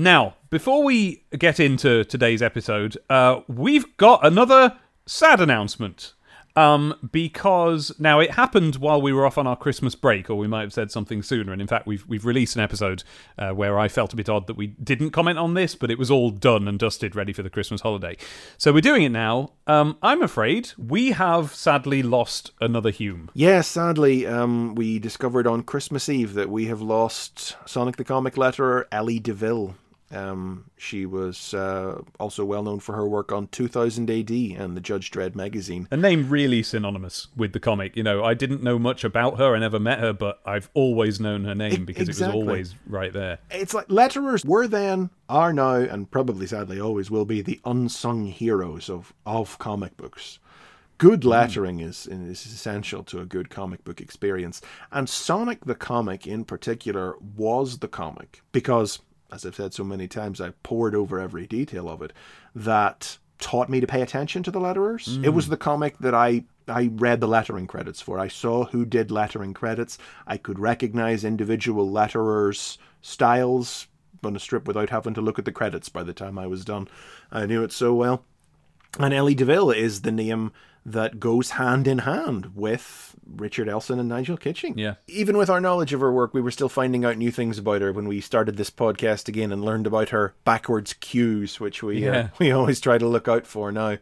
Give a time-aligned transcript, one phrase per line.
[0.00, 6.14] Now, before we get into today's episode, uh, we've got another sad announcement.
[6.56, 10.48] Um, because now it happened while we were off on our Christmas break, or we
[10.48, 11.52] might have said something sooner.
[11.52, 13.04] And in fact, we've we've released an episode
[13.38, 15.98] uh, where I felt a bit odd that we didn't comment on this, but it
[15.98, 18.16] was all done and dusted, ready for the Christmas holiday.
[18.58, 19.52] So we're doing it now.
[19.68, 23.30] Um, I'm afraid we have sadly lost another Hume.
[23.32, 28.34] Yeah, sadly, um, we discovered on Christmas Eve that we have lost Sonic the Comic
[28.34, 29.76] letterer Ellie DeVille.
[30.12, 34.80] Um, she was uh, also well known for her work on 2000 AD and the
[34.80, 35.86] Judge Dredd magazine.
[35.90, 37.96] A name really synonymous with the comic.
[37.96, 39.54] You know, I didn't know much about her.
[39.54, 42.38] I never met her, but I've always known her name because exactly.
[42.38, 43.38] it was always right there.
[43.50, 48.26] It's like letterers were then, are now, and probably sadly always will be the unsung
[48.26, 50.40] heroes of, of comic books.
[50.98, 51.88] Good lettering mm.
[51.88, 54.60] is, is essential to a good comic book experience.
[54.92, 58.98] And Sonic the Comic in particular was the comic because
[59.32, 62.12] as I've said so many times, I poured over every detail of it,
[62.54, 65.08] that taught me to pay attention to the letterers.
[65.08, 65.24] Mm.
[65.24, 68.18] It was the comic that I I read the lettering credits for.
[68.18, 69.98] I saw who did lettering credits.
[70.26, 73.88] I could recognize individual letterers' styles
[74.22, 76.64] on a strip without having to look at the credits by the time I was
[76.64, 76.86] done.
[77.32, 78.24] I knew it so well.
[78.98, 80.52] And Ellie DeVille is the name
[80.92, 84.78] that goes hand in hand with Richard Elson and Nigel Kitching.
[84.78, 84.94] Yeah.
[85.06, 87.82] Even with our knowledge of her work, we were still finding out new things about
[87.82, 92.08] her when we started this podcast again and learned about her backwards cues, which we
[92.08, 92.18] uh, yeah.
[92.20, 93.98] uh, we always try to look out for now.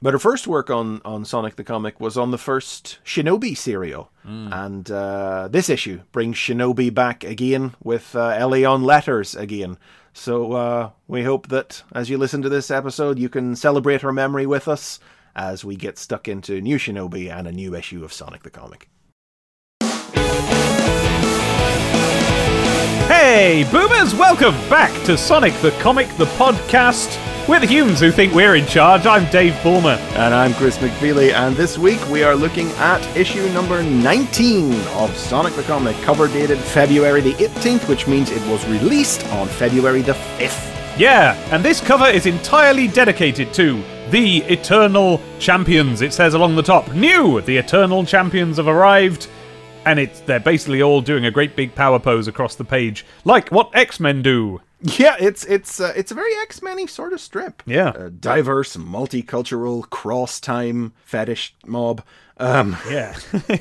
[0.00, 4.10] But her first work on, on Sonic the Comic was on the first Shinobi serial.
[4.24, 4.54] Mm.
[4.54, 9.76] And uh, this issue brings Shinobi back again with uh, Ellie on letters again.
[10.12, 14.12] So uh, we hope that as you listen to this episode, you can celebrate her
[14.12, 15.00] memory with us
[15.38, 18.88] as we get stuck into New Shinobi and a new issue of Sonic the Comic.
[23.06, 27.16] Hey, boomers, welcome back to Sonic the Comic, the podcast.
[27.48, 29.06] We're the humans who think we're in charge.
[29.06, 29.96] I'm Dave Bulmer.
[30.16, 35.16] And I'm Chris McFeely, and this week we are looking at issue number 19 of
[35.16, 40.02] Sonic the Comic, cover dated February the 18th, which means it was released on February
[40.02, 40.98] the 5th.
[40.98, 46.00] Yeah, and this cover is entirely dedicated to the Eternal Champions.
[46.02, 49.28] It says along the top, new, the Eternal Champions have arrived.
[49.84, 53.50] And it's they're basically all doing a great big power pose across the page, like
[53.50, 54.60] what X Men do.
[54.80, 57.62] Yeah, it's it's uh, it's a very X Men sort of strip.
[57.64, 62.02] Yeah, a diverse, multicultural, cross time fetish mob.
[62.36, 63.16] Um, yeah,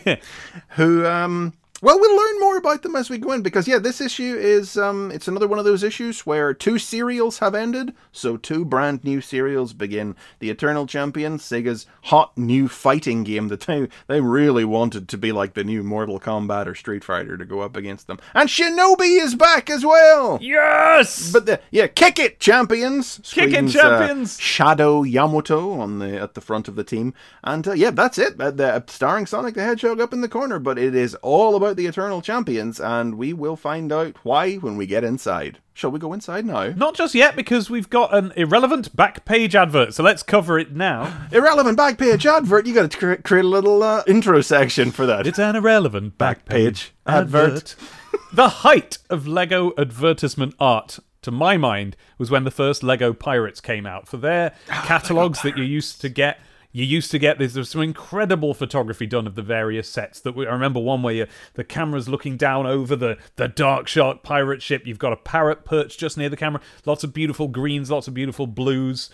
[0.70, 4.02] who um, well, we'll learn more about them as we go in because yeah, this
[4.02, 8.38] issue is um it's another one of those issues where two serials have ended, so
[8.38, 10.16] two brand new serials begin.
[10.40, 15.32] The Eternal Champion, Sega's hot new fighting game that they they really wanted to be
[15.32, 18.20] like the new Mortal Kombat or Street Fighter to go up against them.
[18.34, 20.40] And Shinobi is back as well.
[20.42, 21.32] Yes.
[21.32, 23.20] But the yeah, kick it champions.
[23.24, 24.38] Kick it uh, champions.
[24.38, 27.14] Uh, Shadow Yamato on the at the front of the team.
[27.44, 28.40] And uh, yeah, that's it.
[28.40, 31.67] Uh, the, starring Sonic the Hedgehog up in the corner, but it is all about
[31.68, 35.60] about the Eternal Champions, and we will find out why when we get inside.
[35.74, 36.70] Shall we go inside now?
[36.70, 40.72] Not just yet, because we've got an irrelevant back page advert, so let's cover it
[40.72, 41.28] now.
[41.30, 42.66] irrelevant back page advert?
[42.66, 45.28] You got to cre- create a little uh, intro section for that.
[45.28, 47.76] It's an irrelevant back page advert.
[48.34, 53.60] the height of Lego advertisement art to my mind, was when the first Lego Pirates
[53.60, 54.08] came out.
[54.08, 56.40] For their catalogs that you used to get
[56.78, 57.54] you used to get this.
[57.54, 60.20] There's some incredible photography done of the various sets.
[60.20, 63.88] That we, I remember one where you, the camera's looking down over the the Dark
[63.88, 64.86] Shark pirate ship.
[64.86, 66.62] You've got a parrot perched just near the camera.
[66.86, 69.10] Lots of beautiful greens, lots of beautiful blues.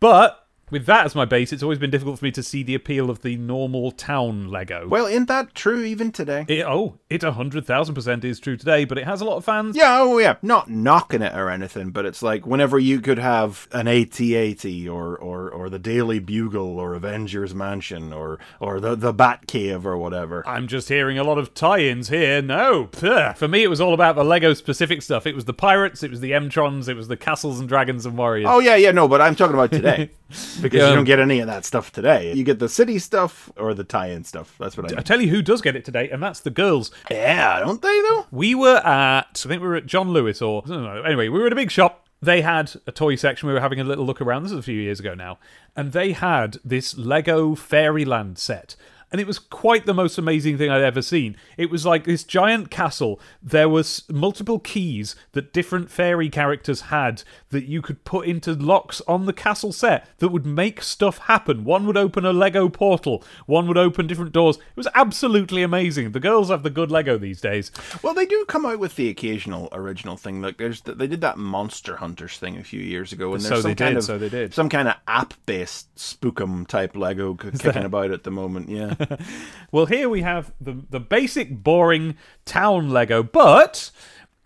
[0.00, 2.74] But with that as my base, it's always been difficult for me to see the
[2.74, 4.88] appeal of the normal town Lego.
[4.88, 6.44] Well, isn't that true even today?
[6.48, 9.76] It, oh, it 100,000% is true today, but it has a lot of fans.
[9.76, 10.36] Yeah, oh yeah.
[10.42, 15.16] Not knocking it or anything, but it's like whenever you could have an AT-AT or,
[15.16, 19.96] or, or the Daily Bugle or Avengers Mansion or, or the, the Bat Cave or
[19.96, 20.46] whatever.
[20.46, 22.42] I'm just hearing a lot of tie-ins here.
[22.42, 22.88] No.
[23.36, 25.26] For me, it was all about the Lego specific stuff.
[25.26, 28.16] It was the pirates, it was the M-Trons, it was the castles and dragons and
[28.16, 28.48] warriors.
[28.48, 30.10] Oh, yeah, yeah, no, but I'm talking about today.
[30.60, 30.88] because yeah.
[30.90, 32.32] you don't get any of that stuff today.
[32.32, 34.54] You get the city stuff or the tie-in stuff.
[34.58, 34.88] That's what I.
[34.90, 34.98] Mean.
[34.98, 36.90] I tell you who does get it today, and that's the girls.
[37.10, 38.26] Yeah, don't they though?
[38.30, 41.02] We were at I think we were at John Lewis or know.
[41.02, 42.06] Anyway, we were at a big shop.
[42.22, 43.48] They had a toy section.
[43.48, 44.44] We were having a little look around.
[44.44, 45.38] This is a few years ago now,
[45.76, 48.76] and they had this Lego Fairyland set.
[49.12, 51.36] And it was quite the most amazing thing I'd ever seen.
[51.56, 53.20] It was like this giant castle.
[53.42, 59.00] There was multiple keys that different fairy characters had that you could put into locks
[59.06, 61.64] on the castle set that would make stuff happen.
[61.64, 64.56] One would open a Lego portal, one would open different doors.
[64.56, 66.12] It was absolutely amazing.
[66.12, 67.70] The girls have the good Lego these days.
[68.02, 70.42] Well, they do come out with the occasional original thing.
[70.42, 73.60] Like there's they did that Monster Hunters thing a few years ago, and there's So
[73.60, 74.54] some they kind did, of so they did.
[74.54, 78.68] some kind of app-based spookum type Lego kicking about at the moment.
[78.68, 78.93] Yeah,
[79.72, 83.90] Well, here we have the the basic boring town Lego, but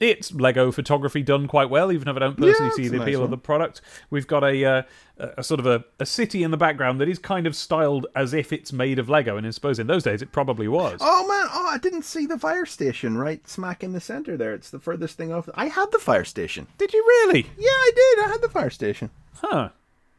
[0.00, 3.02] it's Lego photography done quite well, even if I don't personally Yeah, see the nice
[3.08, 3.80] appeal of the product.
[4.10, 4.82] We've got a, uh,
[5.18, 8.06] a a sort of a, a city in the background that is kind of styled
[8.14, 10.98] as if it's made of Lego, and I suppose in those days it probably was.
[11.02, 11.48] Oh man!
[11.52, 14.54] Oh, I didn't see the fire station right smack in the center there.
[14.54, 15.48] It's the furthest thing off.
[15.54, 16.68] I had the fire station.
[16.78, 17.50] Did you really?
[17.58, 18.24] Yeah, I did.
[18.24, 19.10] I had the fire station.
[19.34, 19.70] Huh.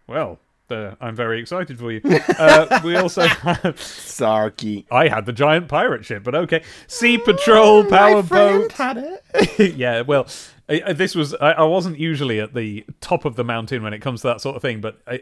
[0.07, 0.39] Well,
[0.71, 2.01] uh, I'm very excited for you.
[2.39, 3.75] Uh, we also have.
[3.77, 4.86] Sarky.
[4.92, 6.63] I had the giant pirate ship, but okay.
[6.88, 8.71] Sea Patrol power boat.
[8.74, 9.75] had it.
[9.75, 10.27] yeah, well,
[10.68, 14.21] this was I, I wasn't usually at the top of the mountain when it comes
[14.21, 15.21] to that sort of thing, but I,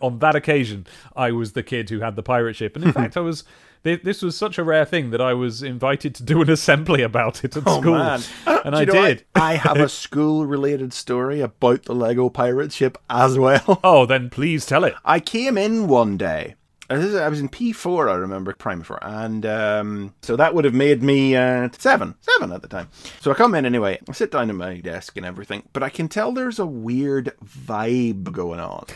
[0.00, 3.16] on that occasion, I was the kid who had the pirate ship, and in fact,
[3.16, 3.44] I was.
[3.84, 7.02] Thi- This was such a rare thing that I was invited to do an assembly
[7.02, 8.20] about it at Oh school, man!
[8.64, 9.24] and I did.
[9.34, 13.80] I, I have a school-related story about the Lego pirate ship as well.
[13.84, 14.94] Oh, then please tell it.
[15.04, 16.54] I came in one day.
[16.90, 20.74] uh, I was in P4, I remember, primary four, and um, so that would have
[20.74, 22.88] made me uh, seven, seven at the time.
[23.20, 23.98] So I come in anyway.
[24.08, 27.32] I sit down at my desk and everything, but I can tell there's a weird
[27.44, 28.86] vibe going on.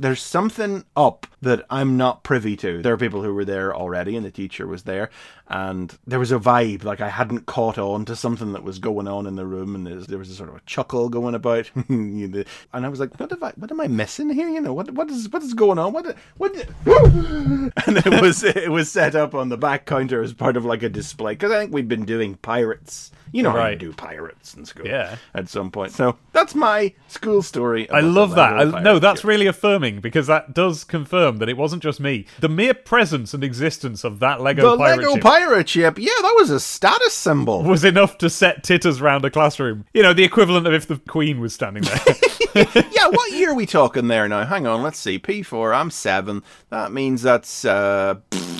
[0.00, 2.80] There's something up that I'm not privy to.
[2.80, 5.10] There are people who were there already, and the teacher was there,
[5.46, 9.06] and there was a vibe like I hadn't caught on to something that was going
[9.06, 12.46] on in the room, and there was a sort of a chuckle going about, and
[12.72, 13.52] I was like, "What have I?
[13.56, 14.48] What am I missing here?
[14.48, 15.92] You know, what what is what is going on?
[15.92, 16.54] What what?"
[16.86, 20.82] and it was it was set up on the back counter as part of like
[20.82, 23.10] a display because I think we'd been doing pirates.
[23.32, 25.16] You know how you do pirates in school, Yeah.
[25.34, 27.88] At some point, so that's my school story.
[27.90, 28.74] I love that.
[28.74, 32.26] I, no, that's really affirming because that does confirm that it wasn't just me.
[32.40, 35.98] The mere presence and existence of that Lego the pirate Lego ship pirate ship.
[35.98, 37.62] Yeah, that was a status symbol.
[37.62, 39.84] was enough to set titters round a classroom.
[39.94, 42.00] You know, the equivalent of if the Queen was standing there.
[42.90, 44.44] yeah, what year are we talking there now?
[44.44, 45.18] Hang on, let's see.
[45.18, 46.42] P4, I'm seven.
[46.70, 48.16] That means that's uh,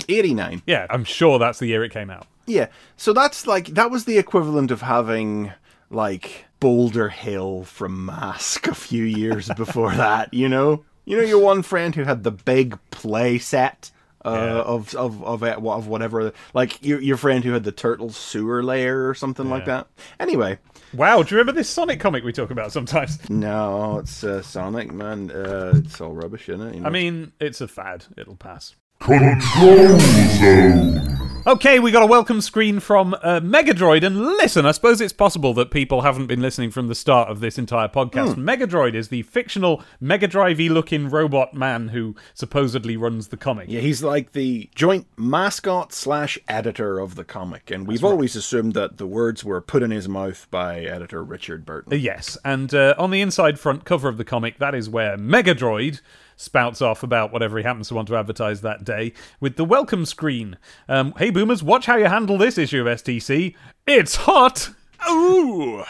[0.09, 0.63] 89.
[0.67, 2.27] yeah, I'm sure that's the year it came out.
[2.47, 2.67] Yeah,
[2.97, 5.53] so that's like, that was the equivalent of having,
[5.91, 10.85] like, Boulder Hill from Mask a few years before that, you know?
[11.05, 13.91] You know, your one friend who had the big play set.
[14.23, 14.61] Uh, Yeah.
[14.61, 19.09] of of of of whatever, like your your friend who had the turtle sewer layer
[19.09, 19.87] or something like that.
[20.21, 20.59] Anyway,
[20.93, 23.19] Wow, do you remember this Sonic comic we talk about sometimes?
[23.31, 25.31] no, it's uh, Sonic man.
[25.31, 26.75] Uh, it's all rubbish, isn't it?
[26.75, 26.87] You know?
[26.89, 28.05] I mean, it's a fad.
[28.19, 28.77] It'll pass.
[29.01, 31.30] Control Zone.
[31.47, 35.55] Okay, we got a welcome screen from uh, Megadroid, and listen, I suppose it's possible
[35.55, 38.35] that people haven't been listening from the start of this entire podcast.
[38.35, 43.71] Megadroid is the fictional Mega Drive looking robot man who supposedly runs the comic.
[43.71, 48.75] Yeah, he's like the joint mascot slash editor of the comic, and we've always assumed
[48.75, 51.95] that the words were put in his mouth by editor Richard Burton.
[51.95, 55.17] Uh, Yes, and uh, on the inside front cover of the comic, that is where
[55.17, 56.01] Megadroid
[56.41, 60.07] spouts off about whatever he happens to want to advertise that day with the welcome
[60.07, 60.57] screen.
[60.89, 63.55] Um, hey, boomers, watch how you handle this issue of STC.
[63.87, 64.71] It's hot!
[65.09, 65.85] Ooh,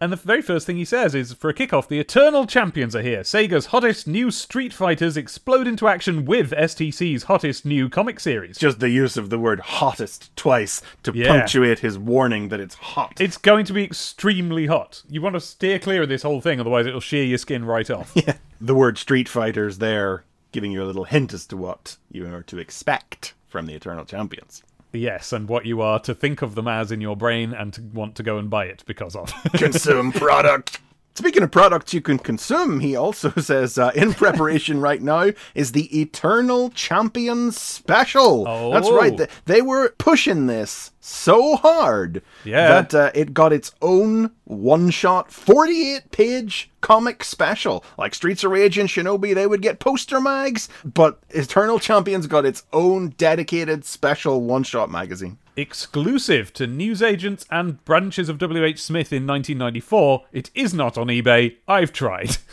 [0.00, 3.00] And the very first thing he says is for a kickoff, the Eternal Champions are
[3.02, 3.20] here.
[3.20, 8.58] Sega's hottest new Street Fighters explode into action with STC's hottest new comic series.
[8.58, 11.28] just the use of the word "hottest" twice to Yeah.
[11.28, 13.20] punctuate his warning that it's hot.
[13.20, 15.02] It's going to be extremely hot.
[15.08, 17.88] You want to steer clear of this whole thing, otherwise it'll shear your skin right
[17.88, 18.14] off.
[18.60, 22.42] the word "Street Fighters" there, giving you a little hint as to what you are
[22.42, 24.62] to expect from the Eternal Champions.
[24.94, 27.82] Yes, and what you are to think of them as in your brain and to
[27.82, 29.32] want to go and buy it because of.
[29.54, 30.80] consume product.
[31.16, 35.70] Speaking of products you can consume, he also says uh, in preparation right now is
[35.72, 38.44] the Eternal Champions Special.
[38.48, 38.72] Oh.
[38.72, 38.96] That's Oh.
[38.96, 39.16] right.
[39.16, 42.66] th- They were pushing this so hard Yeah.
[42.82, 47.84] that uh, it got its own one-shot 48-page comic special.
[47.96, 52.44] Like Streets of Rage and Shinobi, they would get poster mags, but Eternal Champions got
[52.44, 55.38] its own dedicated special one-shot magazine.
[55.56, 61.56] Exclusive to newsagents and branches of WH Smith in 1994, it is not on eBay.
[61.68, 62.36] I've tried.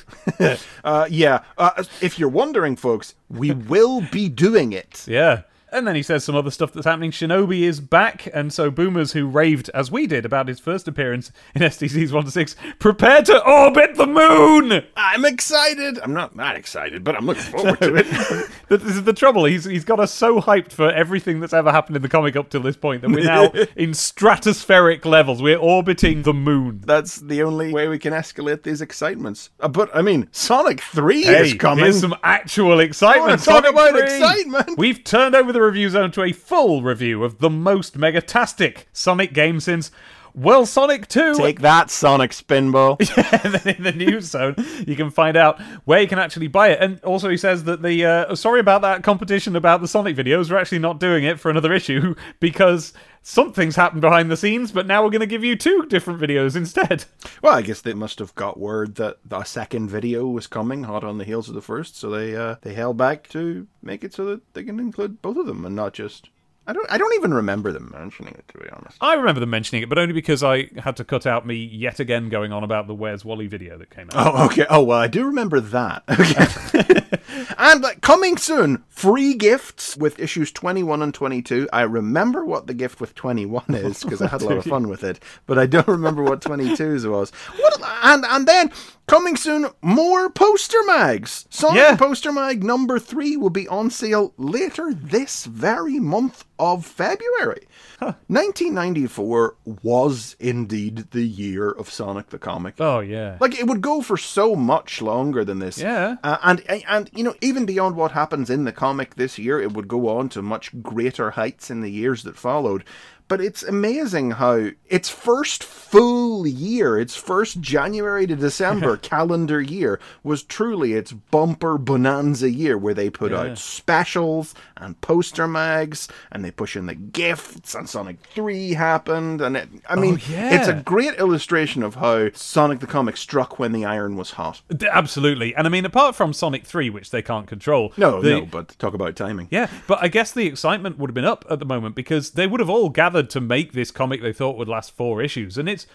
[0.84, 5.06] Uh, yeah, uh, if you're wondering, folks, we will be doing it.
[5.08, 5.42] yeah.
[5.72, 7.12] And then he says some other stuff that's happening.
[7.12, 11.32] Shinobi is back, and so boomers who raved, as we did, about his first appearance
[11.56, 14.84] in STC's 1 to 6, prepare to orbit the moon!
[14.98, 15.98] I'm excited.
[16.00, 18.50] I'm not that excited, but I'm looking forward to it.
[18.72, 19.44] This is the trouble.
[19.44, 22.50] He's he's got us so hyped for everything that's ever happened in the comic up
[22.50, 25.42] till this point that we're now in stratospheric levels.
[25.42, 26.82] We're orbiting the moon.
[26.86, 29.50] That's the only way we can escalate these excitements.
[29.60, 31.84] Uh, but I mean, Sonic Three Hey, is coming.
[31.84, 33.44] here's some actual excitement.
[33.44, 34.04] Talk Sonic about 3.
[34.04, 34.78] excitement.
[34.78, 39.34] We've turned over the review zone to a full review of the most megatastic Sonic
[39.34, 39.92] game since,
[40.34, 41.36] well, Sonic 2.
[41.36, 43.00] Take that, Sonic Spinball.
[43.44, 44.56] and then in the news zone,
[44.88, 46.80] you can find out where you can actually buy it.
[46.82, 50.50] And also, he says that the uh, sorry about that competition about the Sonic videos.
[50.50, 54.72] We're actually not doing it for another issue because something's happened behind the scenes.
[54.72, 57.06] But now we're going to give you two different videos instead.
[57.42, 61.04] well, I guess they must have got word that the second video was coming, hot
[61.04, 64.14] on the heels of the first, so they uh, they held back to make it
[64.14, 66.30] so that they can include both of them and not just.
[66.68, 66.92] I don't.
[66.92, 68.98] I don't even remember them mentioning it, to be honest.
[69.02, 72.00] I remember them mentioning it, but only because I had to cut out me yet
[72.00, 74.36] again going on about the Where's Wally video that came out.
[74.36, 74.66] Oh, okay.
[74.70, 76.04] Oh, well, I do remember that.
[76.12, 77.00] Okay.
[77.58, 81.70] and like, coming soon, free gifts with issues 21 and 22.
[81.74, 84.88] I remember what the gift with 21 is because I had a lot of fun
[84.88, 87.32] with it, but I don't remember what 22's was.
[87.58, 88.72] What, and, and then
[89.08, 91.46] coming soon, more poster mags.
[91.50, 91.96] Sonic Yeah.
[91.96, 97.68] Poster Mag number 3 will be on sale later this very month of February.
[98.00, 102.76] 1994 was indeed the year of Sonic the Comic.
[102.80, 103.38] Oh, yeah.
[103.40, 105.78] Like it would go for so much longer than this.
[105.78, 106.16] Yeah.
[106.24, 109.74] Uh, and and you know even beyond what happens in the comic this year, it
[109.74, 112.84] would go on to much greater heights in the years that followed.
[113.28, 120.02] But it's amazing how its first full year, its first January to December calendar year,
[120.22, 126.44] was truly its bumper bonanza year where they put out specials and poster mags and
[126.44, 129.42] they push in the gifts and Sonic 3 happened.
[129.42, 130.60] And it, I mean, oh, yeah.
[130.60, 134.62] it's a great illustration of how Sonic the Comic struck when the iron was hot.
[134.92, 135.56] Absolutely.
[135.56, 137.94] And I mean, apart from Sonic 3, which they can't control.
[137.98, 139.48] No, the- no, but talk about timing.
[139.52, 142.48] Yeah, but I guess the excitement would have been up at the moment because they
[142.48, 145.58] would have all gathered to make this comic they thought would last four issues.
[145.58, 145.88] And it's.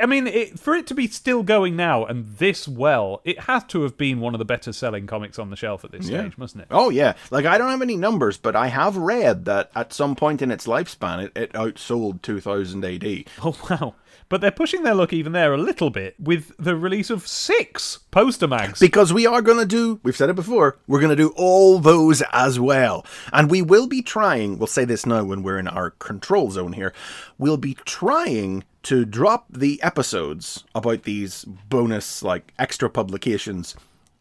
[0.00, 3.64] I mean, it, for it to be still going now and this well, it has
[3.64, 6.38] to have been one of the better selling comics on the shelf at this stage,
[6.38, 6.68] mustn't it?
[6.70, 10.14] Oh yeah, like I don't have any numbers, but I have read that at some
[10.16, 13.24] point in its lifespan, it, it outsold 2000 AD.
[13.42, 13.94] Oh, wow.
[14.28, 17.98] But they're pushing their luck even there a little bit with the release of six
[18.10, 18.78] poster mags.
[18.78, 21.78] Because we are going to do, we've said it before, we're going to do all
[21.78, 23.06] those as well.
[23.32, 26.74] And we will be trying, we'll say this now when we're in our control zone
[26.74, 26.92] here,
[27.38, 33.76] we'll be trying to drop the episodes about these bonus, like, extra publications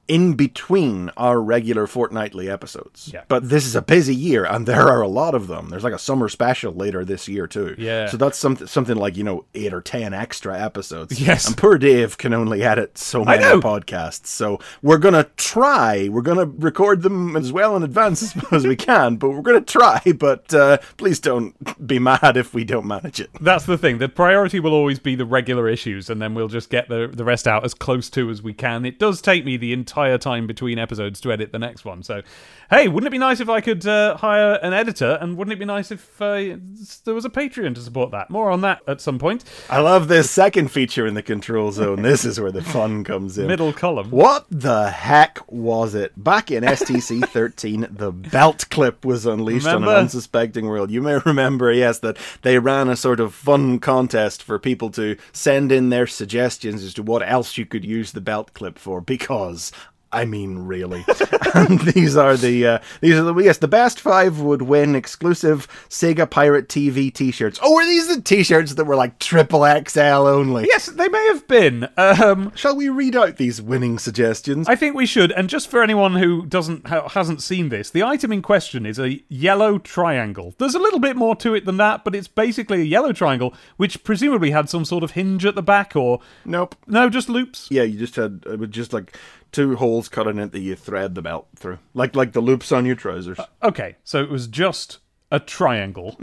[0.08, 3.12] in between our regular fortnightly episodes.
[3.14, 3.24] Yeah.
[3.28, 5.70] But this is a busy year, and there are a lot of them.
[5.70, 7.76] There's like a summer special later this year too.
[7.78, 8.08] Yeah.
[8.08, 11.20] So that's something something like you know eight or ten extra episodes.
[11.20, 11.48] Yes.
[11.48, 14.28] And poor Dave can only edit so many podcasts.
[14.28, 16.08] So we're gonna try.
[16.10, 19.18] We're gonna record them as well in advance as, as we can.
[19.18, 20.02] But we're gonna try.
[20.18, 23.30] But uh, please don't be mad if we don't manage it.
[23.42, 23.98] That's the thing.
[23.98, 27.26] The priority will always be the regular issues, and then we'll just get the the
[27.26, 28.86] rest out as close to as we can.
[28.86, 32.04] It does take me the entire time between episodes to edit the next one.
[32.04, 32.22] So,
[32.70, 35.18] hey, wouldn't it be nice if I could uh, hire an editor?
[35.22, 36.58] And wouldn't it be nice if uh,
[37.06, 38.30] there was a Patreon to support that?
[38.30, 39.44] More on that at some point.
[39.70, 42.02] I love this second feature in the control zone.
[42.02, 43.48] This is where the fun comes in.
[43.48, 44.12] Middle column.
[44.12, 46.12] What the heck was it?
[46.22, 49.94] Back in STC 13, the belt clip was unleashed on Remember?
[49.94, 50.92] an unsuspecting world.
[50.92, 55.18] You may remember, yes, that they ran a sort of fun contest for people to
[55.32, 59.02] send in their suggestions as to what else you could use the belt clip for,
[59.02, 59.72] because.
[60.12, 61.06] I mean, really.
[61.94, 63.58] these are the uh, these are the yes.
[63.58, 67.60] The best five would win exclusive Sega Pirate TV T-shirts.
[67.62, 70.66] Oh, were these the T-shirts that were like triple XL only?
[70.68, 71.90] Yes, they may have been.
[71.98, 74.68] Um, Shall we read out these winning suggestions?
[74.70, 75.32] I think we should.
[75.32, 79.00] And just for anyone who doesn't ha- hasn't seen this, the item in question is
[79.00, 80.56] a yellow triangle.
[80.58, 83.54] There's a little bit more to it than that, but it's basically a yellow triangle,
[83.78, 86.76] which presumably had some sort of hinge at the back, or nope.
[86.88, 87.68] no, just loops.
[87.70, 89.18] Yeah, you just had it was just like
[89.52, 92.72] two holes cut in it that you thread the belt through, like like the loops
[92.72, 93.40] on your trousers.
[93.64, 95.00] Okay, so it was just
[95.30, 96.16] a triangle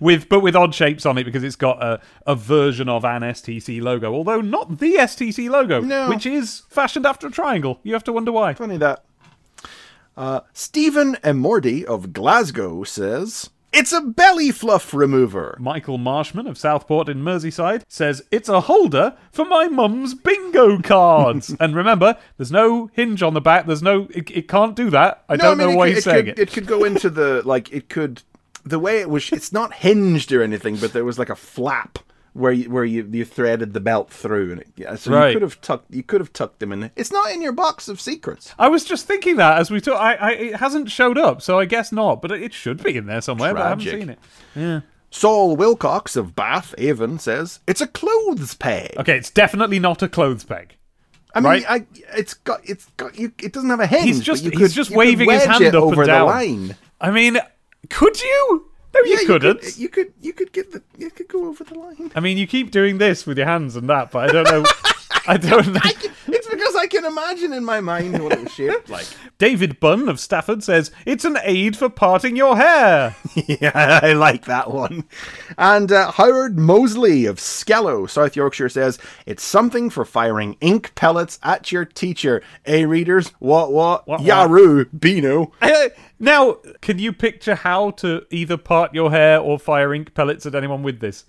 [0.00, 3.22] with but with odd shapes on it because it's got a, a version of an
[3.22, 6.08] STC logo, although not the STC logo, No.
[6.08, 7.80] which is fashioned after a triangle.
[7.82, 8.54] You have to wonder why.
[8.54, 9.04] Funny that.
[10.16, 13.50] Uh, Stephen Emordi of Glasgow says.
[13.74, 15.56] It's a belly fluff remover.
[15.58, 21.56] Michael Marshman of Southport in Merseyside says it's a holder for my mum's bingo cards.
[21.60, 23.66] and remember, there's no hinge on the back.
[23.66, 24.06] There's no.
[24.10, 25.24] It, it can't do that.
[25.28, 26.48] I don't I mean, know why could, he's it saying could, it.
[26.48, 27.72] It could go into the like.
[27.72, 28.22] It could.
[28.64, 31.98] The way it was, it's not hinged or anything, but there was like a flap
[32.34, 35.28] where you, where you, you threaded the belt through, and it, yeah, so Right.
[35.28, 36.90] you could have tucked you could have tucked them in.
[36.96, 38.54] It's not in your box of secrets.
[38.58, 39.98] I was just thinking that as we talk.
[40.00, 42.20] I, I it hasn't showed up, so I guess not.
[42.20, 43.54] But it should be in there somewhere.
[43.54, 44.18] But I haven't seen it.
[44.54, 44.80] Yeah.
[45.10, 48.94] Saul Wilcox of Bath, Avon says it's a clothes peg.
[48.98, 50.76] Okay, it's definitely not a clothes peg.
[51.36, 51.64] I mean, right.
[51.68, 51.86] I,
[52.16, 53.32] it's got it's got you.
[53.40, 54.04] It doesn't have a hinge.
[54.04, 56.20] He's just- he's could- just waving his hand up and over down.
[56.26, 56.76] the line.
[57.00, 57.38] I mean,
[57.90, 58.70] could you?
[58.94, 59.60] No, you Yeah, couldn't.
[59.62, 62.12] could, you could you could get the you could go over the line.
[62.14, 64.64] I mean, you keep doing this with your hands and that, but I don't know.
[65.26, 65.80] I don't know.
[65.82, 66.12] I can,
[66.84, 69.06] I can imagine in my mind what it was shaped like.
[69.38, 73.16] David Bunn of Stafford says it's an aid for parting your hair.
[73.34, 75.04] yeah, I like that one.
[75.56, 81.38] And uh, Howard Mosley of Skellow, South Yorkshire, says it's something for firing ink pellets
[81.42, 82.42] at your teacher.
[82.66, 84.06] A readers, what what?
[84.06, 84.20] What?
[84.20, 85.52] Yaroo, Beano.
[85.64, 85.88] Uh,
[86.20, 90.54] now, can you picture how to either part your hair or fire ink pellets at
[90.54, 91.24] anyone with this?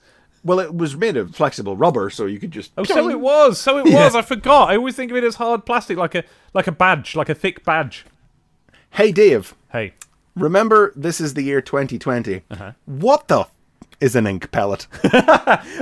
[0.46, 2.72] Well, it was made of flexible rubber, so you could just.
[2.78, 3.60] Oh, so it was.
[3.60, 4.06] So it Yeah.
[4.06, 4.16] was.
[4.16, 4.70] I forgot.
[4.70, 6.24] I always think of it as hard plastic, like a
[6.54, 8.06] like a badge, like a thick badge.
[8.92, 9.56] Hey, Dave.
[9.72, 9.94] Hey,
[10.36, 12.42] Remember, this is the year 2020.
[12.52, 12.72] Uh-huh.
[12.86, 13.52] What the f-
[14.02, 14.86] is an ink pellet?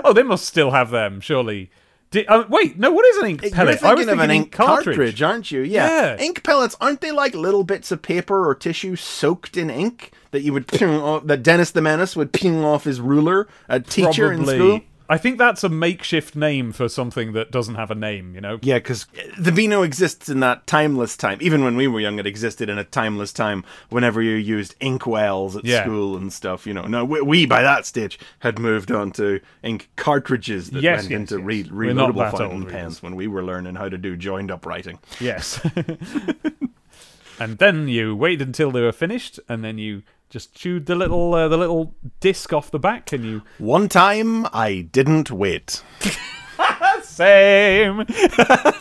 [0.04, 1.70] oh, they must still have them, surely.
[2.14, 2.92] Di- uh, wait, no.
[2.92, 3.82] What is an ink pellet?
[3.82, 5.22] You're I was thinking of an ink cartridge.
[5.24, 5.62] aren't you?
[5.62, 6.16] Yeah.
[6.16, 6.18] Yeah.
[6.24, 10.42] Ink pellets aren't they like little bits of paper or tissue soaked in ink that
[10.44, 14.44] you would off, that Dennis the Menace would ping off his ruler a teacher in
[14.44, 14.56] Probably.
[14.58, 14.80] school?
[15.10, 18.34] I think that's a makeshift name for something that doesn't have a name.
[18.36, 18.60] You know.
[18.62, 19.06] Yeah, because
[19.38, 21.38] the Beano exists in that timeless time.
[21.42, 23.64] Even when we were young, it existed in a timeless time.
[23.90, 25.84] Whenever you used ink wells at Yeah.
[25.84, 26.84] school and stuff, you know.
[26.86, 31.12] No, we, we by that stage had moved on to ink cartridges that Yes, went
[31.12, 31.46] yes, into yes.
[31.46, 35.00] re- reloadable fountain pens when we were learning how to do joined up writing.
[35.20, 35.60] Yes.
[37.40, 41.36] and then you waited until they were finished, and then you just chewed the little
[41.36, 45.84] uh, the little disc off the back, Can you One time, I didn't wait.
[47.04, 48.00] same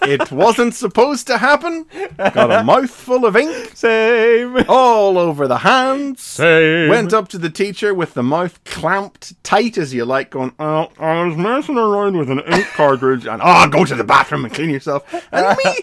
[0.03, 1.85] It wasn't supposed to happen.
[2.17, 6.23] Got a mouthful of ink same all over the hands.
[6.23, 6.89] same.
[6.89, 10.91] Went up to the teacher with the mouth clamped tight as you like, going, Oh,
[10.99, 14.55] I was messing around with an ink cartridge, and oh, go to the bathroom and
[14.55, 15.05] clean yourself.
[15.31, 15.81] And me,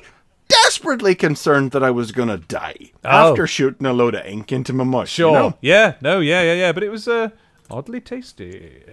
[0.49, 3.31] desperately concerned that I was gonna die Oh.
[3.31, 5.03] after shooting a load of ink into my mouth.
[5.03, 5.31] you Sure.
[5.33, 5.57] know?
[5.61, 5.93] Yeah.
[6.01, 6.19] No.
[6.19, 6.41] Yeah.
[6.41, 6.53] Yeah.
[6.53, 6.71] Yeah.
[6.73, 7.29] But it was uh,
[7.69, 8.83] oddly tasty.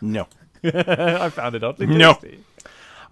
[0.00, 0.26] No.
[0.64, 2.18] I found it oddly No.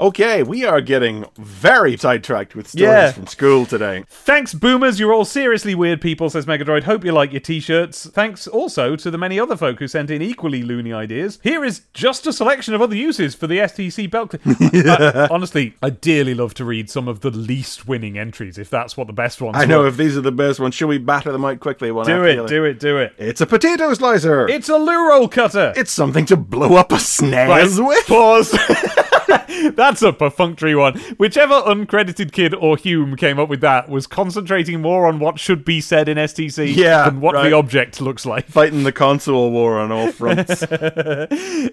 [0.00, 3.12] Okay, we are getting very sidetracked with stories Yeah.
[3.12, 4.04] from school today.
[4.08, 4.98] Thanks, boomers.
[4.98, 6.84] You're all seriously weird people, says Megadroid.
[6.84, 8.08] Hope you like your t shirts.
[8.10, 11.38] Thanks also to the many other folk who sent in equally loony ideas.
[11.42, 14.34] Here is just a selection of other uses for the STC belt.
[14.46, 18.96] I- honestly, I dearly love to read some of the least winning entries, if that's
[18.96, 19.88] what the best ones I know were.
[19.88, 20.74] if these are the best ones.
[20.74, 21.90] Should we batter them out quickly?
[21.92, 22.48] One Do after the it, other?
[22.48, 23.12] do it, do it.
[23.18, 24.48] It's a potato slicer.
[24.48, 25.74] It's a loo roll cutter.
[25.76, 28.06] It's something to blow up a snaz Right, with.
[28.06, 28.58] Pause.
[29.74, 30.98] That's a perfunctory one.
[31.18, 35.64] Whichever uncredited kid or Hume came up with that was concentrating more on what should
[35.64, 37.48] be said in STC Yeah, than what right.
[37.50, 38.46] the object looks like.
[38.46, 40.62] Fighting the console war on all fronts.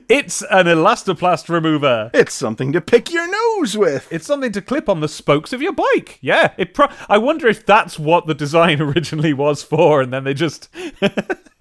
[0.10, 2.10] It's an elastoplast remover.
[2.13, 3.28] it's something to pick your
[3.60, 4.08] nose with.
[4.12, 6.17] It's something to clip on the spokes of your bike.
[6.22, 6.74] Yeah, it.
[6.74, 10.70] Pro- I wonder if that's what the design originally was for, and then they just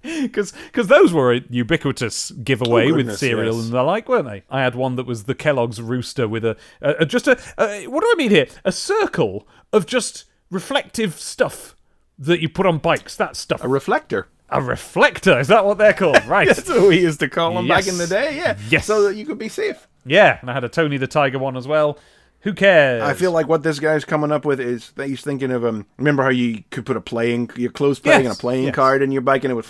[0.23, 0.53] because
[0.87, 3.65] those were a ubiquitous giveaway Oh, with cereal yes.
[3.65, 4.43] and the like, weren't they?
[4.49, 7.87] I had one that was the Kellogg's rooster with a, a, a- just a, a
[7.87, 8.47] what do I mean here?
[8.65, 11.75] A circle of just reflective stuff
[12.17, 13.15] that you put on bikes.
[13.15, 13.63] That stuff.
[13.63, 14.27] A reflector.
[14.49, 15.37] A reflector.
[15.39, 16.23] Is that what they're called?
[16.25, 16.47] Right.
[16.47, 18.37] That's what we used to call them back in the day.
[18.37, 18.57] Yeah.
[18.69, 18.85] Yes.
[18.85, 19.87] So that you could be safe.
[20.05, 21.99] Yeah, and I had a Tony the Tiger one as well.
[22.47, 23.03] Who cares?
[23.03, 25.85] I feel like what this guy's coming up with is that he's thinking of um.
[25.97, 28.73] Remember how you could put a playing your clothes playing Yes, and a playing yes.
[28.75, 29.65] card in your bike and it would.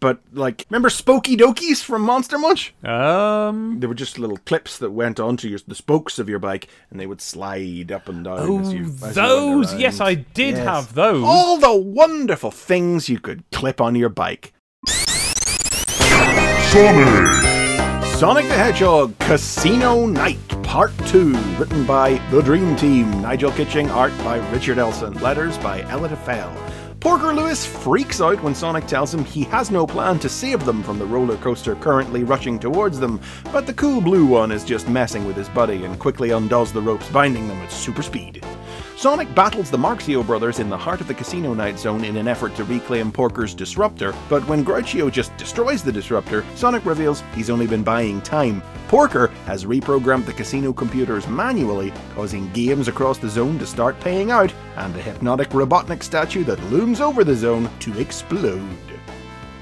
[0.00, 2.72] But like, remember Spokey Dokeys from Monster Munch?
[2.82, 3.78] um.
[3.78, 6.98] They were just little clips that went onto your the spokes of your bike, and
[6.98, 8.62] they would slide up and down.
[8.62, 9.70] as you, as those.
[9.72, 9.80] around.
[9.82, 10.64] Yes, I did Yes.
[10.64, 11.22] have those.
[11.22, 14.54] All the wonderful things you could clip on your bike.
[16.72, 17.61] Sonic!
[18.22, 24.16] Sonic the Hedgehog Casino Night Part 2, written by The Dream Team, Nigel Kitching, art
[24.18, 26.56] by Richard Elson, letters by Ellie DeVille.
[27.00, 30.84] Porker Lewis freaks out when Sonic tells him he has no plan to save them
[30.84, 34.88] from the roller coaster currently rushing towards them, but the cool blue one is just
[34.88, 38.40] messing with his buddy and quickly undoes the ropes binding them with super speed.
[39.02, 42.28] Sonic battles the Marxio brothers in the heart of the Casino Night Zone in an
[42.28, 47.50] effort to reclaim Porker's disruptor, but when Grouchio just destroys the disruptor, Sonic reveals he's
[47.50, 48.62] only been buying time.
[48.86, 54.30] Porker has reprogrammed the casino computers manually, causing games across the zone to start paying
[54.30, 58.91] out, and the hypnotic Robotnik statue that looms over the zone to explode.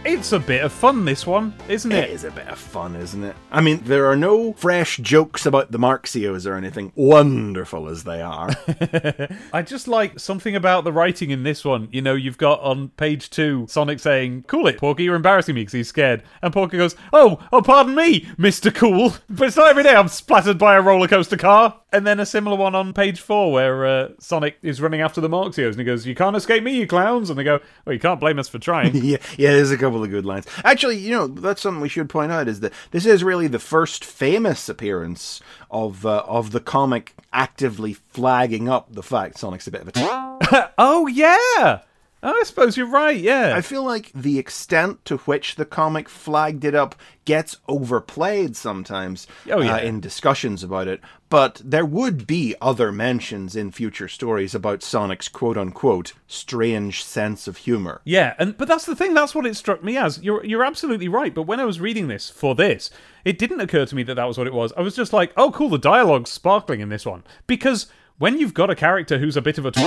[0.02, 2.10] It's a bit of fun, this one, isn't It it?
[2.10, 3.36] is a bit of fun, isn't it?
[3.52, 8.22] I mean, there are no fresh jokes about the Marxios or anything, wonderful as they
[8.22, 8.48] are.
[9.52, 11.88] I just like something about the writing in this one.
[11.92, 15.60] You know, you've got on page two Sonic saying, Cool it, Porky, you're embarrassing me
[15.62, 16.22] because he's scared.
[16.40, 18.74] And Porky goes, Oh, oh, pardon me, Mr.
[18.74, 19.12] Cool.
[19.28, 21.78] But it's not every day I'm splattered by a roller coaster car.
[21.92, 25.29] And then a similar one on page four where uh, Sonic is running after the
[25.29, 27.31] Marxios and he goes, You can't escape me, you clowns.
[27.31, 28.94] And they go, Well, you can't blame us for trying.
[29.05, 30.46] yeah, yeah, there's a couple of good lines.
[30.64, 33.59] Actually, you know, that's something we should point out is that this is really the
[33.59, 39.70] first famous appearance of uh, of the comic actively flagging up the fact Sonic's a
[39.70, 39.92] bit of a.
[39.92, 41.81] T- oh, yeah.
[42.22, 43.54] Oh, I suppose you're right, yeah.
[43.56, 49.26] I feel like the extent to which the comic flagged it up gets overplayed sometimes
[49.50, 49.76] Oh, yeah.
[49.76, 51.00] uh, in discussions about it.
[51.30, 57.46] But there would be other mentions in future stories about Sonic's quote unquote strange sense
[57.48, 58.00] of humor.
[58.04, 59.14] Yeah, and but that's the thing.
[59.14, 60.22] That's what it struck me as.
[60.22, 61.35] You're you're absolutely right.
[61.35, 62.90] But when I was reading this for this,
[63.24, 64.72] it didn't occur to me that that was what it was.
[64.76, 65.68] I was just like, oh, cool.
[65.70, 67.87] The dialogue's sparkling in this one because
[68.18, 69.80] when you've got a character who's a bit of a t-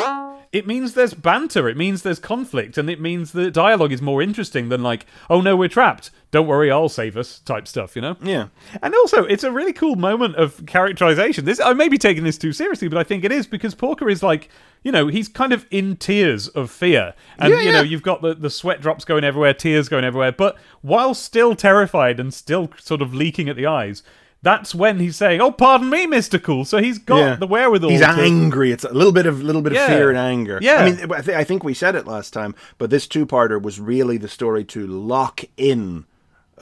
[0.53, 4.21] it means there's banter, it means there's conflict, and it means the dialogue is more
[4.21, 6.11] interesting than like, oh no, we're trapped.
[6.29, 8.15] Don't worry, I'll save us type stuff, you know?
[8.21, 8.47] Yeah.
[8.81, 11.45] And also, it's a really cool moment of characterization.
[11.45, 14.07] This I may be taking this too seriously, but I think it is because Porker
[14.09, 14.47] is like,
[14.83, 17.89] you know, he's kind of in tears of fear, and Yeah, you know, yeah.
[17.89, 22.19] you've got the the sweat drops going everywhere, tears going everywhere, but while still terrified
[22.19, 24.03] and still sort of leaking at the eyes.
[24.43, 27.35] That's when he's saying, "Oh, pardon me, Mister Cool." So he's got Yeah.
[27.35, 27.89] the wherewithal.
[27.89, 28.71] He's to- angry.
[28.71, 29.85] It's a little bit of little bit Yeah.
[29.85, 30.59] of fear and anger.
[30.61, 30.83] Yeah.
[30.83, 33.79] I mean, I, th- I think we said it last time, but this two-parter was
[33.79, 36.05] really the story to lock in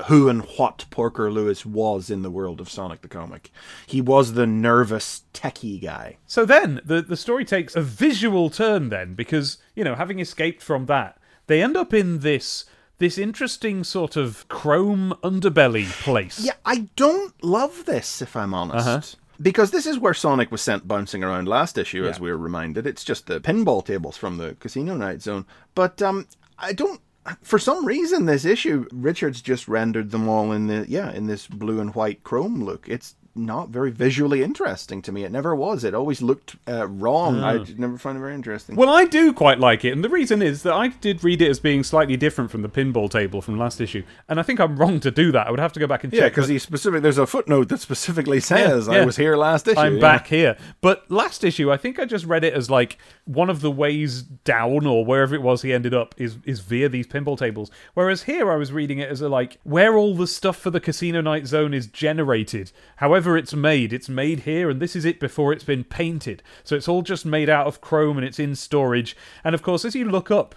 [0.08, 3.52] who and what Porker Lewis was in the world of Sonic the Comic.
[3.86, 6.18] He was the nervous techie guy.
[6.26, 10.62] So then the the story takes a visual turn then because you know having escaped
[10.64, 11.18] from that
[11.48, 12.64] they end up in this
[13.02, 16.40] this interesting sort of chrome underbelly place.
[16.40, 18.88] Yeah, I don't love this, if I'm honest.
[18.88, 19.02] Uh-huh.
[19.42, 22.86] Because this is where Sonic was sent bouncing around last issue, as we were reminded.
[22.86, 25.48] It's just the pinball tables from the Casino Night Zone.
[25.74, 26.28] But um,
[26.60, 27.02] I don't.
[27.42, 31.48] For some reason, this issue, Richards just rendered them all in the yeah in this
[31.48, 32.88] blue and white chrome look.
[32.88, 35.24] It's not very visually interesting to me.
[35.24, 35.84] It never was.
[35.84, 37.44] It always looked uh, wrong.
[37.44, 38.76] I never found it very interesting.
[38.76, 41.50] Well, I do quite like it, and the reason is that I did read it
[41.50, 44.76] as being slightly different from the pinball table from last issue, and I think I'm
[44.76, 45.48] wrong to do that.
[45.48, 46.24] I would have to go back and yeah, check.
[46.24, 47.02] Yeah, because he specific.
[47.02, 49.06] There's a footnote that specifically says I yeah.
[49.06, 49.80] was here last issue.
[49.80, 50.02] I'm yeah.
[50.02, 50.58] back here.
[50.82, 54.22] But last issue, I think I just read it as like one of the ways
[54.22, 57.72] down or wherever it was he ended up is is via these pinball tables.
[57.94, 60.80] Whereas here I was reading it as a like where all the stuff for the
[60.80, 62.72] Casino Night Zone is generated.
[62.98, 66.42] However it's made, it's made here and this is it before it's been painted.
[66.64, 69.16] So it's all just made out of chrome and it's in storage.
[69.44, 70.56] And of course as you look up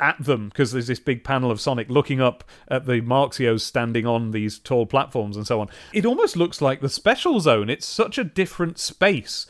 [0.00, 4.06] at them because there's this big panel of Sonic looking up at the Marxios standing
[4.06, 5.68] on these tall platforms and so on.
[5.92, 7.70] It almost looks like the special zone.
[7.70, 9.46] It's such a different space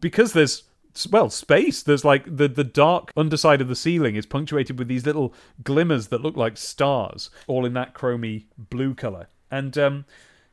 [0.00, 0.64] because there's
[1.10, 1.82] well space.
[1.82, 6.08] There's like the the dark underside of the ceiling is punctuated with these little glimmers
[6.08, 9.28] that look like stars all in that chromy blue color.
[9.50, 10.04] And um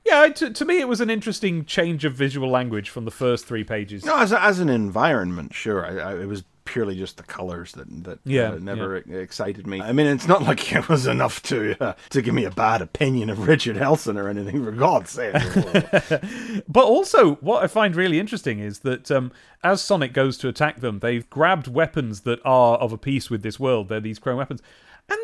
[0.06, 3.46] yeah to, to me it was an interesting change of visual language from the first
[3.46, 4.06] three pages.
[4.06, 5.86] No, as, a, as an environment, sure.
[5.86, 9.66] I, I, it was purely just the colors that that Yeah, uh, never e- excited
[9.66, 9.82] me.
[9.82, 12.82] I mean, it's not like it was enough to uh, to give me a bad
[12.82, 14.64] opinion of Richard Elson or anything.
[14.64, 15.34] For God's sake!
[16.68, 19.32] But also, what I find really interesting is that um,
[19.64, 23.42] as Sonic goes to attack them, they've grabbed weapons that are of a piece with
[23.42, 23.90] this world.
[23.90, 24.62] They're these chrome weapons.
[25.10, 25.20] And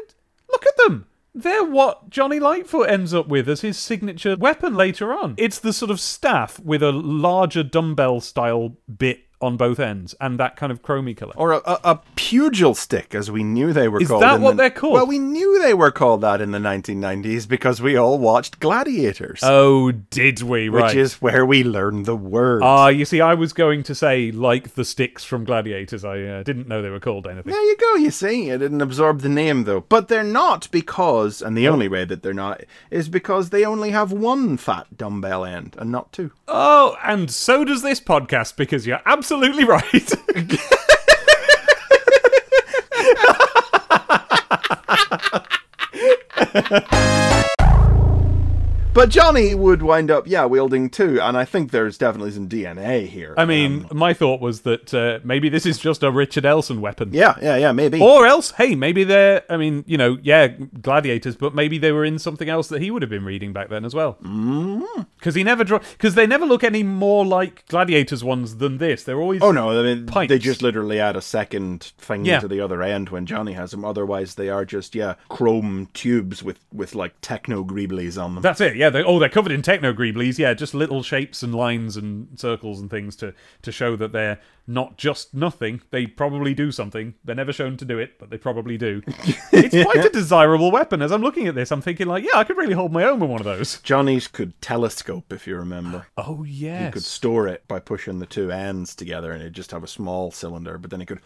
[0.50, 1.06] look at them!
[1.38, 5.36] They're what Johnny Lightfoot ends up with as his signature weapon later on.
[5.38, 10.40] It's the sort of staff with a larger dumbbell style bit on both ends and
[10.40, 11.34] that kind of chromy colour.
[11.36, 14.22] or a, a, a pugil stick, as we knew they were Is called.
[14.24, 14.94] that what the- they're called?
[14.94, 19.42] Well, we knew they were called that in the 1990s because we all watched Gladiators,
[19.44, 20.70] Oh, did we?
[20.70, 22.62] which is where we learned the word.
[22.64, 26.06] Ah, you see, I was going to say like the sticks from Gladiators.
[26.06, 27.52] I uh, didn't know they were called anything.
[27.52, 28.52] There you go, you see.
[28.52, 29.82] I didn't absorb the name though.
[29.82, 31.60] But they're not because, and Oh.
[31.62, 35.76] the only way that they're not is because they only have one fat dumbbell end
[35.78, 36.32] and not two.
[36.48, 39.25] Oh, and so does this podcast because you're absolutely
[39.66, 40.14] right.
[48.96, 53.06] But Johnny would wind up, yeah, wielding two, and I think there's definitely some DNA
[53.08, 53.36] here.
[53.38, 57.10] I mean, my thought was that uh, maybe this is just a Richard Elson weapon.
[57.12, 58.00] yeah, yeah, yeah, maybe.
[58.02, 62.06] Or else, hey, maybe they're, I mean, you know, yeah, gladiators, but maybe they were
[62.06, 64.14] in something else that he would have been reading back then as well.
[65.20, 69.04] Because he never draw, because they never look any more like gladiators ones than this.
[69.04, 69.42] They're always.
[69.42, 69.78] Oh no!
[69.78, 72.40] I mean, they just literally add a second thing Yeah.
[72.40, 73.84] to the other end when Johnny has them.
[73.84, 78.42] Otherwise, they are just yeah chrome tubes with with like techno greeblies on them.
[78.42, 78.76] That's it.
[78.78, 78.85] Yeah.
[78.90, 80.38] They, oh, they're covered in techno greeblies.
[80.38, 84.40] Yeah, just little shapes and lines and circles and things to to show that they're
[84.68, 85.82] not just nothing.
[85.92, 87.14] They probably do something.
[87.24, 89.02] They're never shown to do it, but they probably do.
[89.52, 91.02] it's quite a desirable weapon.
[91.02, 93.20] As I'm looking at this, I'm thinking like, yeah, I could really hold my own
[93.20, 93.80] with one of those.
[93.82, 96.08] Johnny's could telescope, if you remember.
[96.18, 96.86] Oh yes.
[96.86, 99.88] You could store it by pushing the two ends together, and it'd just have a
[99.88, 100.78] small cylinder.
[100.78, 101.22] But then it could.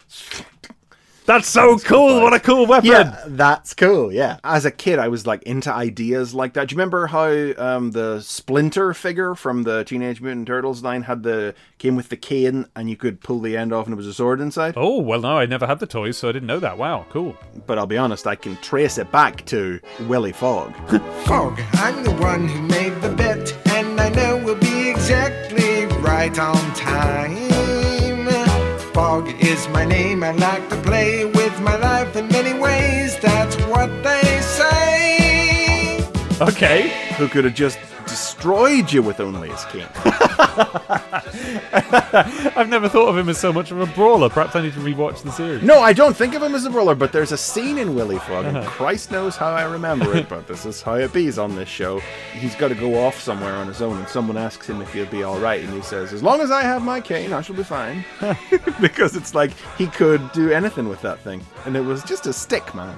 [1.29, 2.21] That's so cool.
[2.21, 2.89] What a cool weapon.
[2.89, 4.11] Yeah, that's cool.
[4.11, 4.39] Yeah.
[4.43, 6.69] As a kid, I was like into ideas like that.
[6.69, 11.21] Do you remember how um, the Splinter figure from the Teenage Mutant Turtles line had
[11.21, 14.07] the came with the cane, and you could pull the end off, and it was
[14.07, 14.73] a sword inside?
[14.75, 16.79] Oh, well, no, I never had the toys, so I didn't know that.
[16.79, 17.37] Wow, cool.
[17.67, 20.73] But I'll be honest, I can trace it back to Willy Fogg.
[21.25, 26.39] Fogg, I'm the one who made the bet, and I know we'll be exactly right
[26.39, 27.78] on time.
[28.99, 33.55] Fogg is my name, I like to play with my life in many ways, that's
[33.71, 36.05] what they say.
[36.41, 37.08] Okay.
[37.19, 37.77] Who could have just
[38.07, 39.87] destroyed you with only his cane.
[42.55, 44.29] I've never thought of him as so much of a brawler.
[44.29, 45.61] Perhaps I need to rewatch the series.
[45.63, 48.17] No, I don't think of him as a brawler, but there's a scene in Willy
[48.19, 48.69] Fogg, and uh-huh.
[48.69, 51.99] Christ knows how I remember it, but this is how it bees on this show.
[52.33, 55.05] He's got to go off somewhere on his own, and someone asks him if he'll
[55.05, 57.63] be alright, and he says, As long as I have my cane, I shall be
[57.63, 58.03] fine.
[58.81, 62.33] because it's like he could do anything with that thing, and it was just a
[62.33, 62.95] stick, man.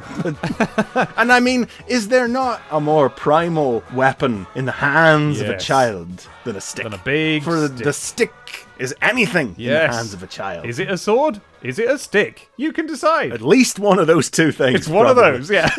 [1.18, 4.11] and I mean, is there not a more primal weapon
[4.56, 6.84] in the hands of a child than a stick?
[6.84, 7.84] Than a big For the, stick.
[7.84, 8.34] the stick
[8.80, 10.66] is anything in the hands of a child.
[10.66, 11.40] Is it a sword?
[11.62, 12.50] Is it a stick?
[12.58, 13.32] You can decide.
[13.32, 14.80] At least one of those two things.
[14.80, 15.40] It's one probably.
[15.40, 15.70] of those, yeah.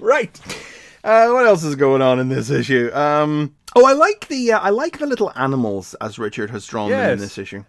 [0.00, 0.40] Right.
[1.02, 2.90] Uh, what else is going on in this issue?
[2.92, 6.90] Um, oh, I like the uh, I like the little animals as Richard has drawn
[6.90, 7.64] them in this issue.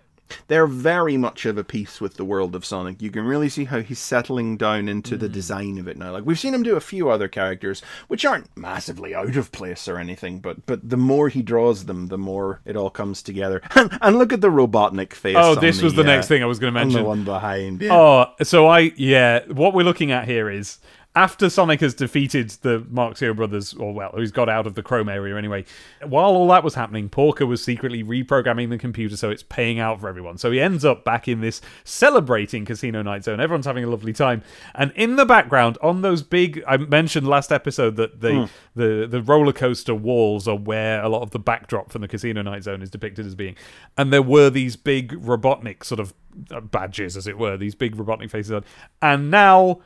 [0.48, 3.02] They're very much of a piece with the world of Sonic.
[3.02, 5.20] You can really see how he's settling down into Mm.
[5.20, 6.12] the design of it now.
[6.12, 9.88] Like we've seen him do a few other characters, which aren't massively out of place
[9.88, 13.62] or anything, but but the more he draws them, the more it all comes together.
[13.76, 15.36] And, and look at the Robotnik face.
[15.40, 17.08] Oh, this was the uh, next thing I was going to on the mention.
[17.08, 17.82] one behind.
[17.82, 17.94] Yeah.
[17.96, 20.78] Oh, so I yeah, what we're looking at here is
[21.14, 25.10] after Sonic has defeated the Marxio brothers, or well, he's got out of the Chrome
[25.10, 25.66] area anyway.
[26.06, 30.00] While all that was happening, Porker was secretly reprogramming the computer so it's paying out
[30.00, 30.38] for everyone.
[30.38, 33.42] So he ends up back in this celebrating Casino Night Zone.
[33.42, 34.42] Everyone's having a lovely time,
[34.74, 39.22] and in the background, on those big, I mentioned last episode that the the the
[39.22, 42.82] roller coaster walls are where a lot of the backdrop from the Casino Night Zone
[42.82, 43.58] is depicted as being,
[43.98, 46.14] and there were these big Robotnik sort of
[46.52, 48.64] uh, badges, as it were, these big Robotnik faces on,
[49.02, 49.82] and now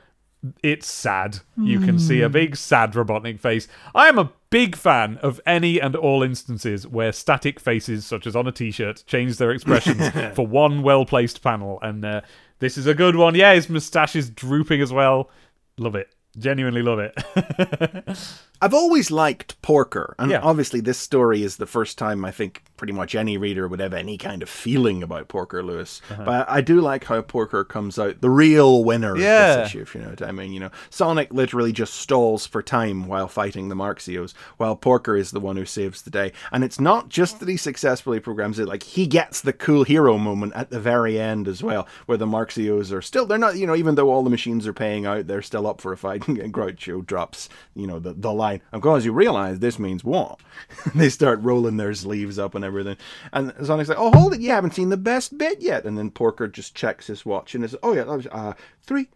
[0.63, 1.39] it's sad.
[1.57, 3.67] You can see a big sad Robotnik face.
[3.93, 8.35] I am a big fan of any and all instances where static faces, such as
[8.35, 12.21] on a t-shirt, change their expressions for one well-placed panel, and uh,
[12.59, 13.35] this is a good one.
[13.35, 15.29] Yeah, his moustache is drooping as well.
[15.77, 16.09] Love it.
[16.37, 18.17] Genuinely love it.
[18.65, 20.39] I've always liked Porker, and Yeah.
[20.41, 23.93] obviously this story is the first time I think pretty much any reader would have
[23.93, 26.01] any kind of feeling about Porker Lewis.
[26.11, 26.23] Uh-huh.
[26.25, 29.53] But I do like how Porker comes out the real winner Yeah.
[29.53, 30.51] of this issue, if you know what I mean.
[30.51, 35.31] You know, Sonic literally just stalls for time while fighting the Marxios, while Porker is
[35.31, 36.33] the one who saves the day.
[36.51, 40.17] And it's not just that he successfully programs it, like he gets the cool hero
[40.17, 43.67] moment at the very end as well, where the Marxios are still they're not, you
[43.67, 46.27] know, even though all the machines are paying out, they're still up for a fight.
[46.45, 50.37] And Groucho drops, you know, the, the line, of course you realize this means war.
[50.95, 52.97] they start rolling their sleeves up and everything.
[53.33, 55.85] And Sonic's like, Oh, hold it, you haven't seen the best bit yet.
[55.85, 59.07] And then Porker just checks his watch and says, Oh yeah, that was uh three,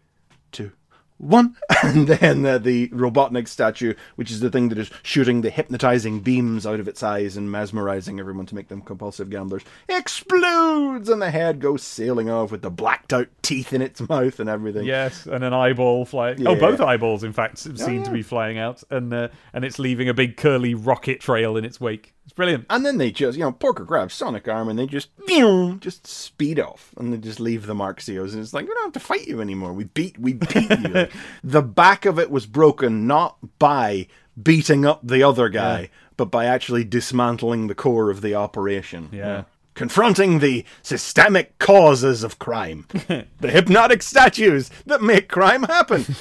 [0.52, 0.72] two,
[1.20, 5.50] one, and then uh, the Robotnik statue, which is the thing that is shooting the
[5.50, 11.08] hypnotizing beams out of its eyes and mesmerizing everyone to make them compulsive gamblers, explodes,
[11.08, 14.48] and the head goes sailing off with the blacked out teeth in its mouth and
[14.48, 14.86] everything.
[14.86, 16.46] yes, and an eyeball flying.
[16.46, 18.10] Oh, both eyeballs, in fact, seem to yeah.
[18.10, 21.80] be flying out, and uh, and it's leaving a big curly rocket trail in its
[21.80, 22.14] wake.
[22.30, 22.66] It's brilliant.
[22.70, 26.06] And then they just, you know, Porker grabs Sonic arm and they just, pew, just
[26.06, 29.00] speed off, and they just leave the Marxios, and it's like we don't have to
[29.00, 29.72] fight you anymore.
[29.72, 30.76] We beat, we beat you.
[30.76, 31.12] Like,
[31.42, 34.06] the back of it was broken not by
[34.40, 39.08] beating up the other guy, but by actually dismantling the core of the operation.
[39.10, 39.42] Yeah.
[39.74, 42.86] Confronting the systemic causes of crime,
[43.40, 46.04] the hypnotic statues that make crime happen.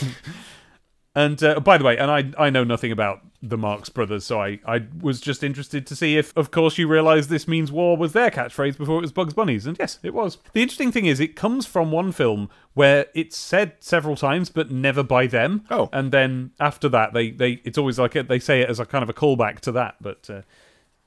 [1.16, 4.42] And uh, by the way, and I I know nothing about the Marx Brothers, so
[4.42, 7.96] I, I was just interested to see if, of course, you realise this means war
[7.96, 9.66] was their catchphrase before it was Bugs Bunny's.
[9.66, 10.40] And yes, it was.
[10.52, 14.72] The interesting thing is, it comes from one film where it's said several times, but
[14.72, 15.64] never by them.
[15.72, 15.90] Oh.
[15.94, 18.86] And then after that, they, they it's always like a, they say it as a
[18.86, 19.96] kind of a callback to that.
[20.02, 20.42] But uh,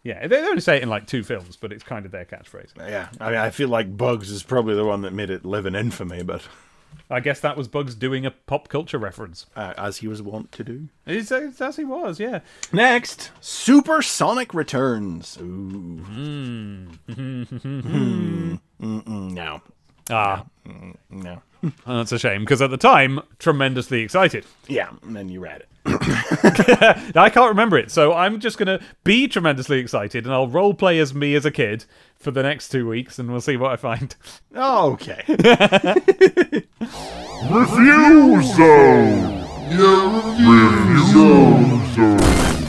[0.02, 2.70] yeah, they only say it in like two films, but it's kind of their catchphrase.
[2.78, 5.66] Yeah, I mean, I feel like Bugs is probably the one that made it live
[5.66, 6.42] in infamy, but
[7.11, 9.46] I guess that was Bugs doing a pop culture reference.
[9.57, 10.88] uh, as he was wont to do.
[11.07, 12.40] It's, it's as he was, yeah.
[12.72, 15.37] Next, Supersonic Returns.
[15.40, 16.88] Ooh.
[17.12, 18.55] Hmm.
[18.81, 19.62] Mm-mm, no.
[20.11, 20.44] Ah,
[21.11, 21.42] No.
[21.87, 24.44] That's a shame because at the time, tremendously excited.
[24.68, 25.68] Yeah, and then you read it.
[27.16, 30.98] I can't remember it, so I'm just gonna be tremendously excited, and I'll role play
[31.01, 31.85] as me as a kid
[32.16, 34.14] for the next two weeks, and we'll see what I find.
[34.55, 35.22] Oh, okay.
[37.51, 39.42] Review Zone!
[39.70, 41.07] Review
[41.94, 42.62] Zone!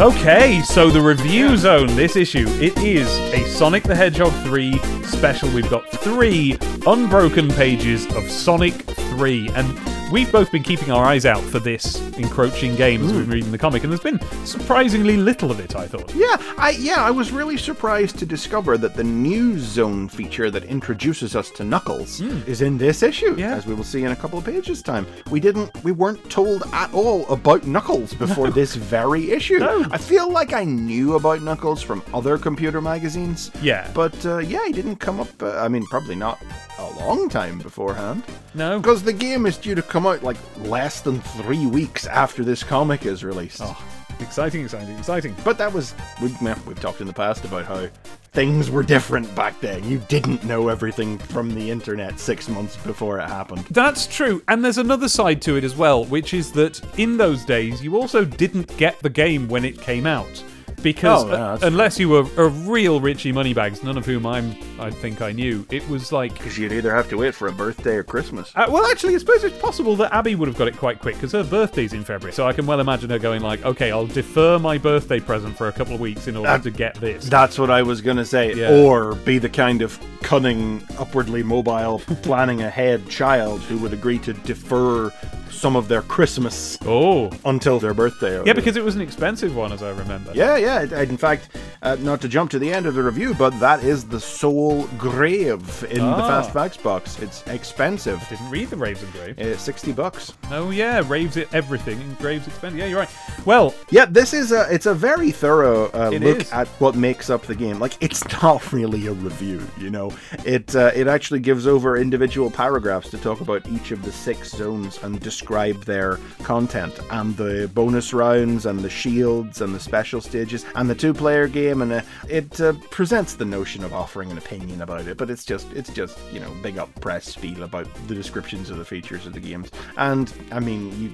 [0.00, 5.48] Okay, so the review zone this issue it is a Sonic the Hedgehog 3 special.
[5.52, 8.74] We've got three unbroken pages of Sonic
[9.16, 13.22] 3, and we've both been keeping our eyes out for this encroaching game as we've
[13.22, 15.76] been reading the comic, and there's been surprisingly little of it.
[15.76, 16.12] I thought.
[16.14, 20.64] Yeah, I yeah, I was really surprised to discover that the news zone feature that
[20.64, 23.54] introduces us to Knuckles is in this issue, Yeah.
[23.54, 25.06] as we will see in a couple of pages time.
[25.30, 29.58] We didn't we weren't told at all about Knuckles before this very issue.
[29.58, 29.84] No.
[29.90, 33.50] I feel like I knew about Knuckles from other computer magazines.
[33.62, 33.88] Yeah.
[33.94, 36.42] But uh, yeah, he didn't come up uh, I mean probably not
[36.78, 38.22] a long time beforehand.
[38.54, 38.78] No.
[38.80, 42.62] Because the game is due to come out like less than 3 weeks after this
[42.62, 43.60] comic is released.
[43.62, 43.80] Oh,
[44.20, 45.36] exciting, exciting, exciting.
[45.44, 46.34] But that was we,
[46.66, 47.88] we've talked in the past about how
[48.32, 49.84] things were different back then.
[49.84, 53.64] You didn't know everything from the internet six months before it happened.
[53.70, 57.44] That's true, and there's another side to it as well, which is that in those
[57.44, 60.42] days you also didn't get the game when it came out.
[60.82, 64.54] Because Oh, yeah, uh, unless you were a real Richie Moneybags, none of whom I'm,
[64.78, 66.34] I think I knew, it was like.
[66.34, 68.52] Because you'd either have to wait for a birthday or Christmas.
[68.54, 71.14] Uh, well, actually, I suppose it's possible that Abby would have got it quite quick
[71.14, 72.32] because her birthday's in February.
[72.32, 75.68] So I can well imagine her going like, "Okay, I'll defer my birthday present for
[75.68, 78.16] a couple of weeks in order That- to get this." That's what I was going
[78.18, 78.52] to say.
[78.54, 78.70] Yeah.
[78.72, 84.32] Or be the kind of cunning, upwardly mobile, planning ahead child who would agree to
[84.32, 85.10] defer
[85.50, 88.42] some of their Christmas oh, until their birthday.
[88.44, 90.32] yeah, because it was an expensive one, as I remember.
[90.34, 90.82] Yeah, yeah.
[90.82, 91.48] it- In fact,
[91.82, 94.84] uh, not to jump to the end of the review, but that is the sole
[94.98, 96.26] Grave in the Ah.
[96.28, 97.18] Fast Facts box.
[97.20, 98.22] It's expensive.
[98.26, 99.38] I Didn't read the Raves and Grave.
[99.38, 100.32] It's 60 bucks.
[100.50, 102.78] Oh yeah, Raves it everything and Graves expensive.
[102.78, 103.10] Yeah, you're right.
[103.44, 106.52] Well, Yeah, this is a it's a very thorough uh, look is.
[106.52, 107.78] at what makes up the game.
[107.78, 110.12] Like it's not really a review, you know.
[110.44, 114.50] It uh, it actually gives over individual paragraphs to talk about each of the six
[114.50, 120.20] zones and describe their content and the bonus rounds and the shields and the special
[120.20, 120.43] stages
[120.74, 124.38] and the two player game and uh, it uh, presents the notion of offering an
[124.38, 127.86] opinion about it, but it's just it's just you know big up press spiel about
[128.08, 129.70] the descriptions of the features of the games.
[129.96, 131.12] And I mean you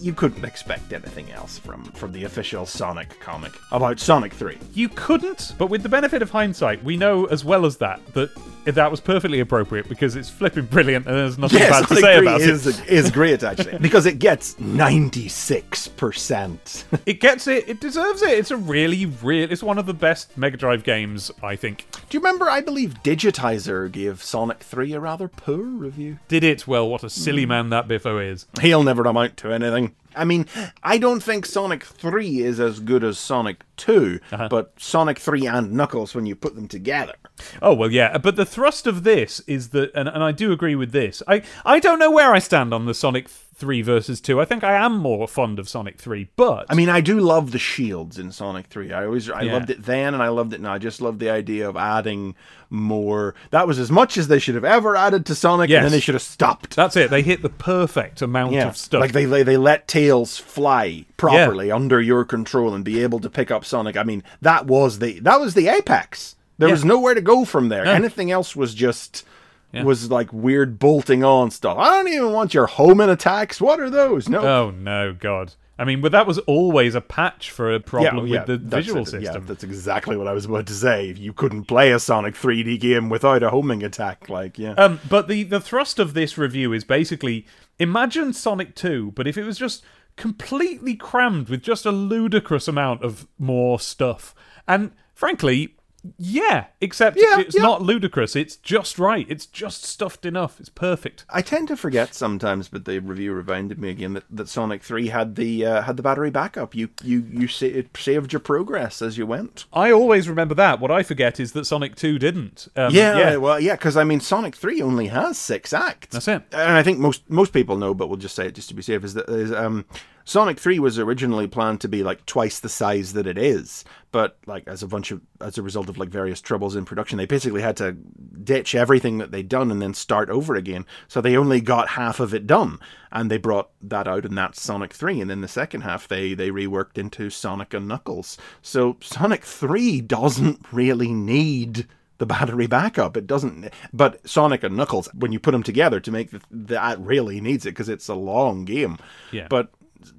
[0.00, 4.58] you couldn't expect anything else from from the official Sonic comic about Sonic 3.
[4.74, 8.30] you couldn't, but with the benefit of hindsight, we know as well as that that
[8.64, 12.26] that was perfectly appropriate because it's flipping brilliant and there's nothing bad to say 3
[12.26, 12.86] about is, it.
[12.88, 16.84] is great actually because it gets 96%.
[17.06, 17.68] It gets it.
[17.68, 18.38] It deserves it.
[18.38, 19.50] It's a really, real.
[19.50, 21.86] It's one of the best Mega Drive games, I think.
[22.08, 26.18] Do you remember I believe Digitiser gave Sonic 3 a rather poor review?
[26.28, 26.88] Did it well?
[26.88, 27.10] What a Mm.
[27.10, 28.46] silly man that Biffo is.
[28.60, 29.94] He'll never amount to anything.
[30.16, 30.46] I mean,
[30.82, 34.48] I don't think Sonic 3 is as good as Sonic 2, Uh-huh.
[34.48, 37.14] but Sonic 3 and Knuckles when you put them together.
[37.60, 38.18] Oh well, yeah.
[38.18, 41.22] But the thrust of this is that, and, and I do agree with this.
[41.26, 43.28] I I don't know where I stand on the Sonic
[43.62, 44.40] three versus two.
[44.40, 47.52] I think I am more fond of Sonic three, but I mean, I do love
[47.52, 48.92] the shields in Sonic 3.
[48.92, 49.52] I always I Yeah.
[49.52, 50.72] loved it then and I loved it now.
[50.74, 52.34] I just love the idea of adding
[52.70, 53.36] more.
[53.52, 56.00] That was as much as they should have ever added to Sonic and then they
[56.00, 56.74] should have stopped.
[56.74, 57.08] that's it.
[57.10, 58.66] They hit the perfect amount yeah.
[58.66, 59.00] of stuff.
[59.00, 63.30] Like they, they they let Tails fly properly under your control and be able to
[63.30, 63.96] pick up Sonic.
[63.96, 66.34] I mean, that was the that was the apex.
[66.58, 66.74] There Yeah.
[66.74, 67.84] was nowhere to go from there.
[67.86, 69.24] Anything else was just
[69.72, 69.84] Yeah.
[69.84, 71.78] was like weird bolting on stuff.
[71.78, 73.60] I don't even want your homing attacks.
[73.60, 74.28] What are those?
[74.28, 74.40] No.
[74.40, 75.54] oh no, God.
[75.78, 79.06] I mean, but that was always a patch for a problem with the visual it.
[79.06, 79.22] system.
[79.22, 81.14] Yeah, that's exactly what I was about to say.
[81.16, 84.28] You couldn't play a Sonic 3D game without a homing attack.
[84.28, 84.74] Like, yeah.
[84.74, 87.46] Um, but the the thrust of this review is basically
[87.78, 89.82] imagine Sonic 2, but if it was just
[90.16, 94.34] completely crammed with just a ludicrous amount of more stuff.
[94.68, 95.76] And frankly,
[96.18, 97.62] Yeah, except Yeah, it's yeah.
[97.62, 98.34] not ludicrous.
[98.34, 99.24] It's just right.
[99.28, 100.58] It's just stuffed enough.
[100.58, 101.24] It's perfect.
[101.30, 105.08] I tend to forget sometimes, but the review reminded me again that, that Sonic Three
[105.08, 106.74] had the uh, had the battery backup.
[106.74, 109.66] You you you sa- it saved your progress as you went.
[109.72, 110.80] I always remember that.
[110.80, 112.66] What I forget is that Sonic 2 didn't.
[112.74, 113.36] Um, Yeah, yeah.
[113.36, 116.08] well, yeah, because I mean, Sonic Three only has six acts.
[116.08, 116.42] That's it.
[116.52, 118.82] And I think most most people know, but we'll just say it just to be
[118.82, 119.04] safe.
[119.04, 119.84] Is that is, um,
[120.24, 124.38] Sonic Three was originally planned to be like twice the size that it is, but
[124.46, 127.26] like as a bunch of as a result of like various troubles in production, they
[127.26, 130.86] basically had to ditch everything that they'd done and then start over again.
[131.08, 132.78] So they only got half of it done,
[133.10, 135.20] and they brought that out, and that's Sonic Three.
[135.20, 138.38] And then the second half, they they reworked into Sonic and Knuckles.
[138.62, 141.86] So Sonic Three doesn't really need
[142.18, 143.16] the battery backup.
[143.16, 143.68] It doesn't.
[143.92, 147.66] But Sonic and Knuckles, when you put them together to make the, that really needs
[147.66, 148.98] it because it's a long game.
[149.32, 149.48] Yeah.
[149.50, 149.72] But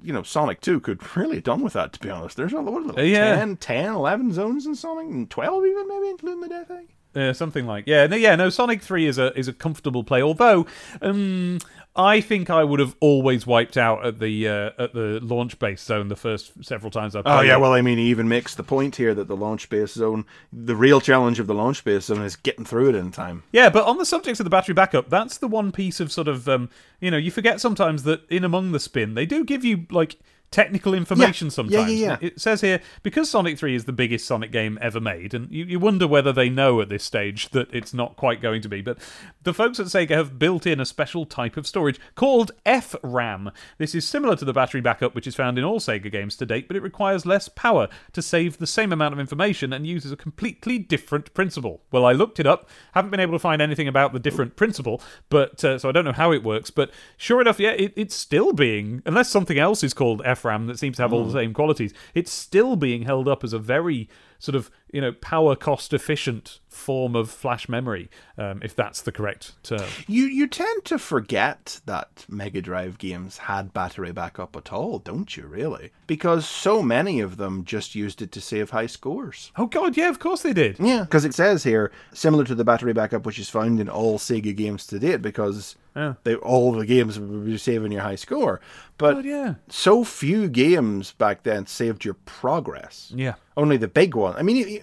[0.03, 2.37] you know, Sonic 2 could really have done with that, to be honest.
[2.37, 3.35] There's a lot of Uh, yeah.
[3.35, 6.87] 10, 10, 11 zones in Sonic, and 12 even, maybe, including the death egg.
[7.15, 8.49] Uh, something like yeah, no, yeah, no.
[8.49, 10.23] Sonic Three is a is a comfortable play.
[10.23, 10.65] Although,
[10.99, 11.59] um,
[11.95, 15.81] I think I would have always wiped out at the uh, at the launch base
[15.81, 17.33] zone the first several times I played.
[17.33, 19.93] Oh, yeah, well, I mean, he even makes the point here that the launch base
[19.93, 23.43] zone, the real challenge of the launch base zone is getting through it in time.
[23.51, 26.27] Yeah, but on the subject of the battery backup, that's the one piece of sort
[26.27, 26.69] of um,
[26.99, 30.17] you know, you forget sometimes that in among the spin, they do give you like
[30.53, 31.91] technical information Yeah, sometimes.
[31.93, 32.17] yeah, yeah.
[32.21, 35.65] It says here because Sonic 3 is the biggest Sonic game ever made, and you,
[35.65, 38.81] you wonder whether they know at this stage that it's not quite going to be.
[38.81, 38.99] But
[39.41, 43.51] the folks at Sega have built in a special type of storage called FRAM.
[43.79, 46.45] This is similar to the battery backup which is found in all Sega games to
[46.45, 50.11] date, but it requires less power to save the same amount of information and uses
[50.11, 51.81] a completely different principle.
[51.91, 55.01] Well, I looked it up, haven't been able to find anything about the different principle,
[55.29, 56.69] but uh, so I don't know how it works.
[56.69, 60.79] But sure enough, yeah, it, it's still being, unless something else is called FRAM that
[60.79, 64.09] seems to have all the same qualities, it's still being held up as a very
[64.43, 69.11] sort of you know power cost efficient form of flash memory, um, if that's the
[69.11, 69.87] correct term.
[70.05, 75.35] You you tend to forget that Mega Drive games had battery backup at all, don't
[75.37, 75.91] you, really?
[76.07, 79.51] Because so many of them just used it to save high scores.
[79.55, 80.77] Oh God, yeah, of course they did.
[80.77, 84.19] Yeah, because it says here, similar to the battery backup which is found in all
[84.19, 86.13] Sega games to date, because Yeah.
[86.23, 88.61] they all the games be saving your high score.
[88.97, 89.55] But yeah.
[89.69, 93.11] so few games back then saved your progress.
[93.15, 93.35] Yeah.
[93.57, 94.35] Only the big one.
[94.35, 94.81] I mean,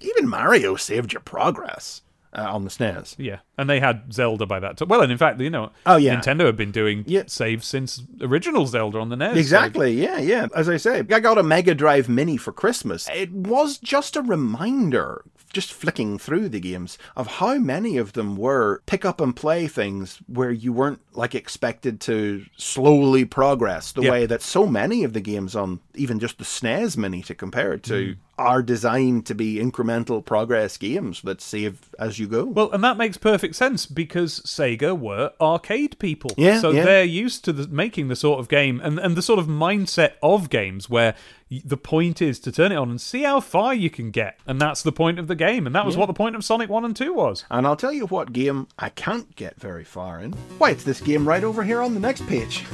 [0.00, 2.02] even Mario saved your progress
[2.32, 3.14] uh, on the SNES.
[3.18, 4.88] Yeah, and they had Zelda by that time.
[4.88, 6.16] Well, and in fact, you know, Oh, yeah.
[6.20, 7.22] Nintendo had been doing Yeah.
[7.26, 9.34] saves since original Zelda on the NES.
[9.34, 10.48] so- Exactly, yeah, yeah.
[10.54, 13.08] As I say, I got a Mega Drive Mini for Christmas.
[13.14, 18.36] It was just a reminder, just flicking through the games, of how many of them
[18.36, 24.02] were pick up and play things where you weren't like expected to slowly progress the
[24.02, 24.10] Yeah.
[24.10, 27.72] way that so many of the games on even just the SNES Mini to compare
[27.72, 28.16] it to Mm.
[28.38, 32.44] Are designed to be incremental progress games that save as you go.
[32.44, 36.30] Well, and that makes perfect sense because Sega were arcade people.
[36.36, 36.84] Yeah, So yeah.
[36.84, 40.12] they're used to the, making the sort of game and, and the sort of mindset
[40.22, 41.14] of games where
[41.50, 44.38] the point is to turn it on and see how far you can get.
[44.46, 45.66] And that's the point of the game.
[45.66, 47.44] And that was what the point of Sonic 1 and 2 was.
[47.50, 50.32] And I'll tell you what game I can't get very far in.
[50.58, 52.64] Why, it's this game right over here on the next page.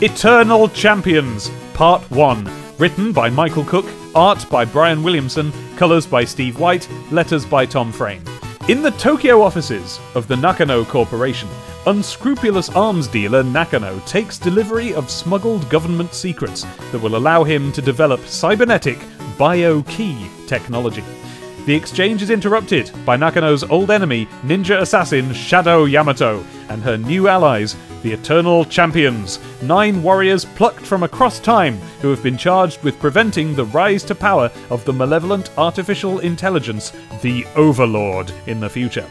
[0.00, 2.48] Eternal Champions, Part 1.
[2.78, 3.84] Written by Michael Cook,
[4.14, 8.22] art by Brian Williamson, colours by Steve White, letters by Tom Frame.
[8.68, 11.48] In the Tokyo offices of the Nakano Corporation,
[11.86, 17.82] unscrupulous arms dealer Nakano takes delivery of smuggled government secrets that will allow him to
[17.82, 19.00] develop cybernetic
[19.36, 21.02] bio-key technology.
[21.68, 27.28] The exchange is interrupted by Nakano's old enemy, ninja assassin Shadow Yamato, and her new
[27.28, 32.98] allies, the Eternal Champions, nine warriors plucked from across time who have been charged with
[32.98, 36.90] preventing the rise to power of the malevolent artificial intelligence,
[37.20, 39.06] the Overlord, in the future.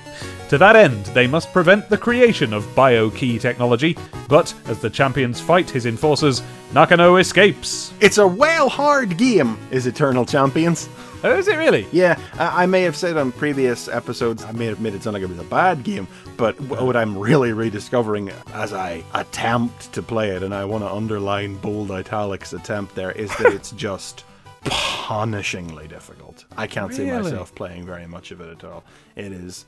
[0.49, 3.95] To that end, they must prevent the creation of bio-key technology,
[4.27, 6.41] but as the champions fight his enforcers,
[6.73, 7.93] Nakano escapes.
[7.99, 10.89] It's a well hard game, is Eternal Champions.
[11.23, 11.87] Oh, is it really?
[11.91, 15.15] Yeah, I I may have said on previous episodes, I may have made it sound
[15.15, 16.07] like it was a bad game,
[16.37, 20.91] but what I'm really rediscovering as I attempt to play it, and I want to
[20.91, 24.25] underline bold italics attempt there, is that it's just
[24.63, 26.45] punishingly difficult.
[26.55, 28.83] I can't see myself playing very much of it at all.
[29.15, 29.65] It is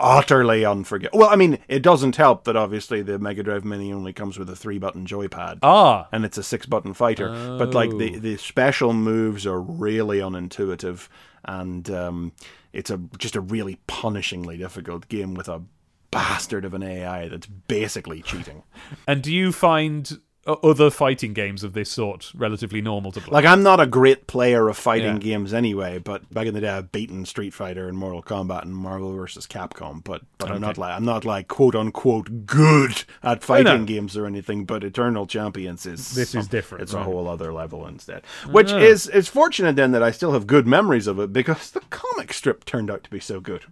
[0.00, 1.20] utterly unforgivable.
[1.20, 4.48] Well, I mean, it doesn't help that obviously the Mega Drive Mini only comes with
[4.50, 7.28] a three button joypad Ah, and it's a six button fighter.
[7.58, 11.08] But like the the special moves are really unintuitive,
[11.44, 12.32] and um,
[12.72, 15.62] it's a just a really punishingly difficult game with a
[16.10, 18.62] bastard of an AI that's basically cheating.
[19.06, 23.32] And do you find other fighting games of this sort relatively normal to play?
[23.32, 25.18] Like I'm not a great player of fighting Yeah.
[25.18, 28.74] games anyway, but back in the day I've beaten Street Fighter and Mortal Kombat and
[28.74, 29.46] Marvel vs.
[29.46, 33.84] Capcom, but but I'm not like I'm not like quote unquote good at oh, fighting
[33.86, 37.52] games or anything, but Eternal Champions is This is oh, different, It's a whole other
[37.52, 38.22] level instead.
[38.50, 41.80] Which is is fortunate then that I still have good memories of it because the
[41.90, 43.66] comic strip turned out to be so good.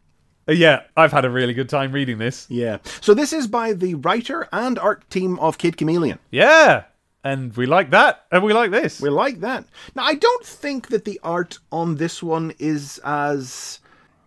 [0.49, 2.47] Uh, yeah, I've had a really good time reading this.
[2.49, 2.79] Yeah.
[3.01, 6.19] So this is by the writer and art team of Kid Chameleon.
[6.31, 6.85] Yeah,
[7.23, 9.01] and we like that, and we like this.
[9.01, 9.65] We like that.
[9.95, 13.81] Now, I don't think that the art on this one is as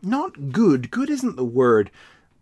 [0.04, 0.92] not good.
[0.92, 1.90] Good isn't the word.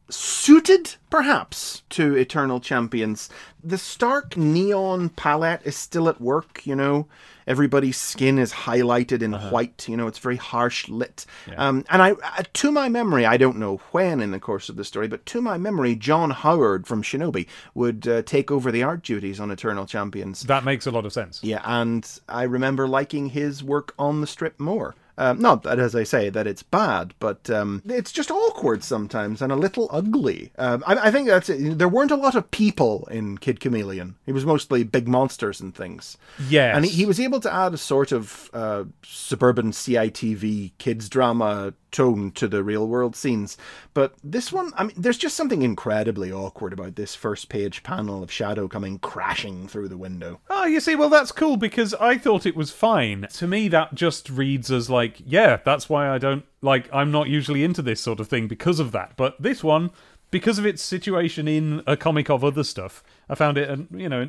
[0.09, 3.29] Suited, perhaps, to Eternal Champions.
[3.63, 7.07] The stark neon palette is still at work, you know.
[7.49, 11.25] Everybody's skin is highlighted in white, you know, it's very harsh lit.
[11.57, 14.75] Um, and I, uh, to my memory, I don't know when in the course of
[14.75, 18.83] the story, but to my memory, John Howard from Shinobi would uh, take over the
[18.83, 20.43] art duties on Eternal Champions.
[20.43, 21.43] that makes a lot of sense.
[21.43, 24.95] Yeah, and I remember liking his work on the strip more.
[25.19, 29.41] Um, not that, as I say, that it's bad, but um, it's just awkward sometimes
[29.41, 30.51] and a little ugly.
[30.57, 31.77] Um, I, I think that's it.
[31.77, 34.15] There weren't a lot of people in Kid Chameleon.
[34.25, 36.17] It was mostly big monsters and things.
[36.47, 36.73] Yes.
[36.73, 41.73] And he, he was able to add a sort of uh, suburban CITV kids drama
[41.91, 43.57] tone to the real world scenes.
[43.93, 48.23] But this one, I mean, there's just something incredibly awkward about this first page panel
[48.23, 50.39] of Shadow coming crashing through the window.
[50.49, 53.27] Oh, you see, well, that's cool because I thought it was fine.
[53.33, 56.89] To me, that just reads as like, yeah, that's why I don't like.
[56.93, 59.13] I'm not usually into this sort of thing because of that.
[59.17, 59.91] But this one,
[60.31, 64.25] because of its situation in a comic of other stuff, I found it, you know,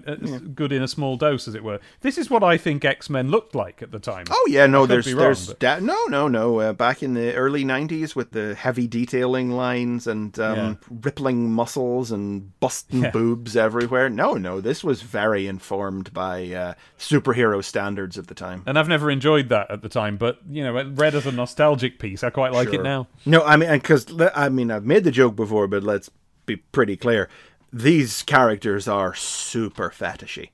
[0.54, 1.80] good in a small dose, as it were.
[2.02, 4.26] This is what I think X Men looked like at the time.
[4.30, 6.60] Oh yeah, no, there's wrong, there's but- da- no no no.
[6.60, 10.74] Uh, back in the early '90s, with the heavy detailing lines and um, Yeah.
[11.02, 13.10] rippling muscles and busting Yeah.
[13.10, 14.10] boobs everywhere.
[14.10, 18.62] No, no, this was very informed by uh, superhero standards of the time.
[18.66, 21.98] And I've never enjoyed that at the time, but you know, read as a nostalgic
[21.98, 23.08] piece, I quite like it now.
[23.24, 26.10] No, I mean, because I mean, I've made the joke before, but let's
[26.46, 27.28] be pretty clear.
[27.72, 30.50] These characters are super fetishy.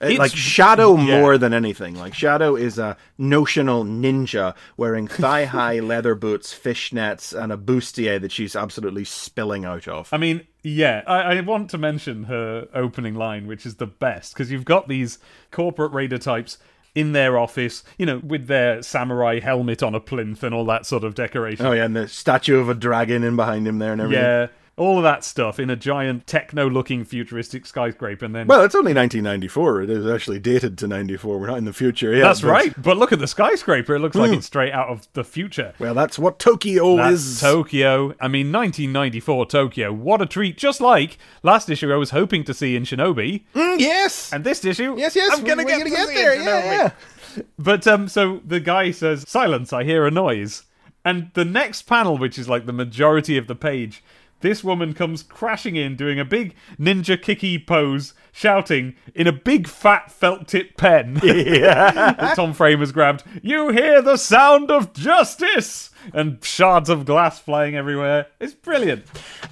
[0.00, 1.20] Uh, It's- like Shadow yeah.
[1.20, 1.94] more than anything.
[1.96, 8.30] Like Shadow is a notional ninja wearing thigh-high leather boots, fishnets, and a bustier that
[8.32, 10.08] she's absolutely spilling out of.
[10.12, 14.34] I mean, yeah, I, I want to mention her opening line, which is the best,
[14.34, 15.18] because you've got these
[15.50, 16.58] corporate raider types
[16.94, 20.86] in their office, you know, with their samurai helmet on a plinth and all that
[20.86, 21.64] sort of decoration.
[21.66, 24.22] Oh yeah, and the statue of a dragon in behind him there and everything.
[24.24, 24.46] yeah,
[24.78, 28.94] all of that stuff in a giant techno-looking futuristic skyscraper, and then Well, it's only
[28.94, 29.82] 1994.
[29.82, 31.38] It is actually dated to 94.
[31.38, 32.22] We're not in the future yet.
[32.22, 32.82] that's but- right.
[32.82, 35.74] But look at the skyscraper; it looks like it's straight out of the future.
[35.78, 37.40] Well, that's what Tokyo That's is.
[37.40, 38.14] Tokyo.
[38.20, 39.92] I mean, 1994 Tokyo.
[39.92, 40.56] What a treat!
[40.56, 44.32] Just like last issue, I was hoping to see in Shinobi, Mm, yes.
[44.32, 45.36] and this issue, yes, yes.
[45.36, 46.34] I'm gonna get, gonna to get there.
[46.34, 47.42] Yeah, yeah.
[47.58, 49.72] But um, so the guy says, "Silence!
[49.72, 50.64] I hear a noise."
[51.04, 54.02] And the next panel, which is like the majority of the page,
[54.40, 59.66] this woman comes crashing in, doing a big ninja kicky pose, shouting in a big
[59.66, 63.24] fat felt tip pen that Tom Frame has grabbed.
[63.42, 68.26] You hear the sound of justice, and shards of glass flying everywhere.
[68.40, 69.04] It's brilliant.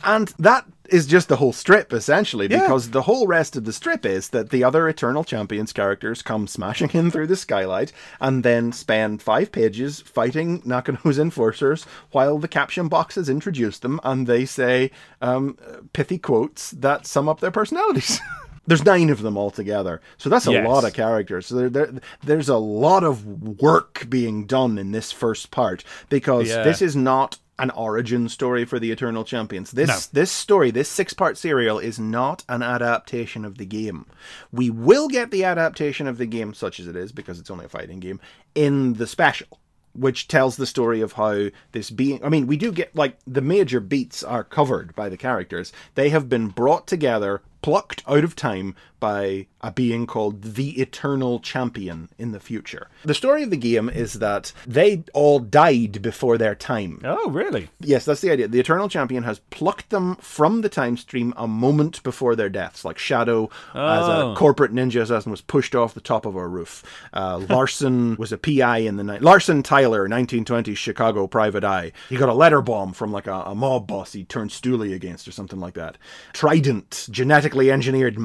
[0.05, 2.61] And that is just the whole strip, essentially, Yeah.
[2.61, 6.47] because the whole rest of the strip is that the other Eternal Champions characters come
[6.47, 12.47] smashing in through the skylight and then spend five pages fighting Nakano's enforcers while the
[12.47, 15.59] caption boxes introduce them and they say um,
[15.93, 18.21] pithy quotes that sum up their personalities.
[18.67, 20.67] There's nine of them altogether, so that's a Yes.
[20.67, 21.47] lot of characters.
[21.47, 21.91] So there, there,
[22.25, 23.25] there's a lot of
[23.61, 26.63] work being done in this first part because Yeah.
[26.63, 29.71] this is not an origin story for the Eternal Champions.
[29.71, 29.99] This No.
[30.21, 34.05] this story, this six part serial, is not an adaptation of the game.
[34.53, 37.65] We will get the adaptation of the game, such as it is, because it's only
[37.65, 38.21] a fighting game,
[38.55, 39.59] in the special.
[39.95, 42.23] Which tells the story of how this being.
[42.23, 45.73] I mean, we do get, like, the major beats are covered by the characters.
[45.95, 51.41] They have been brought together, plucked out of time by a being called the Eternal
[51.41, 52.89] Champion in the future.
[53.05, 57.01] The story of the game is that they all died before their time.
[57.05, 57.69] Oh, really?
[57.81, 58.49] Yes, that's the idea.
[58.49, 62.85] The Eternal Champion has plucked them from the time stream a moment before their deaths.
[62.85, 63.45] Like Shadow,
[63.75, 64.33] as Oh.
[64.33, 66.85] a corporate ninja assassin, was pushed off the top of a roof.
[67.13, 69.23] Uh, Larcen was a PI in the night.
[69.23, 71.93] Larcen Tyler, 1920 Chicago private eye.
[72.09, 75.27] He got a letter bomb from like a, a mob boss he turned stoolie against
[75.27, 75.99] or something like that.
[76.33, 78.19] Trident, genetically engineered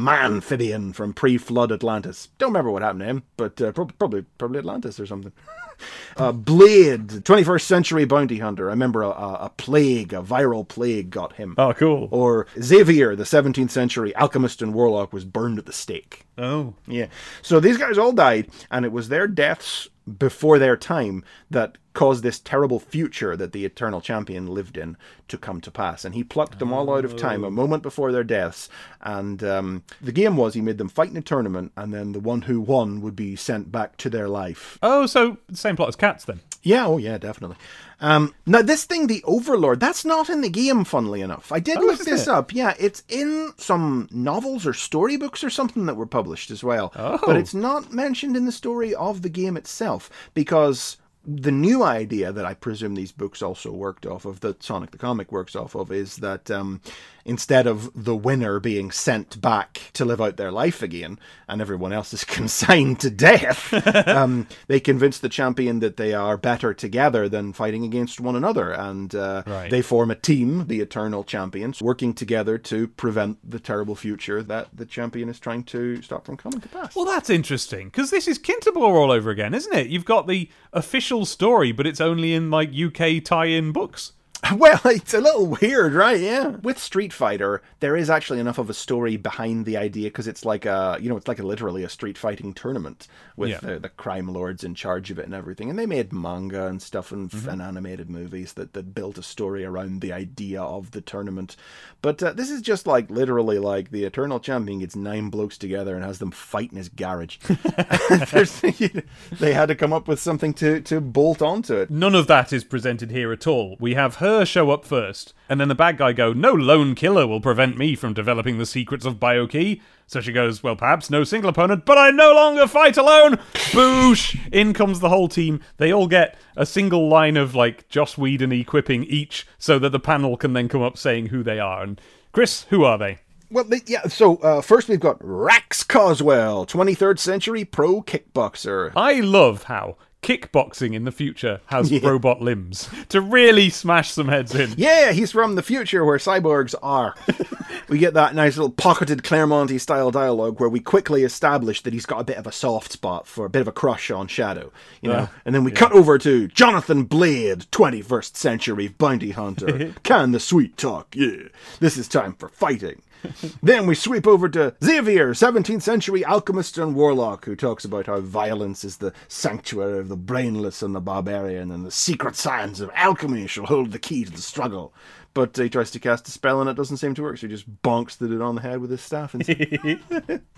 [0.93, 2.29] from pre-flood Atlantis.
[2.37, 5.31] Don't remember what happened to him, but uh, prob- probably probably Atlantis or something.
[6.17, 8.69] uh, Blade, 21st century bounty hunter.
[8.69, 11.55] I remember a, a, a plague, a viral plague, got him.
[11.57, 12.07] Oh, cool.
[12.11, 16.25] Or Xavier, the 17th century alchemist and warlock, was burned at the stake.
[16.37, 16.75] Oh.
[16.87, 17.07] Yeah.
[17.41, 22.23] So these guys all died, and it was their deaths before their time that caused
[22.23, 24.95] this terrible future that the Eternal Champion lived in
[25.27, 26.05] to come to pass.
[26.05, 28.69] And he plucked them all out of time a moment before their deaths.
[29.01, 32.19] And um, the game was he made them fight in a tournament, and then the
[32.19, 34.77] one who won would be sent back to their life.
[34.81, 36.39] Oh, so same plot as cats then.
[36.63, 37.57] Yeah, oh yeah, definitely.
[37.99, 40.83] Um, now this thing, the Overlord, that's not in the game.
[40.83, 42.27] Funnily enough, I did Oh, look this it?
[42.27, 42.53] up.
[42.53, 46.91] Yeah, it's in some novels or storybooks or something that were published as well.
[46.95, 47.19] Oh.
[47.25, 52.31] But it's not mentioned in the story of the game itself because the new idea
[52.31, 55.75] that I presume these books also worked off of, that Sonic the Comic works off
[55.75, 56.81] of, is that um,
[57.25, 61.93] instead of the winner being sent back to live out their life again and everyone
[61.93, 63.73] else is consigned to death,
[64.07, 68.71] um, they convince the champion that they are better together than fighting against one another.
[68.71, 69.69] And uh, Right.
[69.71, 74.69] they form a team, the Eternal Champions, working together to prevent the terrible future that
[74.73, 76.95] the champion is trying to stop from coming to pass.
[76.95, 79.87] Well, that's interesting because this is Kintobor all over again, isn't it?
[79.87, 84.13] You've got the official story, but it's only in like UK tie-in books.
[84.57, 86.19] Well, it's a little weird, right?
[86.19, 86.47] Yeah.
[86.47, 90.43] With Street Fighter, there is actually enough of a story behind the idea because it's
[90.43, 93.59] like a, you know, it's like a, literally a street fighting tournament with Yeah.
[93.59, 95.69] the, the crime lords in charge of it and everything.
[95.69, 97.47] And they made manga and stuff and, Mm-hmm.
[97.49, 101.55] and animated movies that, that built a story around the idea of the tournament.
[102.01, 105.95] But uh, this is just like literally like the Eternal Champion gets nine blokes together
[105.95, 107.37] and has them fight in his garage.
[109.39, 111.89] They had to come up with something to, to bolt onto it.
[111.89, 113.77] None of that is presented here at all.
[113.79, 117.27] We have her show up first, and then the bad guy go, "No lone killer
[117.27, 121.23] will prevent me from developing the secrets of Biokey." So she goes, "Well, perhaps no
[121.23, 124.37] single opponent, but I no longer fight alone." Boosh!
[124.51, 125.61] In comes the whole team.
[125.77, 129.99] They all get a single line of like Joss Whedon equipping each, so that the
[129.99, 131.83] panel can then come up saying who they are.
[131.83, 132.01] And
[132.31, 133.19] Chris, who are they?
[133.51, 134.03] Well, yeah.
[134.07, 138.93] So uh, first we've got Rax Coswell, 23rd century pro kickboxer.
[138.95, 144.53] I love how kickboxing in the future has robot limbs to really smash some heads
[144.53, 144.73] in.
[144.77, 147.15] Yeah, he's from the future where cyborgs are.
[147.89, 152.05] we get that nice little pocketed Claremonty style dialogue where we quickly establish that he's
[152.05, 154.71] got a bit of a soft spot for a bit of a crush on Shadow,
[155.01, 155.27] you know.
[155.31, 159.93] Ah, and then we cut over to Jonathan Blade, 21st century bounty hunter.
[160.03, 161.15] Can the sweet talk?
[161.15, 161.47] Yeah.
[161.79, 163.01] This is time for fighting.
[163.63, 168.19] then we sweep over to Xavier, 17th century alchemist and warlock, who talks about how
[168.19, 172.91] violence is the sanctuary of the brainless and the barbarian, and the secret science of
[172.93, 174.93] alchemy shall hold the key to the struggle.
[175.33, 177.53] But he tries to cast a spell and it doesn't seem to work, so he
[177.53, 179.33] just bonks the dude on the head with his staff.
[179.33, 179.45] And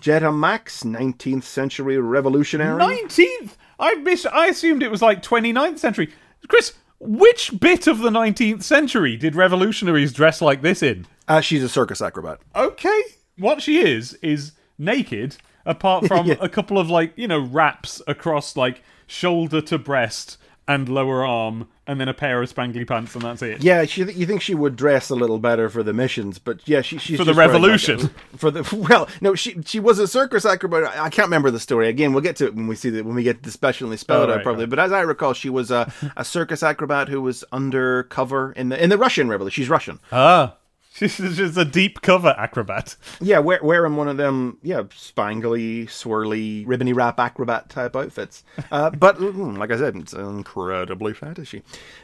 [0.00, 2.80] Jetta Maxx, 19th century revolutionary.
[2.80, 3.50] 19th?
[3.78, 6.12] I miss I assumed it was like 29th century.
[6.48, 11.06] Chris, which bit of the 19th century did revolutionaries dress like this in?
[11.28, 12.38] Uh, she's a circus acrobat.
[12.54, 13.02] Okay.
[13.38, 16.36] What she is is naked apart from Yeah.
[16.40, 21.68] a couple of like, you know, wraps across like shoulder to breast and lower arm
[21.86, 23.62] and then a pair of spangly pants and that's it.
[23.62, 26.80] Yeah, she, you think she would dress a little better for the missions, but yeah,
[26.80, 28.10] she, she's For the wearing, like, revolution.
[28.32, 30.84] a- for the well, no, she she was a circus acrobat.
[30.98, 31.88] I can't remember the story.
[31.88, 34.30] Again, we'll get to it when we see that when we get the specially spelled
[34.30, 34.64] Oh, out right, probably.
[34.64, 34.70] right.
[34.70, 38.82] But as I recall, she was a, a circus acrobat who was undercover in the
[38.82, 39.62] in the Russian Revolution.
[39.62, 40.00] She's Russian.
[40.10, 40.56] Ah.
[40.96, 42.94] She's just a deep cover acrobat.
[43.20, 48.44] Yeah, wear, wearing one of them, yeah, spangly, swirly, ribbony wrap acrobat type outfits.
[48.70, 51.62] Uh, but mm, like I said, it's incredibly fantasy.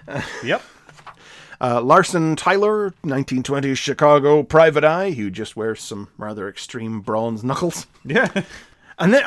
[0.43, 0.62] Yep.
[1.61, 7.86] Uh, Larcen Tyler, 1920s Chicago private eye, who just wears some rather extreme bronze knuckles.
[8.05, 8.28] Yeah.
[8.99, 9.22] And then,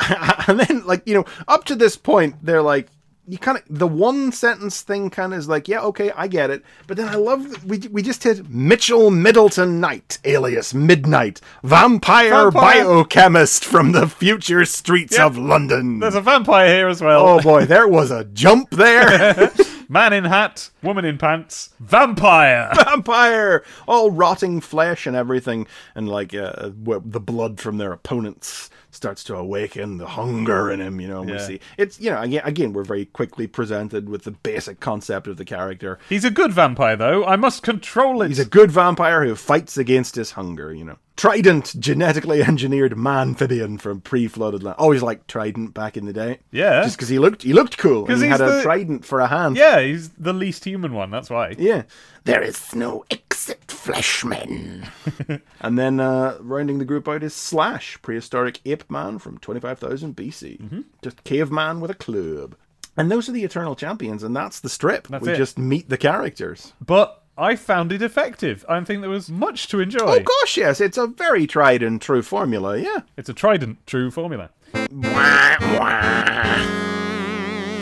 [0.48, 2.90] and then, like you know, up to this point, they're like,
[3.28, 6.50] you kind of the one sentence thing kind of is like, yeah, okay, I get
[6.50, 6.62] it.
[6.88, 12.84] But then I love we we just hit Mitchell Middleton Knight, alias Midnight, vampire, Vampire.
[12.84, 15.26] biochemist from the future streets Yep.
[15.28, 16.00] of London.
[16.00, 17.26] There's a vampire here as well.
[17.28, 19.52] Oh boy, there was a jump there.
[19.90, 22.72] Man in hat, woman in pants, vampire.
[22.86, 29.24] vampire, all rotting flesh and everything, and like uh, the blood from their opponents starts
[29.26, 31.00] to awaken the hunger in him.
[31.02, 34.24] You know, and we see it's you know again, again we're very quickly presented with
[34.24, 36.00] the basic concept of the character.
[36.10, 37.26] He's a good vampire, though.
[37.26, 38.28] I must control it.
[38.30, 40.74] He's a good vampire who fights against his hunger.
[40.74, 44.76] You know, Trident, genetically engineered man-amphibian from pre-flooded land.
[44.80, 46.40] Always liked Trident back in the day.
[46.52, 46.84] Yeah.
[46.84, 48.06] just because he looked he looked cool.
[48.06, 49.56] 'Cause And he had a trident for a hand.
[49.58, 51.12] yeah, he's the least human one.
[51.12, 51.56] That's why.
[51.58, 51.84] Yeah.
[52.26, 53.04] There is no
[53.44, 54.88] Exit Fleshmen.
[55.60, 60.62] and then uh, rounding the group out is Slash, prehistoric ape man from 25,000 BC.
[60.62, 60.82] Mm-hmm.
[61.02, 62.56] Just caveman with a club.
[62.96, 65.10] And those are the Eternal Champions, and that's the strip.
[65.10, 65.38] That's we it.
[65.38, 66.72] just meet the characters.
[66.80, 68.64] But I found it effective.
[68.70, 70.00] I think there was much to enjoy.
[70.00, 73.02] Oh gosh, yes, it's a very tried and true formula, yeah.
[73.18, 74.52] It's a trident true formula.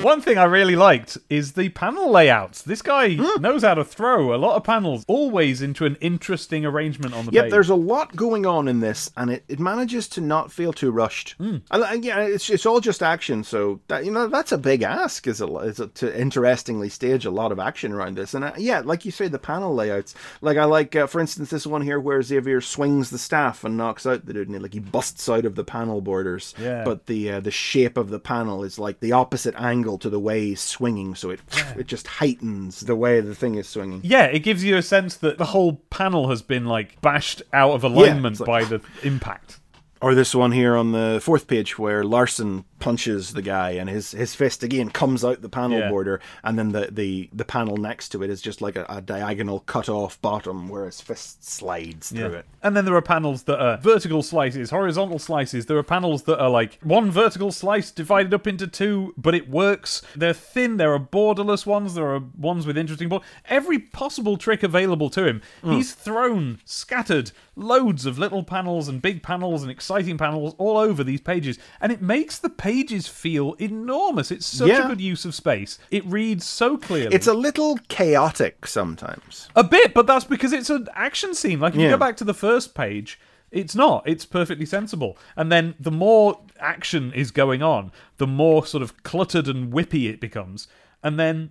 [0.12, 2.62] One thing I really liked is the panel layouts.
[2.64, 3.42] This guy Hmm.
[3.42, 7.32] knows how to throw a lot of panels, always into an interesting arrangement on the
[7.32, 7.52] Yep, page.
[7.52, 10.92] there's a lot going on in this, and it, it manages to not feel too
[10.92, 11.36] rushed.
[11.38, 11.58] Hmm.
[11.72, 14.82] And, and yeah, it's it's all just action, so that you know that's a big
[14.82, 18.34] ask, is, a, is a, to interestingly stage a lot of action around this.
[18.34, 20.16] And uh, yeah, like you say, the panel layouts.
[20.42, 23.78] Like I like, uh, for instance, this one here where Xavier swings the staff and
[23.78, 26.54] knocks out the dude, and he, like he busts out of the panel borders.
[26.60, 26.84] Yeah.
[26.84, 30.20] But the uh, the shape of the panel is like the opposite angle to the
[30.20, 31.40] way he's swinging, so it
[31.78, 34.02] it just heightens the way the thing is swinging.
[34.04, 37.72] Yeah, it gives you a sense that the whole panel has been like bashed out
[37.72, 39.60] of alignment it's like- by the impact.
[40.02, 44.12] Or this one here on the fourth page where Larcen punches the guy and his,
[44.12, 45.90] his fist again comes out the panel Yeah.
[45.90, 49.02] border and then the, the, the panel next to it is just like a, a
[49.02, 52.46] diagonal cut off bottom where his fist slides through it.
[52.64, 55.68] And then there are panels that are vertical slices, horizontal slices.
[55.68, 59.50] There are panels that are like one vertical slice divided up into two, but it
[59.50, 60.02] works.
[60.16, 60.78] They're thin.
[60.78, 61.96] There are borderless ones.
[61.96, 63.26] There are ones with interesting border.
[63.50, 65.42] Every possible trick available to him.
[65.64, 65.72] Hmm.
[65.74, 71.04] He's thrown, scattered loads of little panels and big panels and exciting panels all over
[71.04, 74.32] these pages, and it makes the pages feel enormous.
[74.32, 74.86] It's such Yeah.
[74.86, 75.78] a good use of space.
[75.90, 77.14] It reads so clearly.
[77.16, 79.50] It's a little chaotic sometimes.
[79.56, 81.60] A bit, but that's because it's an action scene.
[81.60, 83.20] Like if you go back to the first page,
[83.52, 84.04] it's not.
[84.06, 85.18] It's perfectly sensible.
[85.36, 90.10] And then the more action is going on, the more sort of cluttered and whippy
[90.10, 90.68] it becomes.
[91.04, 91.50] And then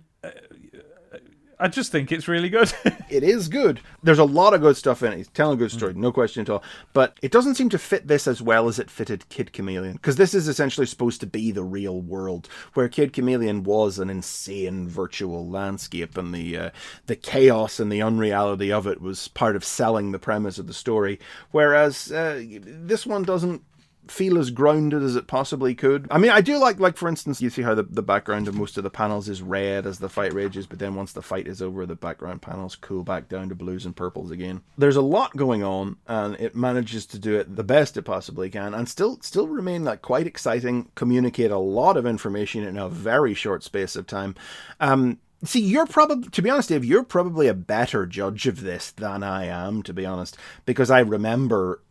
[1.61, 2.73] I just think it's really good.
[3.11, 3.81] It is good.
[4.01, 5.17] There's a lot of good stuff in it.
[5.17, 6.63] He's telling a good story, no question at all.
[6.93, 9.95] But it doesn't seem to fit this as well as it fitted Kid Chameleon.
[9.95, 14.09] Because this is essentially supposed to be the real world, where Kid Chameleon was an
[14.09, 16.69] insane virtual landscape, and the uh,
[17.07, 20.73] the chaos and the unreality of it was part of selling the premise of the
[20.73, 21.19] story.
[21.51, 23.61] Whereas uh, this one doesn't
[24.07, 26.07] feel as grounded as it possibly could.
[26.11, 28.55] I mean, I do like, like for instance, you see how the, the background of
[28.55, 31.47] most of the panels is red as the fight rages, but then once the fight
[31.47, 34.61] is over, the background panels cool back down to blues and purples again.
[34.77, 38.49] There's a lot going on, and it manages to do it the best it possibly
[38.49, 40.89] can, and still still remain like quite exciting.
[40.95, 44.35] Communicate a lot of information in a very short space of time.
[44.79, 48.91] Um, See, you're probably, to be honest, Dave, you're probably a better judge of this
[48.91, 51.81] than I am, to be honest, because I remember,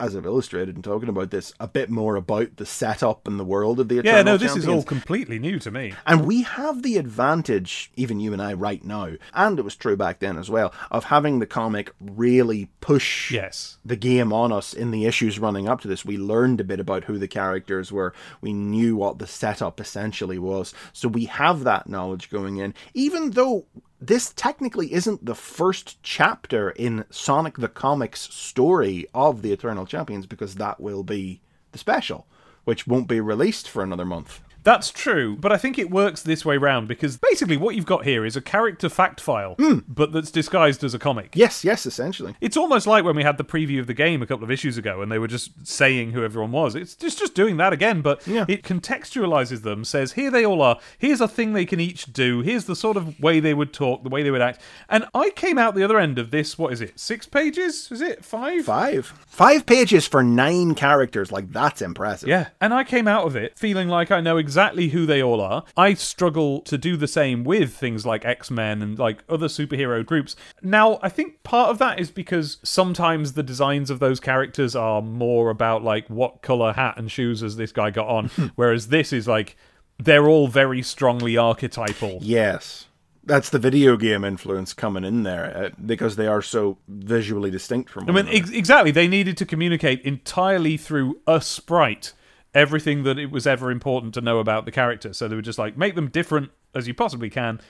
[0.00, 3.44] as I've illustrated and talking about this, a bit more about the setup and the
[3.44, 5.94] world of the Eternal yeah, no, this is all completely new to me.
[6.06, 9.96] And we have the advantage, even you and I right now, and it was true
[9.96, 13.78] back then as well, of having the comic really push Yes.
[13.84, 16.04] the game on us in the issues running up to this.
[16.04, 18.14] We learned a bit about who the characters were.
[18.40, 20.72] We knew what the setup essentially was.
[20.92, 23.66] So we have that knowledge going in, even though
[24.00, 30.26] this technically isn't the first chapter in Sonic the Comics story of the Eternal Champions,
[30.26, 31.40] because that will be
[31.72, 32.26] the special,
[32.64, 34.40] which won't be released for another month.
[34.68, 38.04] That's true, but I think it works this way round because basically what you've got
[38.04, 39.78] here is a character fact file, Hmm.
[39.88, 41.30] but that's disguised as a comic.
[41.34, 42.34] Yes, yes, essentially.
[42.42, 44.76] It's almost like when we had the preview of the game a couple of issues
[44.76, 46.74] ago and they were just saying who everyone was.
[46.74, 48.44] It's just just doing that again, but Yeah.
[48.46, 52.40] it contextualizes them, says here they all are, here's a thing they can each do,
[52.42, 54.60] here's the sort of way they would talk, the way they would act.
[54.90, 57.88] And I came out the other end of this, what is it, six pages?
[57.90, 58.66] Is it five?
[58.66, 59.14] Five.
[59.26, 61.32] Five pages for nine characters.
[61.32, 62.28] Like, that's impressive.
[62.28, 65.40] Yeah, and I came out of it feeling like I know exactly who they all
[65.40, 65.64] are.
[65.76, 70.04] I struggle to do the same with things like X Men and like other superhero
[70.04, 70.36] groups.
[70.62, 75.02] Now, I think part of that is because sometimes the designs of those characters are
[75.02, 79.12] more about like what color hat and shoes has this guy got on, whereas this
[79.12, 79.56] is like
[79.98, 82.18] they're all very strongly archetypal.
[82.20, 82.86] Yes.
[83.24, 87.90] That's the video game influence coming in there uh, because they are so visually distinct
[87.90, 88.90] from I mean, ex- exactly.
[88.90, 92.14] They needed to communicate entirely through a sprite
[92.58, 95.12] everything that it was ever important to know about the character.
[95.12, 97.60] So they were just like make them different as you possibly can,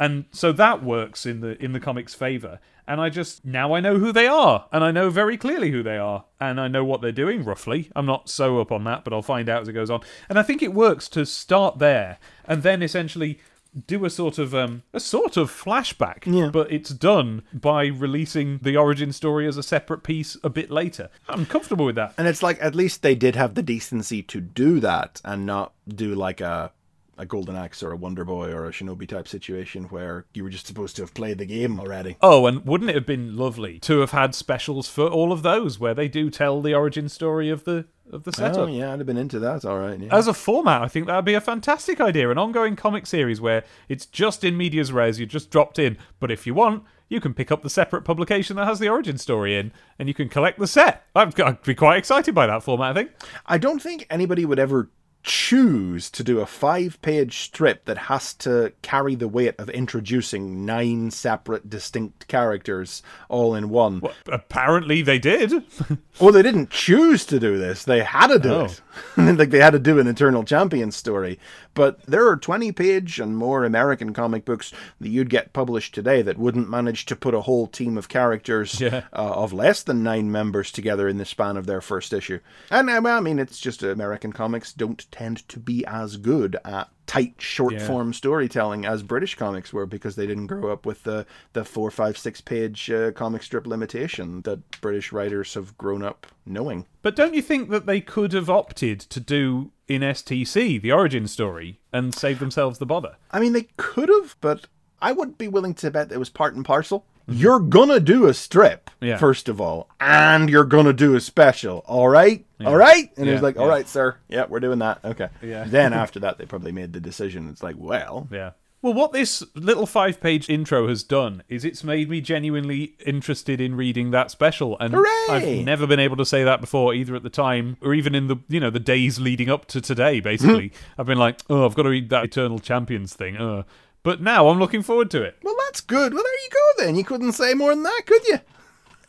[0.00, 2.58] and so that works in the in the comic's favor.
[2.88, 5.84] And I just now I know who they are, and I know very clearly who
[5.84, 7.90] they are, and I know what they're doing roughly.
[7.94, 10.00] I'm not so up on that, but I'll find out as it goes on.
[10.28, 13.38] And I think it works to start there, and then essentially
[13.86, 16.50] do a sort of um a sort of flashback Yeah.
[16.50, 21.08] but it's done by releasing the origin story as a separate piece a bit later
[21.28, 24.40] i'm comfortable with that and it's like at least they did have the decency to
[24.42, 26.70] do that and not do like a
[27.18, 30.50] a Golden Axe or a Wonder Boy or a Shinobi type situation where you were
[30.50, 32.16] just supposed to have played the game already.
[32.22, 35.78] Oh, and wouldn't it have been lovely to have had specials for all of those
[35.78, 38.58] where they do tell the origin story of the of the oh, setup?
[38.58, 39.64] Oh yeah, I'd have been into that.
[39.64, 39.98] All right.
[39.98, 40.14] Yeah.
[40.14, 42.30] As a format, I think that would be a fantastic idea.
[42.30, 45.98] An ongoing comic series where it's just in medias res, you just dropped in.
[46.18, 49.18] But if you want, you can pick up the separate publication that has the origin
[49.18, 51.04] story in, and you can collect the set.
[51.14, 52.90] I'd, I'd be quite excited by that format.
[52.90, 53.10] I think.
[53.44, 54.90] I don't think anybody would ever
[55.22, 60.64] choose to do a five page strip that has to carry the weight of introducing
[60.66, 64.00] nine separate distinct characters all in one.
[64.00, 65.52] Well, apparently they did.
[66.20, 67.84] Well, they didn't choose to do this.
[67.84, 68.64] They had to do Oh.
[68.66, 68.80] it.
[69.38, 71.38] like they had to do an Eternal Champion story.
[71.74, 76.20] But there are 20 page and more American comic books that you'd get published today
[76.22, 79.04] that wouldn't manage to put a whole team of characters Yeah.
[79.12, 82.40] uh, of less than nine members together in the span of their first issue.
[82.70, 86.56] And uh, well, I mean, it's just American comics don't tend to be as good
[86.64, 87.86] at tight short Yeah.
[87.86, 91.90] form storytelling as British comics were because they didn't grow up with the the four,
[91.90, 96.86] five, six page uh, comic strip limitation that British writers have grown up knowing.
[97.02, 101.26] But don't you think that they could have opted to do in STC the origin
[101.26, 103.16] story and save themselves the bother?
[103.30, 104.66] I mean, they could have, but
[105.00, 107.04] I wouldn't be willing to bet it was part and parcel.
[107.28, 109.04] You're gonna do a strip, Mm-hmm.
[109.06, 109.16] Yeah.
[109.18, 111.84] first of all, and you're gonna do a special.
[111.86, 113.10] All right, all right.
[113.16, 113.72] And Yeah, he's like, "All yeah.
[113.72, 114.16] right, sir.
[114.28, 115.04] Yeah, we're doing that.
[115.04, 115.64] Okay." Yeah.
[115.66, 117.48] Then after that, they probably made the decision.
[117.48, 118.50] It's like, well, Yeah.
[118.82, 123.60] Well, what this little five page intro has done is it's made me genuinely interested
[123.60, 124.76] in reading that special.
[124.80, 125.26] And Hooray!
[125.28, 128.26] I've never been able to say that before, either at the time or even in
[128.26, 130.72] the you know the days leading up to today, basically.
[130.98, 133.36] I've been like, oh, I've got to read that Eternal Champions thing.
[133.36, 133.62] Uh.
[134.02, 135.38] But now I'm looking forward to it.
[135.44, 136.12] well, that's good.
[136.12, 136.84] Well, there you go.
[136.84, 138.40] Then you couldn't say more than that, could you?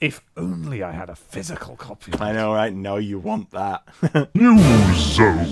[0.03, 2.21] If only I had a physical copy of it.
[2.21, 2.73] I know, right?
[2.73, 3.87] No, you want that.
[4.35, 5.47] News Zone.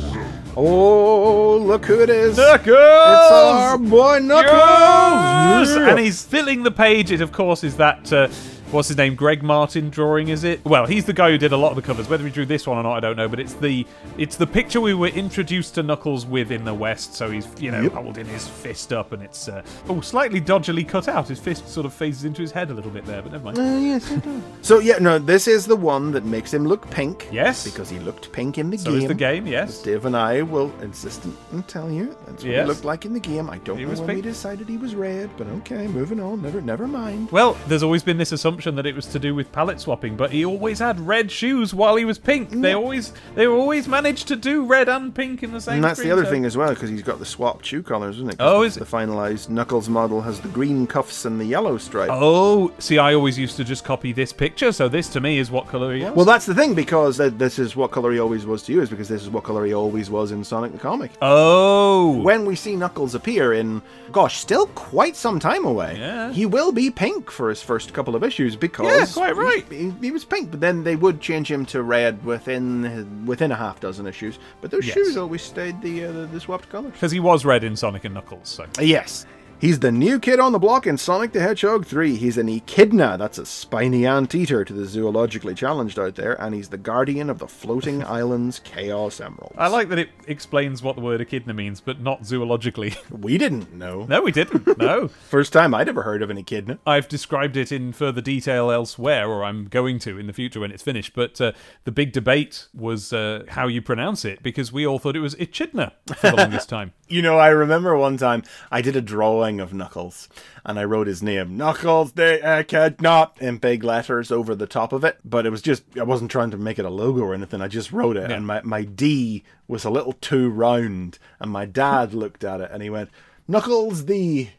[0.57, 2.35] oh, look who it is!
[2.35, 2.67] Knuckles!
[2.67, 4.51] It's our boy Knuckles.
[4.51, 5.77] Yes!
[5.77, 7.11] And he's filling the page.
[7.13, 8.11] It, of course, is that.
[8.11, 8.27] Uh,
[8.71, 9.15] What's his name?
[9.15, 10.63] Greg Martin drawing, is it?
[10.63, 12.07] Well, he's the guy who did a lot of the covers.
[12.07, 13.27] Whether he drew this one or not, I don't know.
[13.27, 13.85] But it's the
[14.17, 17.13] it's the picture we were introduced to Knuckles with in the West.
[17.15, 17.91] So he's you know Yep.
[17.91, 21.27] holding his fist up, and it's uh, oh slightly dodgily cut out.
[21.27, 23.59] His fist sort of phases into his head a little bit there, but never mind.
[23.59, 24.09] Uh, yes.
[24.61, 27.27] So yeah, no, this is the one that makes him look pink.
[27.31, 27.65] Yes.
[27.65, 29.01] because he looked pink in the So game.
[29.01, 29.81] is the game, yes.
[29.81, 32.63] Dave and I will insist and tell you that's what Yes.
[32.63, 33.49] he looked like in the game.
[33.49, 34.23] I don't He know was when pink.
[34.25, 36.41] we decided he was red, but okay, moving on.
[36.41, 37.31] Never, never mind.
[37.31, 40.31] Well, there's always been this assumption that it was to do with palette swapping, but
[40.31, 42.49] he always had red shoes while he was pink.
[42.51, 45.75] They always they always managed to do red and pink in the same.
[45.75, 48.29] And that's the other thing as well, because he's got the swapped shoe collars, isn't
[48.31, 48.35] it?
[48.39, 48.81] Oh, the, is it?
[48.81, 52.09] the finalized Knuckles model has the green cuffs and the yellow stripe.
[52.11, 55.49] Oh, see, I always used to just copy this picture, so this to me is
[55.49, 56.11] what color he is.
[56.13, 58.81] Well, that's the thing, because th- this is what color he always was to you,
[58.81, 61.11] is because this is what color he always was in Sonic the Comic.
[61.21, 63.81] oh, When we see Knuckles appear in,
[64.11, 66.31] gosh, still quite some time away, Yeah.
[66.31, 69.65] he will be pink for his first couple of issues because Yeah, quite right.
[69.71, 73.55] He, he was pink, but then they would change him to red within within a
[73.55, 74.39] half dozen issues.
[74.61, 74.93] But those Yes.
[74.95, 76.93] shoes always stayed the uh, the, the swapped colors.
[76.93, 78.49] because he was red in Sonic and Knuckles.
[78.49, 79.25] So Yes.
[79.61, 82.15] He's the new kid on the block in Sonic the Hedgehog 3.
[82.15, 86.69] He's an echidna, that's a spiny anteater to the zoologically challenged out there, and he's
[86.69, 89.53] the guardian of the floating island's Chaos Emeralds.
[89.59, 92.97] I like that it explains what the word echidna means, but not zoologically.
[93.21, 94.05] We didn't know.
[94.05, 94.79] no, we didn't.
[94.79, 95.07] No.
[95.29, 96.79] First time I'd ever heard of an echidna.
[96.87, 100.71] I've described it in further detail elsewhere, or I'm going to in the future when
[100.71, 101.13] it's finished.
[101.13, 101.51] But uh,
[101.83, 105.35] the big debate was uh, how you pronounce it, because we all thought it was
[105.35, 106.93] echidna for the longest time.
[107.07, 108.41] You know, I remember one time
[108.71, 110.29] I did a drawing of Knuckles,
[110.65, 115.03] and I wrote his name, Knuckles the not, in big letters over the top of
[115.03, 115.17] it.
[115.25, 117.61] But it was just, I wasn't trying to make it a logo or anything.
[117.61, 118.37] I just wrote it, Yeah.
[118.37, 121.19] and my, my D was a little too round.
[121.39, 123.09] And my dad looked at it, and he went,
[123.47, 124.49] Knuckles the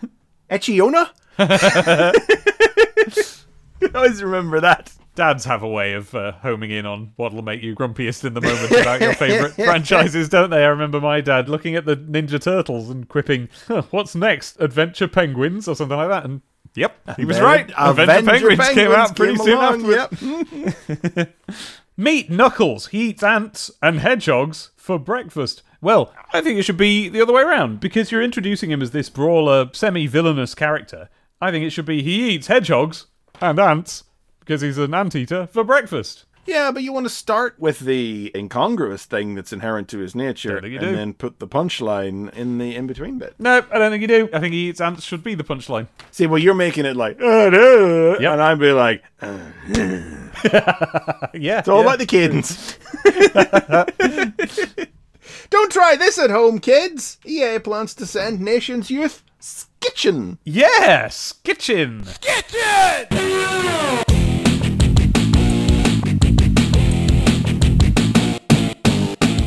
[0.50, 1.10] Echiona?
[1.38, 2.12] I
[3.94, 4.92] always remember that.
[5.14, 8.40] Dads have a way of uh, homing in on what'll make you grumpiest in the
[8.40, 10.64] moment about your favourite franchises, don't they?
[10.64, 14.56] I remember my dad looking at the Ninja Turtles and quipping, huh, "What's next?
[14.58, 16.40] Adventure Penguins or something like that?" And
[16.74, 17.70] yep, he was right.
[17.76, 21.16] Adventure, Penguins, came out pretty came soon along, afterwards.
[21.16, 21.28] Yep.
[21.98, 22.86] Meet Knuckles.
[22.86, 25.62] He eats ants and hedgehogs for breakfast.
[25.82, 28.92] Well, I think it should be the other way around because you're introducing him as
[28.92, 31.10] this brawler, semi-villainous character.
[31.40, 33.06] I think it should be he eats hedgehogs
[33.40, 34.04] and ants
[34.42, 36.24] because he's an anteater for breakfast.
[36.44, 40.54] Yeah, but you want to start with the incongruous thing that's inherent to his nature,
[40.54, 40.96] Don't think you and do.
[40.96, 43.36] then put the punchline in the in between bit.
[43.38, 44.28] No, I don't think you do.
[44.32, 45.86] I think he eats ants should be the punchline.
[46.10, 48.32] See, well, you're making it like, uh, duh, Yep.
[48.32, 49.38] and I'd be like, uh,
[51.34, 52.76] Yeah, it's all about the cadence.
[55.50, 57.18] Don't try this at home, kids.
[57.24, 60.38] EA plans to send nation's youth skitching.
[60.44, 62.02] Yeah, skitchin!
[62.04, 64.01] Skitchin.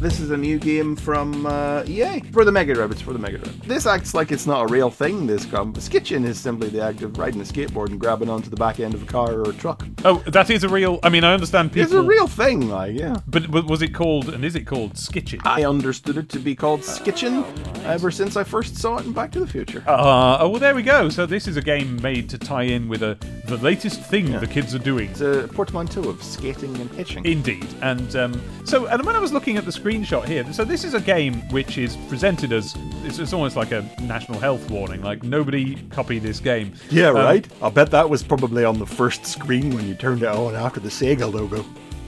[0.05, 2.91] This is a new game from uh, EA for the Mega Drive.
[2.91, 3.67] It's for the Mega Drive.
[3.67, 5.25] This acts like it's not a real thing.
[5.25, 8.55] This com- skitching is simply the act of riding a skateboard and grabbing onto the
[8.55, 9.83] back end of a car or a truck.
[10.03, 10.99] Oh, that is a real.
[11.01, 11.85] I mean, I understand people.
[11.85, 13.15] It's a real thing, like yeah.
[13.25, 15.41] But w- was it called, and is it called Skitchin?
[15.43, 17.43] I understood it to be called skitching
[17.83, 19.83] ever since I first saw it in Back to the Future.
[19.87, 21.09] Uh, oh, well, there we go.
[21.09, 23.17] So this is a game made to tie in with a
[23.47, 25.09] the latest thing the kids are doing.
[25.11, 27.25] It's a portmanteau of skating and hitching.
[27.25, 30.83] Indeed, and um, so and when I was looking at the screenshot here, so this
[30.83, 35.01] is a game which is presented as it's, it's almost like a national health warning.
[35.01, 36.73] Like nobody copy this game.
[36.89, 37.47] Yeah, Um, right.
[37.61, 40.79] I'll bet that was probably on the first screen when you turned it on after
[40.79, 41.63] the Sega logo.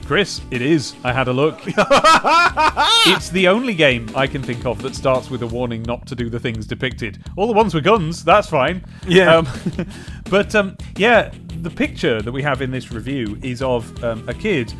[0.06, 0.94] Chris, it is.
[1.04, 1.60] I had a look.
[1.66, 6.14] it's the only game I can think of that starts with a warning not to
[6.14, 7.18] do the things depicted.
[7.36, 8.82] All the ones with guns, that's fine.
[9.06, 9.36] Yeah.
[9.36, 9.46] Um,
[10.30, 11.30] but um, yeah,
[11.62, 14.72] the picture that we have in this review is of um, a kid,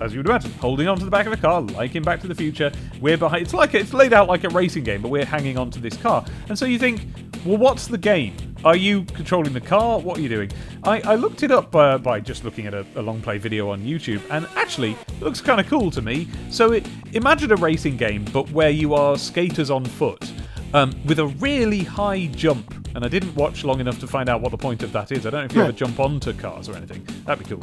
[0.00, 2.28] as you would imagine, holding onto the back of a car, like in Back to
[2.28, 2.70] the Future.
[3.00, 3.42] We're behind.
[3.42, 6.24] It's like it's laid out like a racing game, but we're hanging onto this car.
[6.48, 7.06] And so you think,
[7.44, 8.36] well, what's the game?
[8.64, 9.98] Are you controlling the car?
[9.98, 10.52] What are you doing?
[10.84, 13.70] I, I looked it up uh, by just looking at a, a long play video
[13.70, 16.28] on YouTube, and actually, looks kind of cool to me.
[16.50, 20.32] So, it, imagine a racing game, but where you are skaters on foot
[20.74, 22.74] um, with a really high jump.
[22.94, 25.26] And I didn't watch long enough to find out what the point of that is.
[25.26, 27.06] I don't know if you ever jump onto cars or anything.
[27.24, 27.62] That'd be cool.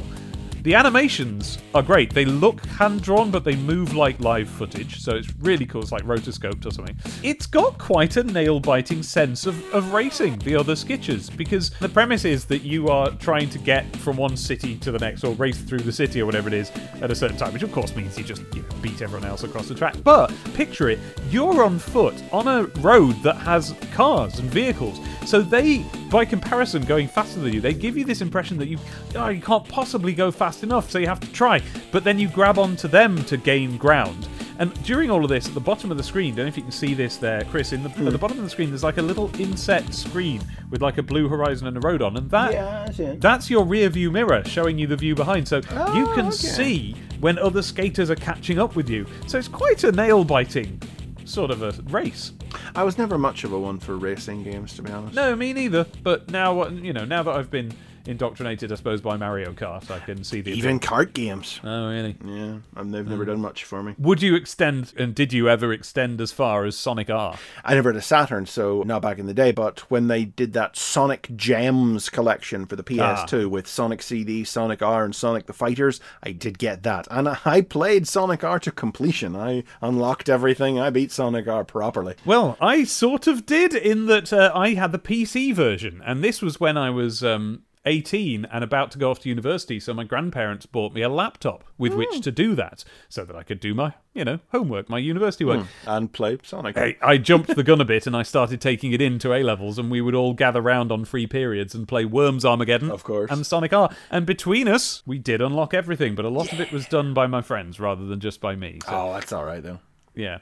[0.61, 2.13] The animations are great.
[2.13, 5.81] They look hand drawn, but they move like live footage, so it's really cool.
[5.81, 6.97] It's like rotoscoped or something.
[7.23, 11.87] It's got quite a nail biting sense of, of racing, the other sketches, because the
[11.87, 15.33] premise is that you are trying to get from one city to the next, or
[15.35, 17.95] race through the city, or whatever it is, at a certain time, which of course
[17.95, 19.95] means you just you know, beat everyone else across the track.
[20.03, 20.99] But picture it,
[21.29, 24.99] you're on foot on a road that has cars and vehicles.
[25.25, 28.77] So they, by comparison, going faster than you, they give you this impression that you,
[29.15, 31.61] oh, you can't possibly go fast enough, so you have to try.
[31.91, 34.27] But then you grab onto them to gain ground.
[34.57, 36.63] And during all of this, at the bottom of the screen, don't know if you
[36.63, 37.71] can see this there, Chris.
[37.71, 38.17] In the at the hmm.
[38.17, 40.41] bottom of the screen, there's like a little inset screen
[40.71, 43.21] with like a blue horizon and a road on, and that Yeah, I see it.
[43.21, 45.47] that's your rear view mirror showing you the view behind.
[45.47, 46.31] So you oh, can okay.
[46.31, 49.05] see when other skaters are catching up with you.
[49.27, 50.81] So it's quite a nail biting
[51.25, 52.33] sort of a race.
[52.75, 55.13] I was never much of a one for racing games, to be honest.
[55.13, 55.85] No, me neither.
[56.01, 57.71] But now, what you know, now that I've been
[58.05, 61.59] indoctrinated, I suppose, by Mario Kart, I can see the Even kart games.
[61.63, 62.15] Oh, really?
[62.23, 63.95] Yeah, and they've never done much for me.
[63.97, 67.37] Would you extend, and did you ever extend as far as Sonic R?
[67.63, 69.51] I never had a Saturn, so not back in the day.
[69.51, 74.81] But when they did that Sonic Gems collection for the PS2 with Sonic CD, Sonic
[74.81, 78.71] R, and Sonic the Fighters, I did get that, and I played Sonic R to
[78.71, 79.35] completion.
[79.35, 80.79] I unlocked everything.
[80.79, 82.15] I beat Sonic R properly.
[82.25, 86.41] Well, I sort of did in that uh, I had the PC version, and this
[86.41, 89.79] was when I was um, 18 and about to go off to university.
[89.79, 93.43] So my grandparents bought me a laptop with which to do that, so that I
[93.43, 95.65] could do my, you know, homework, my university work.
[95.87, 96.77] And play Sonic.
[96.77, 99.79] I, I jumped the gun a bit and I started taking it into A levels,
[99.79, 103.31] and we would all gather round on free periods and play Worms Armageddon, Of course.
[103.31, 103.89] and Sonic R.
[104.11, 107.27] And between us, we did unlock everything, but a lot of it was done by
[107.27, 108.79] my friends rather than just by me.
[108.85, 109.79] So Oh, that's all right though.
[110.15, 110.39] yeah.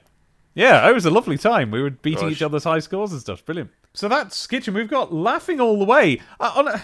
[0.56, 1.70] Yeah, it was a lovely time.
[1.70, 2.32] We were beating Gosh.
[2.32, 3.46] each other's high scores and stuff.
[3.46, 3.70] Brilliant.
[3.94, 4.74] So that's Skitchin'.
[4.74, 6.20] We've got laughing all the way.
[6.40, 6.84] Uh, on a-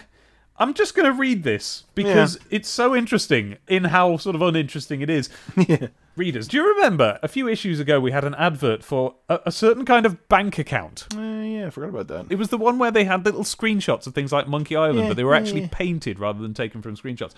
[0.58, 5.02] I'm just going to read this because it's so interesting in how sort of uninteresting
[5.02, 5.30] it is.
[6.16, 9.52] Readers, do you remember a few issues ago we had an advert for a, a
[9.52, 11.08] certain kind of bank account?
[11.16, 12.32] Uh, yeah, I forgot about that.
[12.32, 15.08] It was the one where they had little screenshots of things like Monkey Island, Yeah,
[15.08, 15.70] but they were yeah, actually yeah.
[15.72, 17.34] painted rather than taken from screenshots.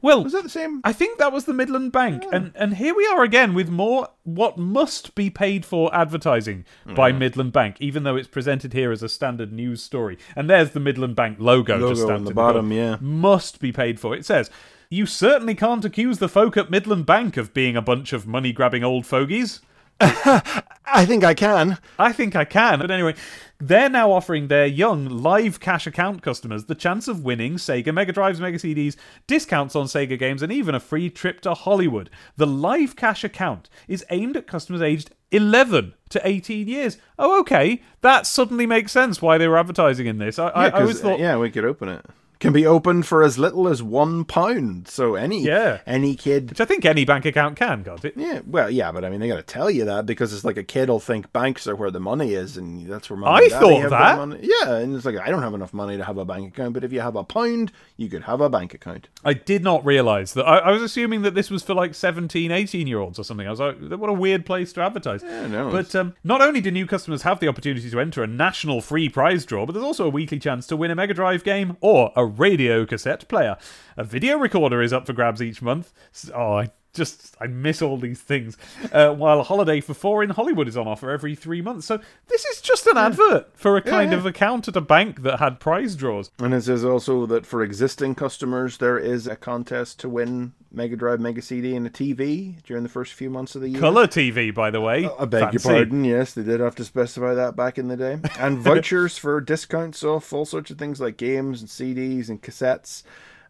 [0.00, 0.80] Well, Was that the same?
[0.84, 4.08] I think that was the Midland Bank, and and here we are again with more
[4.22, 6.64] what must be paid for advertising
[6.94, 7.18] by Mm.
[7.18, 10.16] Midland Bank, even though it's presented here as a standard news story.
[10.34, 12.96] And there's the Midland Bank logo, just Logo stamped on the bottom, yeah.
[13.00, 14.14] must be paid for.
[14.16, 14.50] It says.
[14.90, 18.52] You certainly can't accuse the folk at Midland Bank of being a bunch of money
[18.52, 19.60] grabbing old fogies.
[20.00, 21.78] I think I can.
[21.98, 22.80] I think I can.
[22.80, 23.14] But anyway,
[23.58, 28.12] they're now offering their young live cash account customers the chance of winning Sega Mega
[28.12, 32.10] Drives, Mega CDs, discounts on Sega games, and even a free trip to Hollywood.
[32.36, 36.98] The live cash account is aimed at customers aged 11 to 18 years.
[37.18, 37.80] Oh, okay.
[38.00, 40.38] That suddenly makes sense why they were advertising in this.
[40.38, 41.20] I, I, I always 'cause, uh, thought.
[41.20, 42.04] yeah, we could open it.
[42.44, 44.86] Can be opened for as little as one pound.
[44.86, 45.78] So any Yeah.
[45.86, 48.14] any kid Which I think any bank account can, can't it?
[48.16, 50.58] yeah, well, yeah, but I mean, they got to tell you that because it's like
[50.58, 53.48] a kid will think banks are where the money is, and that's where mom I
[53.48, 54.16] thought that.
[54.18, 54.40] Money.
[54.42, 56.84] Yeah, and it's like I don't have enough money to have a bank account, but
[56.84, 59.08] if you have a pound, you could have a bank account.
[59.24, 60.44] I did not realise that.
[60.44, 63.46] I, I was assuming that this was for like 17, 18 year olds or something.
[63.46, 65.22] I was like, what a weird place to advertise.
[65.22, 68.82] no, but um, not only do new customers have the opportunity to enter a national
[68.82, 71.76] free prize draw, but there's also a weekly chance to win a Mega Drive game
[71.80, 73.56] or a radio cassette player.
[73.96, 75.92] A video recorder is up for grabs each month.
[76.34, 78.56] Oh, I just I miss all these things.
[78.92, 81.86] Uh, while Holiday for Four in Hollywood is on offer every three months.
[81.86, 84.18] So this is just an advert for a kind yeah.
[84.18, 86.30] of account at a bank that had prize draws.
[86.38, 90.96] And it says also that for existing customers, there is a contest to win Mega
[90.96, 93.80] Drive, Mega CD, and a TV during the first few months of the year.
[93.80, 95.08] Color TV, by the way.
[95.18, 95.68] I beg Fancy.
[95.68, 96.04] your pardon.
[96.04, 98.18] Yes, they did have to specify that back in the day.
[98.38, 103.02] And vouchers for discounts off all sorts of things like games and CDs and cassettes.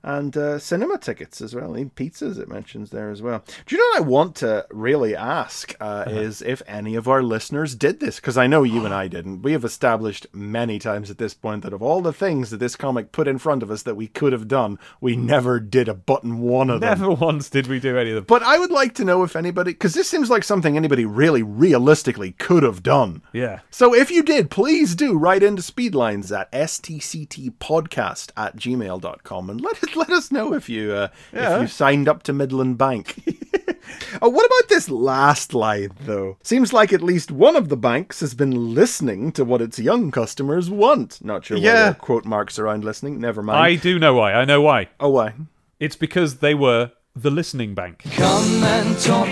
[0.04, 3.42] And uh, cinema tickets as well, even pizzas it mentions there as well.
[3.64, 7.22] Do you know what I want to really ask uh, is if any of our
[7.22, 8.16] listeners did this?
[8.16, 9.40] Because I know you and I didn't.
[9.40, 12.76] We have established many times at this point that of all the things that this
[12.76, 15.94] comic put in front of us that we could have done, we never did a
[15.94, 16.98] button one of them.
[16.98, 18.24] Never once did we do any of them.
[18.24, 21.42] But I would like to know if anybody, because this seems like something anybody really
[21.42, 23.22] realistically could have done.
[23.32, 23.60] Yeah.
[23.70, 29.82] So if you did, please do write into Speedlines at stctpodcast at gmail.com and let,
[29.82, 31.56] it, let us know if you, uh, Yeah.
[31.56, 33.16] if you signed up to Midland Bank.
[34.22, 36.36] oh, what about this last line, though?
[36.42, 40.10] Seems like at least one of the banks has been listening to what its young
[40.10, 41.22] customers want.
[41.24, 41.72] Not sure why Yeah.
[41.74, 43.20] there are quote marks around listening.
[43.20, 43.58] Never mind.
[43.58, 44.32] I do know why.
[44.34, 44.88] I know why.
[45.00, 45.34] Oh, why?
[45.80, 48.02] It's because they were the listening bank.
[48.16, 49.28] Come and talk,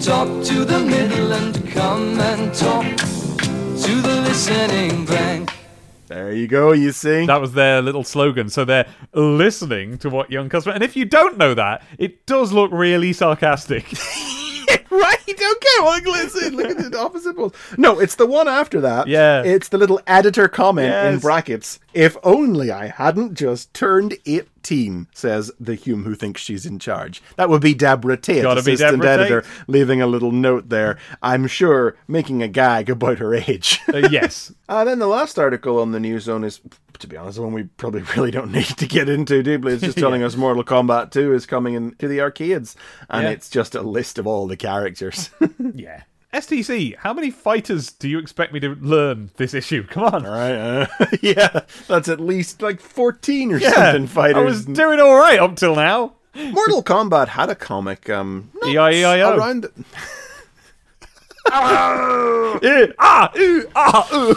[0.00, 1.66] talk to the Midland.
[1.70, 5.50] Come and talk to the listening bank.
[6.12, 7.24] There you go, you see.
[7.24, 8.50] That was their little slogan.
[8.50, 10.74] So they're listening to what young customers.
[10.74, 13.86] And if you don't know that, it does look really sarcastic.
[14.92, 15.18] Right?
[15.26, 17.54] Okay, well, listen, look at the opposite poles.
[17.78, 19.06] No, it's the one after that.
[19.06, 19.42] Yeah.
[19.42, 21.78] It's the little editor comment in brackets.
[21.94, 27.22] If only I hadn't just turned 18, says the Hume who thinks she's in charge.
[27.36, 29.50] That would be Deborah Tate, Gotta assistant Deborah editor, Tate.
[29.66, 30.98] leaving a little note there.
[31.22, 33.80] I'm sure making a gag about her age.
[33.92, 34.52] Uh, yes.
[34.68, 36.58] Uh, then the last article on the news zone is,
[37.02, 39.74] to be honest, the one we probably really don't need to get into deeply.
[39.74, 42.74] It's just telling us Mortal Kombat 2 is coming into the arcades,
[43.10, 43.30] and Yeah.
[43.30, 45.30] it's just a list of all the characters.
[45.74, 46.02] Yeah.
[46.32, 49.86] STC, how many fighters do you expect me to learn this issue?
[49.86, 50.24] Come on.
[50.24, 50.86] all right, uh,
[51.20, 54.36] yeah, that's at least like 14 or Yeah, something fighters.
[54.38, 56.14] I was doing all right up till now.
[56.34, 59.36] Mortal Kombat had a comic, um, E-I-E-I-O.
[59.36, 59.64] around.
[59.64, 59.72] The-
[62.64, 64.34] Eh, ah, ooh, ah, ooh.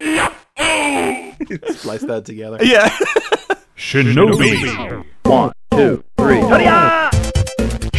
[1.70, 2.58] Splice that together.
[2.62, 2.88] Yeah.
[3.76, 5.04] Shinobi.
[5.24, 6.40] One, two, three.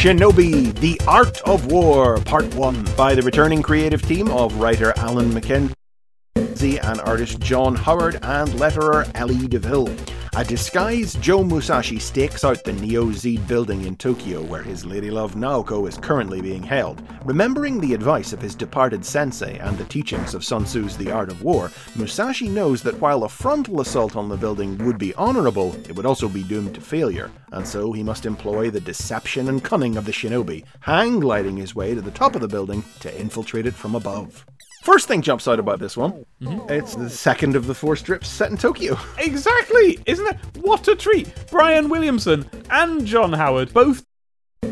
[0.02, 5.32] Shinobi, The Art of War, Part 1, by the returning creative team of writer Alan
[5.32, 9.96] McKenzie and artist John Howard and letterer Ellie DeVille.
[10.38, 15.12] A disguised Joe Musashi stakes out the Neo Zeed building in Tokyo where his lady
[15.12, 17.04] love Naoko is currently being held.
[17.26, 21.30] Remembering the advice of his departed sensei and the teachings of Sun Tzu's The Art
[21.30, 25.76] of War, Musashi knows that while a frontal assault on the building would be honorable,
[25.90, 29.66] it would also be doomed to failure, and so he must employ the deception and
[29.66, 33.20] cunning of the shinobi, hang gliding his way to the top of the building to
[33.20, 34.46] infiltrate it from above.
[34.82, 36.26] First thing jumps out about this one.
[36.42, 36.72] Mm-hmm.
[36.72, 38.98] It's the second of the four strips set in Tokyo.
[39.20, 40.38] Exactly, isn't it?
[40.58, 41.32] What a treat!
[41.52, 44.04] Brian Williamson and John Howard both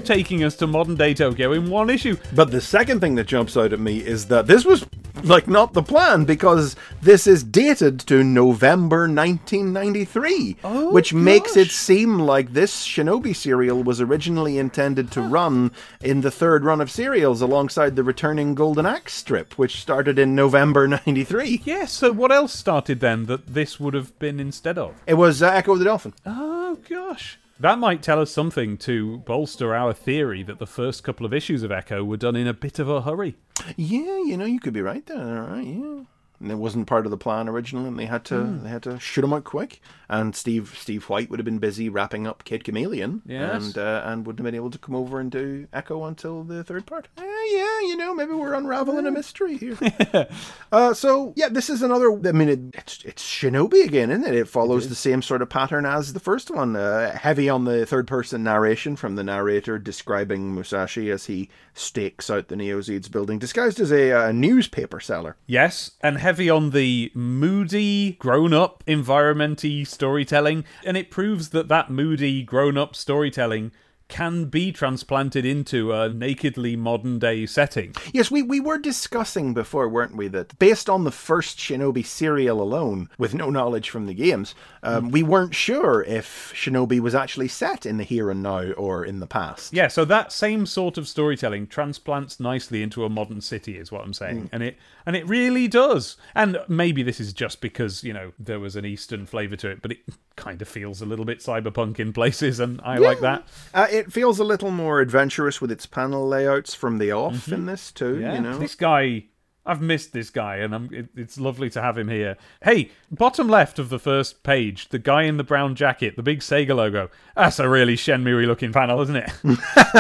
[0.04, 2.18] taking us to modern day Tokyo in one issue.
[2.34, 4.86] But the second thing that jumps out at me is that this was
[5.24, 11.70] like not the plan because this is dated to November 1993, Oh, which makes it
[11.72, 15.72] seem like this Shinobi serial was originally intended to run
[16.02, 20.36] in the third run of serials alongside the returning Golden Axe strip, which started in
[20.36, 21.62] November 93.
[21.66, 24.96] Yes, so what else started then that this would have been instead of?
[25.06, 26.14] It was uh, Ecco of the Dolphin.
[26.26, 27.38] Oh gosh.
[27.60, 31.62] That might tell us something to bolster our theory that the first couple of issues
[31.62, 33.36] of Ecco were done in a bit of a hurry.
[33.76, 35.42] Yeah, you know, you could be right there.
[35.42, 36.04] All right, yeah.
[36.40, 38.64] And it wasn't part of the plan originally, and they had to hmm.
[38.64, 39.82] they had to shoot him out quick.
[40.12, 43.64] And Steve Steve White would have been busy wrapping up Kid Chameleon, Yes.
[43.64, 46.64] and uh, and wouldn't have been able to come over and do Ecco until the
[46.64, 47.08] third part.
[47.18, 49.78] Eh, yeah, you know, maybe we're unraveling a mystery here.
[50.72, 52.12] uh, so yeah, this is another.
[52.28, 54.34] I mean, it, it's it's Shinobi again, isn't it?
[54.34, 56.76] It follows the same sort of pattern as the first one.
[56.76, 62.30] Uh, heavy on the third person narration from the narrator describing Musashi as he stakes
[62.30, 65.38] out the Neo Zeds building, disguised as a uh, newspaper seller.
[65.46, 72.42] Yes, and heavy on the moody, grown-up, environmenty storytelling, and it proves that that moody,
[72.42, 73.74] grown-up storytelling
[74.08, 77.94] can be transplanted into a nakedly modern day setting.
[78.14, 82.62] Yes, we, we were discussing before, weren't we, that based on the first Shinobi serial
[82.62, 87.48] alone, with no knowledge from the games, um, we weren't sure if Shinobi was actually
[87.48, 89.74] set in the here and now or in the past.
[89.74, 94.04] Yeah, so that same sort of storytelling transplants nicely into a modern city is what
[94.04, 94.50] I'm saying.
[94.52, 96.18] And it and it really does.
[96.36, 99.82] And maybe this is just because, you know, there was an eastern flavor to it,
[99.82, 100.00] but it
[100.36, 103.46] kind of feels a little bit cyberpunk in places and I like that.
[103.74, 107.66] Uh, it feels a little more adventurous with its panel layouts from the off in
[107.66, 108.36] this, too, Yeah.
[108.36, 108.58] you know?
[108.58, 109.26] This guy,
[109.70, 112.38] I've missed this guy, and I'm, it, it's lovely to have him here.
[112.64, 116.40] Hey, bottom left of the first page, the guy in the brown jacket, the big
[116.40, 117.12] Sega logo.
[117.36, 119.32] That's a really Shenmue looking panel, isn't it?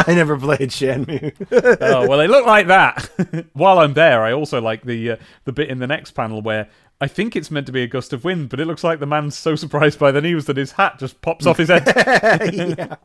[0.07, 1.35] I never played Shenmue.
[1.81, 3.47] oh well, they look like that.
[3.53, 5.15] While I'm there, I also like the uh,
[5.45, 6.67] the bit in the next panel where.
[7.01, 9.05] I think it's meant to be a gust of wind, but it looks like the
[9.05, 11.85] man's so surprised by the news that his hat just pops off his head.
[12.53, 12.95] yeah.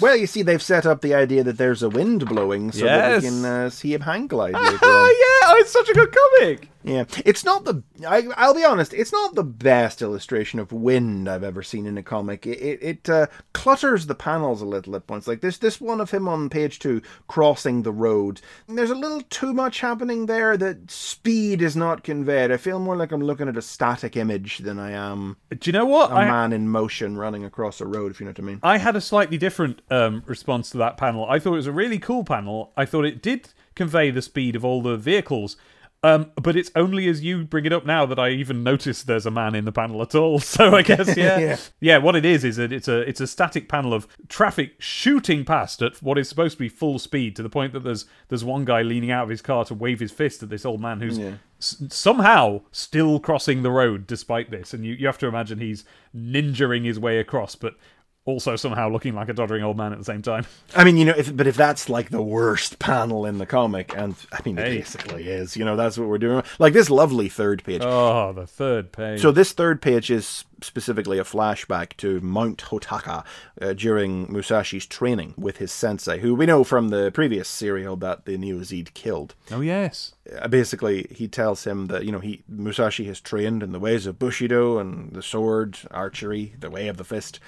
[0.00, 3.10] Well, you see, they've set up the idea that there's a wind blowing so that
[3.10, 3.22] Yes.
[3.22, 6.68] we can uh, see him hang glide oh yeah, oh, it's such a good comic.
[6.88, 7.82] Yeah, it's not the.
[8.06, 8.94] I, I'll be honest.
[8.94, 12.46] It's not the best illustration of wind I've ever seen in a comic.
[12.46, 15.26] It it, it uh, clutters the panels a little at points.
[15.28, 18.40] Like this this one of him on page two crossing the road.
[18.66, 20.56] There's a little too much happening there.
[20.56, 22.50] That speed is not conveyed.
[22.50, 25.72] I feel more like I'm looking at a static image than I am Do you
[25.72, 26.10] know what?
[26.10, 28.10] a I, man in motion running across a road.
[28.10, 28.60] If you know what I mean.
[28.62, 31.26] I had a slightly different um, response to that panel.
[31.28, 32.72] I thought it was a really cool panel.
[32.76, 35.56] I thought it did convey the speed of all the vehicles.
[36.04, 39.26] Um, but it's only as you bring it up now that I even notice there's
[39.26, 40.38] a man in the panel at all.
[40.58, 41.56] So I guess yeah, Yeah.
[41.80, 41.98] yeah.
[41.98, 45.82] What it is is that it's a it's a static panel of traffic shooting past
[45.82, 48.64] at what is supposed to be full speed to the point that there's there's one
[48.64, 51.18] guy leaning out of his car to wave his fist at this old man who's
[51.58, 55.84] s- somehow still crossing the road despite this, and you you have to imagine he's
[56.16, 57.74] ninjaing his way across, but
[58.28, 60.44] also somehow looking like a doddering old man at the same time.
[60.76, 63.96] I mean, you know, if, but if that's like the worst panel in the comic,
[63.96, 64.74] and I mean, Hey.
[64.74, 65.56] it basically is.
[65.56, 66.42] You know, that's what we're doing.
[66.58, 67.80] Like this lovely third page.
[67.82, 69.22] Oh, the third page.
[69.22, 73.24] So this third page is specifically a flashback to Mount Hotaka
[73.60, 78.24] uh, during Musashi's training with his sensei, who we know from the previous serial that
[78.24, 79.34] the Neo Zeed killed.
[79.50, 80.14] oh yes.
[80.40, 84.06] Uh, basically, he tells him that you know he Musashi has trained in the ways
[84.06, 87.40] of Bushido and the sword, archery, the way of the fist,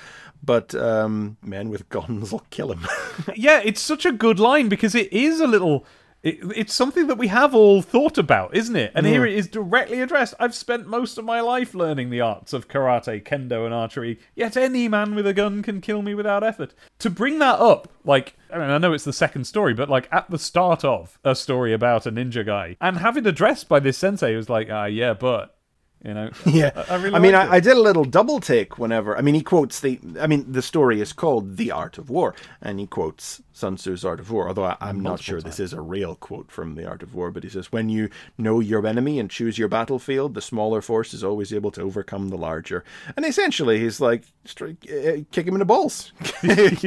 [0.43, 2.87] but um, men with guns will kill him.
[3.37, 5.85] Yeah, it's such a good line because it is a little.
[6.23, 8.93] It, it's something that we have all thought about, isn't it?
[8.95, 10.35] And here it is directly addressed.
[10.39, 14.19] I've spent most of my life learning the arts of karate, kendo, and archery.
[14.35, 16.75] Yet any man with a gun can kill me without effort.
[16.99, 20.09] To bring that up, like, I mean, I know it's the second story, but like
[20.13, 23.81] at the start of a story about a ninja guy, and have it addressed by
[23.81, 25.57] this sensei who's like, ah, yeah, but,
[26.05, 27.21] you know, Yeah, I, I really.
[27.21, 29.17] mean, I, I did a little double take whenever.
[29.17, 30.01] I mean, he quotes the.
[30.19, 34.05] I mean, the story is called "The Art of War," and he quotes Sun Tzu's
[34.05, 36.87] "Art of War." Although I, I'm not sure this is a real quote from "The
[36.87, 38.09] Art of War," but he says, "When you
[38.39, 42.29] know your enemy and choose your battlefield, the smaller force is always able to overcome
[42.31, 42.83] the larger."
[43.17, 44.25] And essentially, he's like,
[44.61, 46.83] uh, "Kick him in the balls, kick,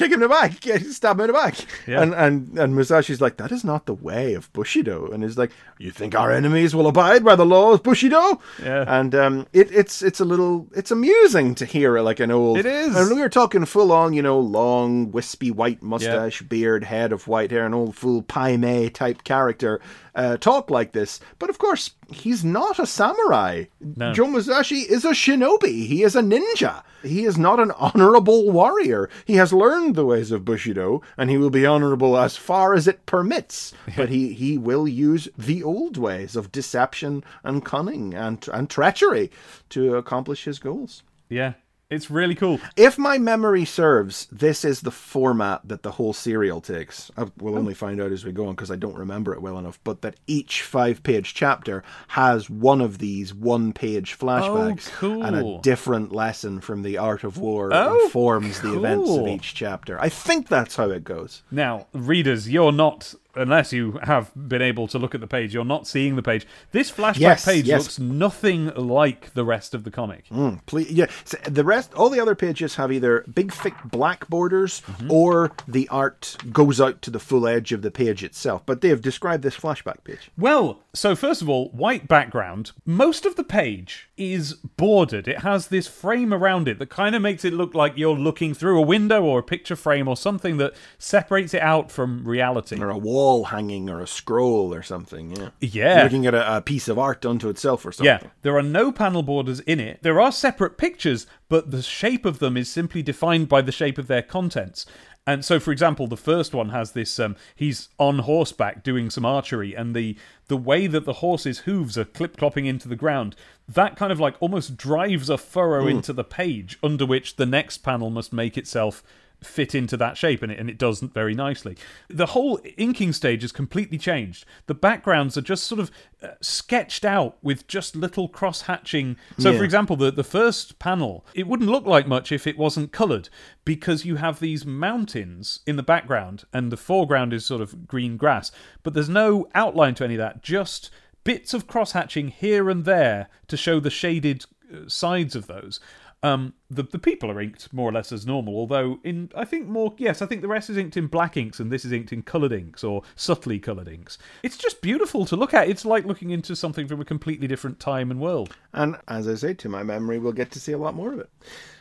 [0.00, 0.52] him- in the back,
[0.90, 2.02] stab him in the back." Yeah.
[2.02, 5.50] And and and Musashi's like, "That is not the way of Bushido," and he's like,
[5.78, 8.84] "You think our enemies will abide by the laws of Bushido?" Yeah.
[8.86, 12.58] and um, it, it's it's a little it's amusing to hear like an old.
[12.58, 12.94] It is.
[12.94, 17.28] And we were talking full on, you know, long wispy white mustache, beard, head of
[17.28, 19.80] white hair, an old fool Pai Mei type character
[20.14, 21.20] uh, talk like this.
[21.38, 23.64] But of course, he's not a samurai.
[23.80, 24.12] No.
[24.12, 25.86] Joe Musashi is a shinobi.
[25.86, 26.82] He is a ninja.
[27.02, 29.08] He is not an honorable warrior.
[29.24, 32.86] He has learned the ways of Bushido, and he will be honorable as far as
[32.88, 33.72] it permits.
[33.96, 39.30] but he, he will use the old ways of deception and cunning and, and treachery
[39.70, 41.02] to accomplish his goals.
[41.28, 41.52] yeah,
[41.92, 42.58] it's really cool.
[42.76, 47.10] If my memory serves, this is the format that the whole serial takes.
[47.16, 49.58] I will only find out as we go on because I don't remember it well
[49.58, 49.78] enough.
[49.84, 55.36] But that each five page chapter has one of these one page flashbacks oh, and
[55.36, 60.00] a different lesson from the art of war Oh, informs the events of each chapter.
[60.00, 61.42] I think that's how it goes.
[61.50, 65.64] Now, readers, you're not, unless you have been able to look at the page, you're
[65.64, 66.46] not seeing the page.
[66.72, 67.80] This flashback Yes, page yes.
[67.82, 70.28] looks nothing like the rest of the comic.
[70.28, 71.06] Mm, please, yeah.
[71.24, 75.10] So the rest, all the other pages have either big thick black borders Mm-hmm.
[75.12, 78.62] or the art goes out to the full edge of the page itself.
[78.66, 80.30] But they have described this flashback page.
[80.36, 82.72] Well, so first of all, white background.
[82.84, 85.26] Most of the page is bordered.
[85.28, 88.54] It has this frame around it that kind of makes it look like you're looking
[88.54, 92.80] through a window or a picture frame or something that separates it out from reality.
[92.80, 95.36] or a wall wall hanging or a scroll or something.
[95.36, 95.50] Yeah.
[95.60, 95.94] Yeah.
[95.94, 98.06] You're looking at a, a piece of art unto itself or something.
[98.06, 100.02] Yeah, there are no panel borders in it.
[100.02, 103.98] There are separate pictures, but the shape of them is simply defined by the shape
[103.98, 104.86] of their contents.
[105.24, 109.24] And so, for example, the first one has this: um, he's on horseback doing some
[109.24, 110.16] archery, and the
[110.48, 113.36] the way that the horse's hooves are clip clopping into the ground,
[113.68, 117.78] that kind of like almost drives a furrow into the page under which the next
[117.78, 119.04] panel must make itself
[119.44, 121.76] fit into that shape and it, and it does very nicely.
[122.08, 124.44] The whole inking stage is completely changed.
[124.66, 125.90] The backgrounds are just sort of
[126.22, 129.16] uh, sketched out with just little cross hatching.
[129.38, 129.58] So, Yeah.
[129.58, 133.28] for example, the, the first panel, it wouldn't look like much if it wasn't coloured
[133.64, 138.16] because you have these mountains in the background and the foreground is sort of green
[138.16, 138.52] grass,
[138.82, 140.90] but there's no outline to any of that, just
[141.24, 145.80] bits of cross hatching here and there to show the shaded uh, sides of those.
[146.24, 149.68] Um, the the people are inked more or less as normal, although in I think
[149.68, 152.12] more yes, I think the rest is inked in black inks and this is inked
[152.12, 154.18] in coloured inks or subtly coloured inks.
[154.42, 155.68] It's just beautiful to look at.
[155.68, 158.56] It's like looking into something from a completely different time and world.
[158.72, 161.18] And as I say, to my memory, we'll get to see a lot more of
[161.18, 161.28] it.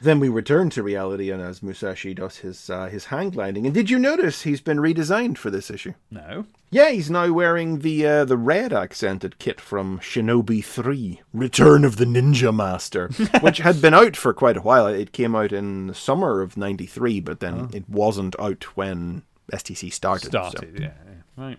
[0.01, 3.65] Then we return to reality, and as Musashi does his uh, his hang gliding.
[3.65, 5.93] And did you notice he's been redesigned for this issue?
[6.09, 11.85] No, Yeah, he's now wearing the uh, the red accented kit from Shinobi 3, Return
[11.85, 13.07] of the Ninja Master,
[13.41, 14.80] which had been out for quite a while.
[14.87, 17.75] It came out in the summer of 93, but then oh.
[17.75, 20.31] it wasn't out when STC started.
[20.31, 20.79] so- started.
[20.79, 21.57] Yeah, yeah, right.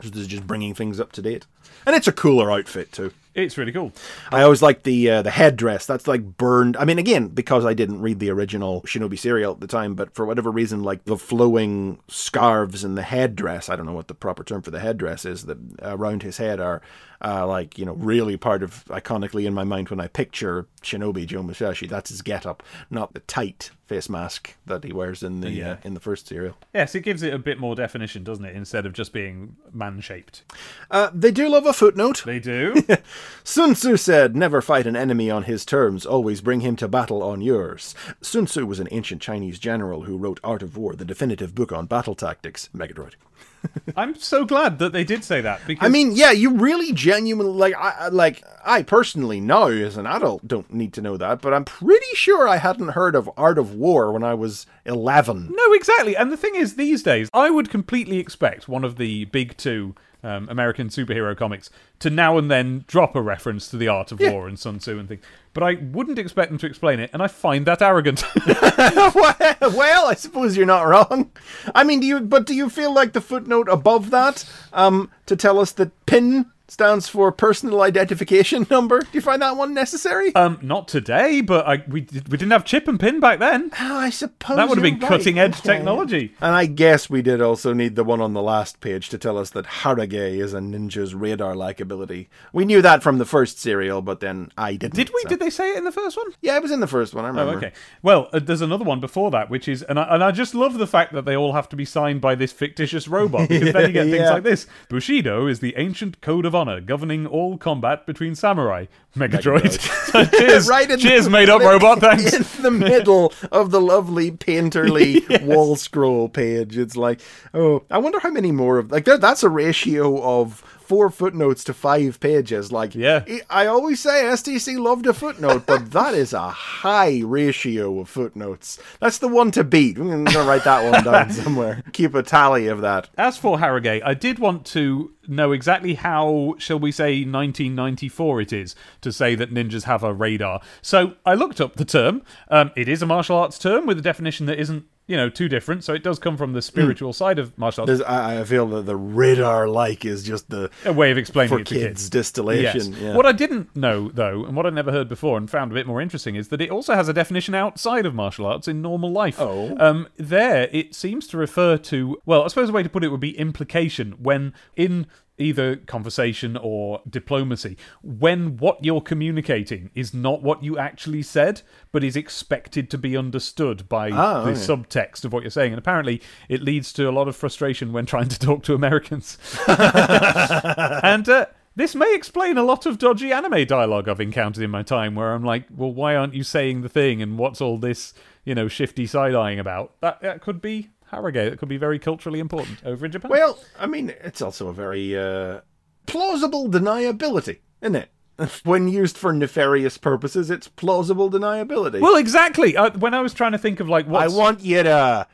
[0.00, 1.46] So this is just bringing things up to date.
[1.86, 3.12] And it's a cooler outfit too.
[3.34, 3.92] It's really cool.
[4.30, 5.86] I always like the uh, the headdress.
[5.86, 6.76] That's like burned.
[6.76, 10.14] I mean, again, because I didn't read the original Shinobi serial at the time, but
[10.14, 13.70] for whatever reason, like the flowing scarves and the headdress.
[13.70, 15.46] I don't know what the proper term for the headdress is.
[15.46, 16.82] That around his head are
[17.24, 21.26] uh, like you know really part of iconically in my mind when I picture Shinobi
[21.26, 21.86] Joe Musashi.
[21.86, 25.94] That's his getup, not the tight face mask that he wears in the uh, in
[25.94, 26.56] the first serial.
[26.74, 28.56] Yes, it gives it a bit more definition, doesn't it?
[28.56, 30.42] Instead of just being man shaped.
[30.90, 32.22] Uh, they do love a footnote.
[32.24, 32.74] They do.
[33.44, 37.22] Sun Tzu said, Never fight an enemy on his terms, always bring him to battle
[37.22, 37.94] on yours.
[38.20, 41.72] Sun Tzu was an ancient Chinese general who wrote Art of War, the definitive book
[41.72, 42.68] on battle tactics.
[42.74, 43.14] Megadroid.
[43.96, 47.52] I'm so glad that they did say that because I mean, yeah, you really genuinely
[47.52, 47.74] like.
[47.76, 48.42] I I- like.
[48.64, 52.46] I personally know as an adult, don't need to know that, but I'm pretty sure
[52.46, 55.48] I hadn't heard of Art of War when I was 11.
[55.52, 56.16] No, exactly.
[56.16, 59.94] And the thing is, these days, I would completely expect one of the big two
[60.22, 64.20] um, American superhero comics to now and then drop a reference to the art of
[64.20, 65.22] war and Sun Tzu and things.
[65.52, 68.24] But I wouldn't expect them to explain it, and I find that arrogant.
[68.46, 71.30] well, I suppose you're not wrong.
[71.74, 72.20] I mean, do you?
[72.20, 76.51] But do you feel like the footnote above that, um, to tell us that PIN
[76.68, 79.00] stands for personal identification number?
[79.00, 80.34] Do you find that one necessary?
[80.34, 83.70] um, not today, but I, we we didn't have chip and pin back then.
[83.80, 85.08] Oh, I suppose That would have been right.
[85.08, 85.74] cutting edge Okay.
[85.76, 86.34] technology.
[86.40, 89.36] And I guess we did also need the one on the last page to tell
[89.38, 92.28] us that Haragei is a ninja's radar-like ability.
[92.52, 94.94] We knew that from the first serial, but then I didn't.
[94.94, 95.20] Did we?
[95.22, 96.26] so- Did they say it in the first one?
[96.40, 97.24] Yeah, it was in the first one.
[97.24, 97.56] I Oh, remember.
[97.58, 97.72] okay.
[98.02, 100.74] Well, uh, there's another one before that, which is, and I, and I just love
[100.78, 103.86] the fact that they all have to be signed by this fictitious robot, because then
[103.88, 104.30] you get things Yeah.
[104.32, 104.66] like this.
[104.88, 108.86] Bushido is the ancient code of honor governing all combat between samurai.
[109.16, 109.78] Megadroid.
[110.12, 112.00] So cheers, Right in cheers, the- made up robot.
[112.00, 112.32] Thanks.
[112.56, 116.76] in the middle of the lovely painterly wall scroll page.
[116.76, 117.20] It's like,
[117.54, 119.04] oh, I wonder how many more of like.
[119.04, 122.70] That's a ratio of four footnotes to five pages.
[122.72, 123.24] Like, Yeah.
[123.48, 128.78] I always say STC loved a footnote, but that is a high ratio of footnotes.
[129.00, 129.96] That's the one to beat.
[129.98, 131.82] I'm gonna write that one down somewhere.
[131.92, 133.08] Keep a tally of that.
[133.16, 138.52] As for Haragei, I did want to know exactly how, shall we say, 1994 it
[138.52, 140.60] is to say that ninjas have a radar.
[140.80, 142.22] So I looked up the term.
[142.48, 145.48] Um, it is a martial arts term with a definition that isn't, you know, too
[145.48, 145.82] different.
[145.84, 147.88] So it does come from the spiritual side of martial arts.
[147.88, 151.48] There's, I, I feel that the radar like is just the a way of explaining
[151.48, 152.10] for it to kids, kids.
[152.10, 152.92] distillation.
[152.92, 153.00] Yes.
[153.00, 153.16] Yeah.
[153.16, 155.86] What I didn't know, though, and what I'd never heard before and found a bit
[155.86, 159.10] more interesting, is that it also has a definition outside of martial arts in normal
[159.10, 159.36] life.
[159.40, 159.76] Oh.
[159.78, 163.08] Um, there, it seems to refer to, well, I suppose a way to put it
[163.08, 165.08] would be implication, when in
[165.42, 172.02] either conversation or diplomacy, when what you're communicating is not what you actually said, but
[172.04, 174.60] is expected to be understood by Ah, the okay.
[174.60, 175.72] subtext of what you're saying.
[175.72, 179.38] And apparently, it leads to a lot of frustration when trying to talk to Americans.
[179.68, 184.82] and uh, this may explain a lot of dodgy anime dialogue I've encountered in my
[184.82, 187.20] time, where I'm like, well, why aren't you saying the thing?
[187.22, 188.14] And what's all this,
[188.44, 189.92] you know, shifty side eyeing about?
[190.00, 191.50] That, that could be Haragei.
[191.50, 193.30] That could be very culturally important over in Japan.
[193.30, 195.60] Well, I mean, it's also a very uh,
[196.06, 198.10] plausible deniability, isn't it?
[198.64, 202.00] When used for nefarious purposes, it's plausible deniability.
[202.00, 202.76] Well, exactly.
[202.76, 205.26] Uh, when I was trying to think of like what I want you to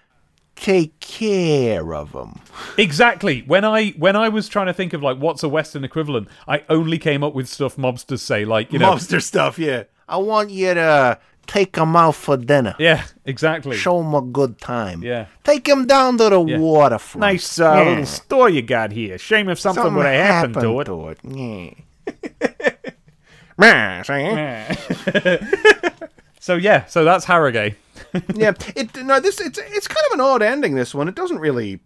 [0.57, 2.41] take care of them.
[2.77, 3.43] Exactly.
[3.47, 6.65] When I when I was trying to think of like what's a Western equivalent, I
[6.69, 9.85] only came up with stuff mobsters say, like you know, Mobster stuff, yeah.
[10.09, 11.19] I want you to
[11.49, 12.77] take them out for dinner.
[12.79, 13.77] yeah, exactly.
[13.77, 15.03] Show them a good time.
[15.03, 15.27] Yeah.
[15.43, 17.21] Take them down to the waterfront.
[17.21, 17.89] Nice uh, Yeah.
[17.89, 19.19] little store you got here.
[19.19, 20.55] Shame if something, would have happened,
[20.87, 21.19] to it.
[21.25, 21.71] Yeah.
[23.59, 25.39] Meh, see?
[26.41, 27.75] So yeah, so that's Haragei.
[28.35, 30.77] yeah, it no, this it's it's kind of an odd ending.
[30.77, 31.81] This one, it doesn't really,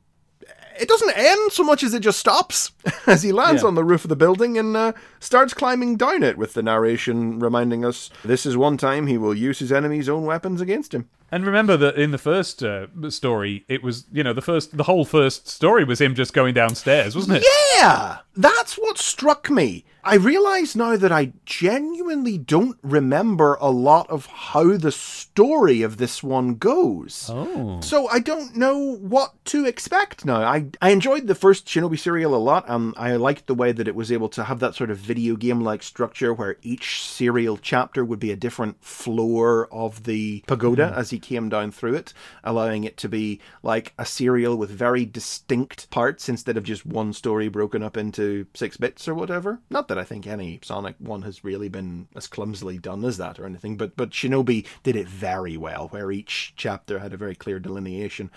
[0.82, 2.72] it doesn't end so much as it just stops
[3.06, 3.68] as he lands Yeah.
[3.68, 7.38] on the roof of the building and uh, starts climbing down it, with the narration
[7.38, 11.09] reminding us this is one time he will use his enemy's own weapons against him.
[11.30, 14.82] And remember that in the first uh, story, it was you know the first the
[14.84, 17.46] whole first story was him just going downstairs, wasn't it?
[17.78, 19.84] Yeah, that's what struck me.
[20.04, 25.96] I realize now that I genuinely don't remember a lot of how the story of
[25.96, 27.30] this one goes.
[27.32, 27.80] Oh.
[27.82, 30.42] So I don't know what to expect now.
[30.42, 33.86] I, I enjoyed the first Shinobi serial a lot, and I liked the way that
[33.86, 37.56] it was able to have that sort of video game like structure where each serial
[37.56, 40.98] chapter would be a different floor of the pagoda hmm.
[40.98, 42.12] as he came down through it,
[42.42, 47.12] allowing it to be like a serial with very distinct parts instead of just one
[47.12, 49.60] story broken up into six bits or whatever.
[49.70, 53.39] Not that I think any Sonic one has really been as clumsily done as that
[53.39, 57.35] or anything, but but Shinobi did it very well, where each chapter had a very
[57.35, 58.31] clear delineation.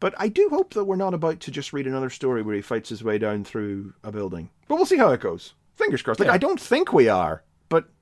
[0.00, 2.60] But I do hope that we're not about to just read another story where he
[2.60, 4.50] fights his way down through a building.
[4.68, 5.54] But we'll see how it goes.
[5.76, 6.20] Fingers crossed.
[6.20, 7.42] Like I don't think we are,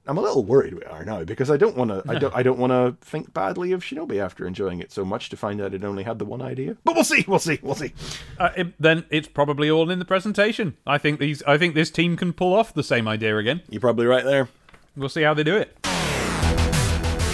[0.09, 2.03] I'm a little worried we are now because I don't want to.
[2.09, 2.35] I don't.
[2.37, 5.61] I don't want to think badly of Shinobi after enjoying it so much to find
[5.61, 6.77] out it only had the one idea.
[6.85, 7.24] But we'll see.
[7.27, 7.59] We'll see.
[7.62, 7.93] We'll see.
[8.39, 10.77] Uh, it- then it's probably all in the presentation.
[10.87, 11.43] I think these.
[11.43, 13.62] I think this team can pull off the same idea again.
[13.69, 14.49] You're probably right there.
[14.97, 15.77] We'll see how they do it.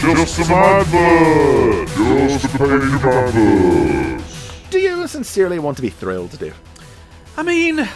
[0.01, 1.89] Just some advert!
[2.29, 2.61] Just a page
[2.93, 4.53] of adverts!
[4.71, 6.59] Do you sincerely want to be thrilled, Dave?
[7.37, 7.89] I mean,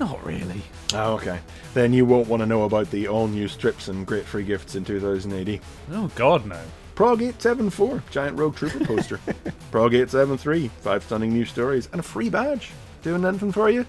[0.00, 0.62] not really.
[0.94, 1.38] Oh, okay.
[1.78, 4.84] Then you won't want to know about the all-new strips and great free gifts in
[4.84, 5.60] 2080.
[5.92, 6.58] Oh God, no.
[6.96, 9.20] Prog 874, giant rogue trooper poster.
[9.70, 12.72] Prog 873, five stunning new stories, and a free badge.
[13.02, 13.86] Doing anything for you?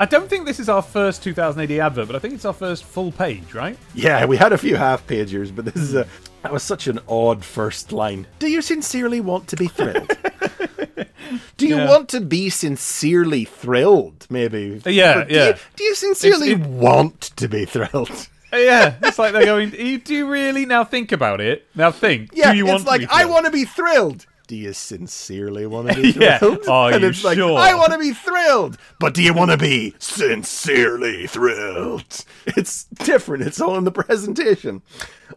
[0.00, 2.52] I don't think this is our first 2000 AD advert, but I think it's our
[2.52, 3.76] first full page, right?
[3.94, 6.06] Yeah, we had a few half pagers, but this is a
[6.42, 8.26] that was such an odd first line.
[8.38, 10.16] Do you sincerely want to be thrilled?
[11.56, 11.88] Do you Yeah.
[11.88, 14.26] want to be sincerely thrilled?
[14.30, 14.80] Maybe.
[14.86, 15.46] Yeah, do yeah.
[15.48, 18.28] You, do you sincerely it- want to be thrilled?
[18.52, 19.70] Uh, Yeah, it's like they're going.
[19.70, 21.66] "Do you- really now think about it?
[21.74, 22.30] Now think.
[22.32, 24.24] Yeah, do you want it's like to be I want to be thrilled.
[24.48, 26.38] Do you sincerely want to be Yeah.
[26.38, 26.66] thrilled?
[26.68, 27.58] Are and it's like sure?
[27.58, 32.24] I want to be thrilled, but do you want to be sincerely thrilled?
[32.46, 33.44] It's different.
[33.44, 34.80] It's all in the presentation.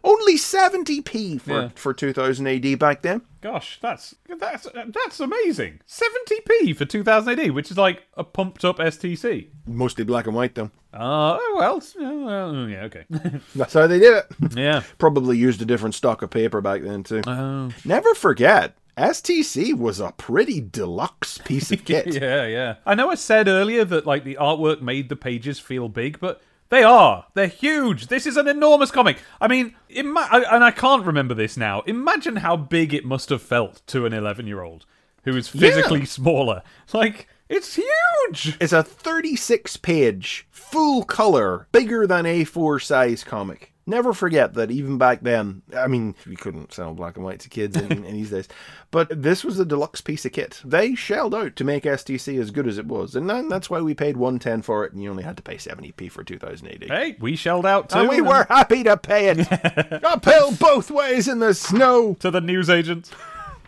[0.02, 1.68] Only 70p for Yeah.
[1.74, 3.20] for 2000 AD back then.
[3.42, 5.80] Gosh, that's that's that's amazing.
[5.86, 9.48] 70p for 2000 AD, which is like a pumped up STC.
[9.66, 10.70] Mostly black and white though.
[10.94, 11.82] Uh, oh well,
[12.24, 13.04] well, yeah, okay.
[13.56, 14.26] That's how they did it.
[14.56, 14.82] yeah.
[14.98, 17.22] Probably used a different stock of paper back then too.
[17.26, 17.70] Oh.
[17.84, 22.14] Never forget, STC was a pretty deluxe piece of kit.
[22.14, 22.76] Yeah, yeah.
[22.84, 26.42] I know I said earlier that like the artwork made the pages feel big, but
[26.68, 27.26] they are.
[27.34, 28.06] They're huge.
[28.08, 29.18] This is an enormous comic.
[29.40, 31.80] I mean, ima- I, and I can't remember this now.
[31.82, 34.86] Imagine how big it must have felt to an 11-year-old
[35.24, 36.62] who is physically smaller.
[36.92, 38.56] Like it's huge.
[38.60, 43.71] It's a 36 page, full color, bigger than A4 size comic.
[43.84, 47.48] Never forget that even back then, I mean, we couldn't sell black and white to
[47.48, 48.46] kids in, in these days,
[48.92, 50.60] but this was a deluxe piece of kit.
[50.64, 53.80] They shelled out to make STC as good as it was, and then that's why
[53.80, 56.84] we paid 110 for it, and you only had to pay 70p for 2000 AD.
[56.84, 57.98] Hey, we shelled out too.
[57.98, 59.48] and we were happy to pay it.
[60.04, 62.14] Uphill both ways in the snow.
[62.20, 63.10] to the newsagent.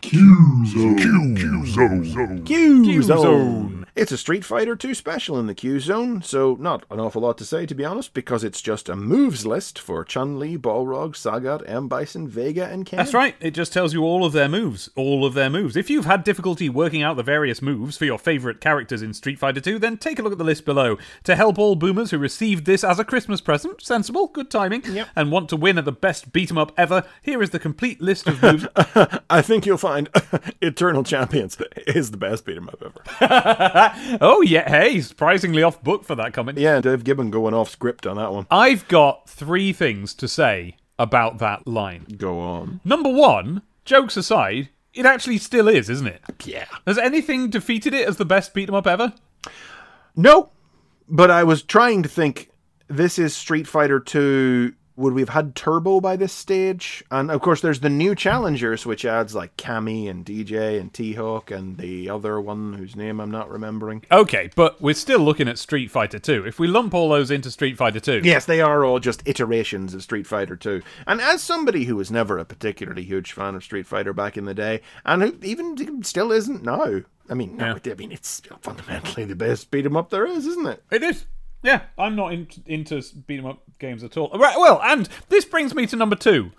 [0.01, 0.97] Q-Zone.
[1.35, 2.43] Q-Zone.
[2.45, 3.74] Q Zone.
[3.95, 7.37] It's a Street Fighter 2 special in the Q Zone, so not an awful lot
[7.37, 11.11] to say to be honest, because it's just a moves list for Chun Li, Balrog,
[11.13, 12.97] Sagat, M Bison, Vega, and Ken.
[12.97, 13.35] That's right.
[13.39, 14.89] It just tells you all of their moves.
[14.97, 15.77] All of their moves.
[15.77, 19.39] If you've had difficulty working out the various moves for your favorite characters in Street
[19.39, 20.97] Fighter 2, then take a look at the list below.
[21.23, 24.83] To help all boomers who received this as a Christmas present, sensible, good timing,
[25.15, 28.01] and want to win at the best beat 'em up ever, here is the complete
[28.01, 28.67] list of moves.
[29.29, 30.09] I think you'll find
[30.61, 31.57] Eternal Champions
[31.87, 33.83] is the best beat 'em up ever.
[34.21, 36.57] oh yeah, hey, surprisingly off book for that comment.
[36.57, 38.47] yeah, Dave Gibbon going off script on that one.
[38.51, 42.05] I've got three things to say about that line.
[42.17, 42.79] Go on.
[42.85, 46.21] Number one, jokes aside, it actually still is, isn't it?
[46.45, 46.65] Yeah.
[46.87, 49.13] Has anything defeated it as the best beat 'em up ever?
[50.15, 50.51] No,
[51.09, 52.49] but I was trying to think.
[52.87, 57.03] This is Street Fighter 2 would we have had Turbo by this stage?
[57.11, 61.13] And of course, there's the new challengers, which adds like Cammy and DJ and T
[61.13, 64.03] Hawk and the other one whose name I'm not remembering.
[64.11, 66.45] Okay, but we're still looking at Street Fighter 2.
[66.45, 69.93] If we lump all those into Street Fighter 2, Yes, they are all just iterations
[69.93, 70.81] of Street Fighter 2.
[71.07, 74.45] And as somebody who was never a particularly huge fan of Street Fighter back in
[74.45, 77.01] the day, and who even still isn't now.
[77.27, 80.67] I mean, no, I mean it's fundamentally the best beat 'em up there is, isn't
[80.67, 80.83] it?
[80.91, 81.25] It is.
[81.65, 84.29] Yeah, I'm not in, into beat 'em up games at all.
[84.37, 86.51] Right, well, and this brings me to number two.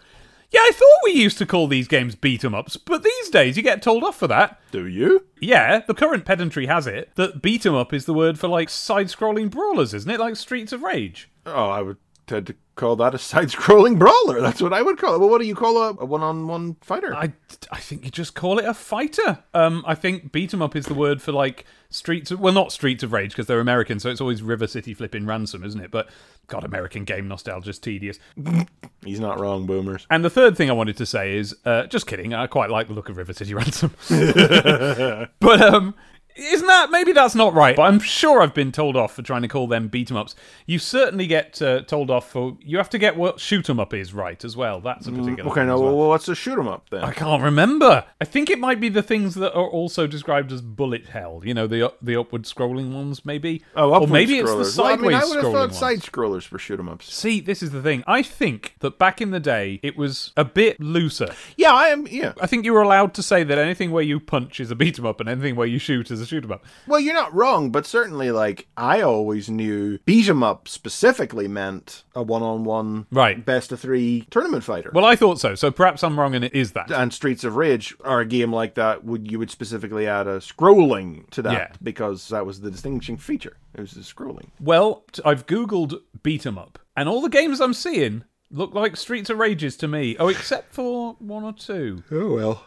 [0.50, 3.56] Yeah, I thought we used to call these games beat 'em ups, but these days
[3.56, 4.60] you get told off for that.
[4.72, 5.26] Do you?
[5.40, 8.68] Yeah, the current pedantry has it that beat 'em up is the word for like
[8.68, 10.20] side-scrolling brawlers, isn't it?
[10.20, 11.28] Like Streets of Rage.
[11.46, 11.96] Oh, I would
[12.27, 14.40] tend to call that a side-scrolling brawler.
[14.40, 15.20] That's what I would call it.
[15.20, 17.15] Well, what do you call a, a one-on-one fighter?
[17.15, 17.32] I,
[17.70, 19.43] I think you just call it a fighter.
[19.55, 22.31] Um, I think beat 'em up is the word for like streets.
[22.31, 25.27] Of, well, not Streets of Rage because they're American, so it's always River City flipping
[25.27, 25.90] ransom, isn't it?
[25.90, 26.09] But
[26.48, 28.19] God, American game nostalgia is tedious.
[29.05, 30.07] He's not wrong, boomers.
[30.11, 32.35] And the third thing I wanted to say is, uh, just kidding.
[32.35, 35.94] I quite like the look of River City Ransom, but um,
[36.36, 37.76] isn't that maybe that's not right?
[37.76, 40.34] But I'm sure I've been told off for trying to call them beat 'em ups.
[40.66, 43.94] You certainly get uh, told off for you have to get what shoot 'em up
[43.94, 44.80] is right as well.
[44.80, 45.50] That's a particular.
[45.50, 45.96] Okay, now well.
[45.96, 47.02] well, what's a shoot 'em up then?
[47.04, 48.04] I can't remember.
[48.20, 51.42] I think it might be the things that are also described as bullet hell.
[51.44, 53.62] You know, the the upward scrolling ones, maybe.
[53.74, 54.78] Oh, upward or maybe it's the scrollers.
[54.78, 57.12] Well, I mean, I would have thought side scrollers for shoot 'em ups.
[57.12, 58.04] See, this is the thing.
[58.06, 61.28] I think that back in the day, it was a bit looser.
[61.56, 62.06] Yeah, I am.
[62.08, 62.32] Yeah.
[62.40, 64.98] I think you were allowed to say that anything where you punch is a beat
[64.98, 66.65] 'em up, and anything where you shoot is a shoot 'em up.
[66.86, 72.05] Well, you're not wrong, but certainly, like I always knew, beat 'em up specifically meant
[72.15, 73.44] a one-on-one, Right.
[73.44, 74.90] best of three tournament fighter.
[74.94, 75.55] Well, I thought so.
[75.55, 76.90] So perhaps I'm wrong, and it is that.
[76.90, 79.05] and Streets of Rage are a game like that.
[79.05, 81.69] Would you would specifically add a scrolling to that Yeah.
[81.82, 83.57] because that was the distinguishing feature.
[83.74, 84.48] It was the scrolling.
[84.61, 89.28] Well, I've googled beat 'em up, and all the games I'm seeing look like Streets
[89.28, 90.16] of Rages to me.
[90.19, 92.03] Oh, except for one or two.
[92.11, 92.65] Oh well.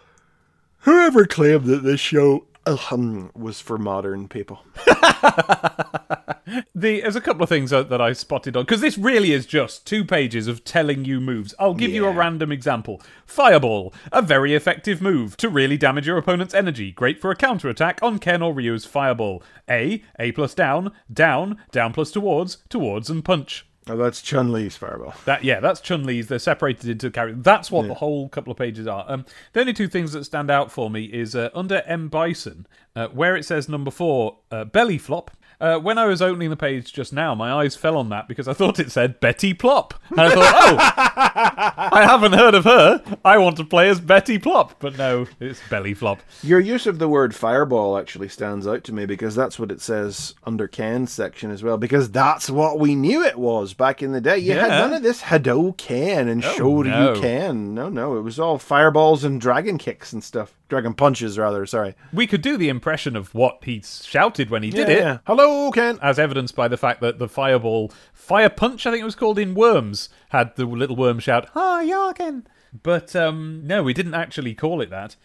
[0.83, 4.59] Whoever claimed that this show um, was for modern people.
[6.73, 9.45] The, there's a couple of things that, that I spotted on because this really is
[9.45, 11.53] just two pages of telling you moves.
[11.59, 13.01] I'll give you a random example.
[13.25, 16.91] Fireball, a very effective move to really damage your opponent's energy.
[16.91, 19.43] Great for a counter attack on Ken or Ryu's Fireball.
[19.69, 23.68] A, A plus down, down, down plus towards, towards and punch.
[23.89, 25.15] Oh, that's Chun Li's fireball.
[25.25, 26.27] That yeah, that's Chun Li's.
[26.27, 27.43] They're separated into characters.
[27.43, 29.03] That's what the whole couple of pages are.
[29.07, 32.67] Um, the only two things that stand out for me is uh, under M Bison,
[32.95, 35.31] uh, where it says number four, uh, belly flop.
[35.61, 38.47] Uh, when I was opening the page just now, my eyes fell on that because
[38.47, 40.77] I thought it said Betty Plop, and I thought, oh,
[41.91, 43.03] I haven't heard of her.
[43.25, 46.21] I want to play as Betty Plop, but no, it's belly flop.
[46.43, 49.81] Your use of the word fireball actually stands out to me because that's what it
[49.81, 51.77] says under Ken's section as well.
[51.77, 54.37] Because that's what we knew it was back in the day.
[54.37, 57.13] You had none of this Hadoken and Show no.
[57.13, 57.73] you Ken.
[57.73, 60.53] No, no, it was all fireballs and dragon kicks and stuff.
[60.69, 61.65] Dragon punches, rather.
[61.65, 61.95] Sorry.
[62.13, 64.99] We could do the impression of what he shouted when he did yeah, it.
[64.99, 65.17] yeah.
[65.25, 65.97] Hello, Ken.
[66.01, 69.39] as evidenced by the fact that the fireball fire punch i think it was called
[69.39, 72.43] in worms had the little worm shout hi Yarkin.
[72.83, 75.15] but um no we didn't actually call it that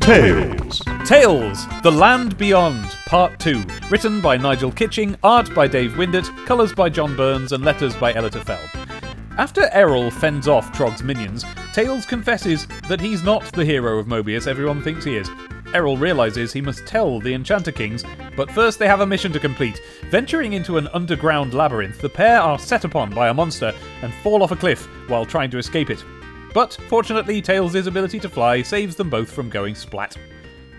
[0.00, 0.80] Tails.
[1.04, 3.62] Tales, The Land Beyond, Part 2.
[3.90, 8.12] Written by Nigel Kitching, art by Dave Windett, colours by John Burns, and letters by
[8.14, 8.99] Elitta Fell.
[9.38, 14.46] After Errol fends off Trog's minions, Tails confesses that he's not the hero of Mobius
[14.46, 15.30] everyone thinks he is.
[15.72, 18.04] Errol realizes he must tell the Enchanter Kings,
[18.36, 19.80] but first they have a mission to complete.
[20.10, 24.42] Venturing into an underground labyrinth, the pair are set upon by a monster and fall
[24.42, 26.04] off a cliff while trying to escape it.
[26.52, 30.16] But fortunately, Tails' ability to fly saves them both from going splat.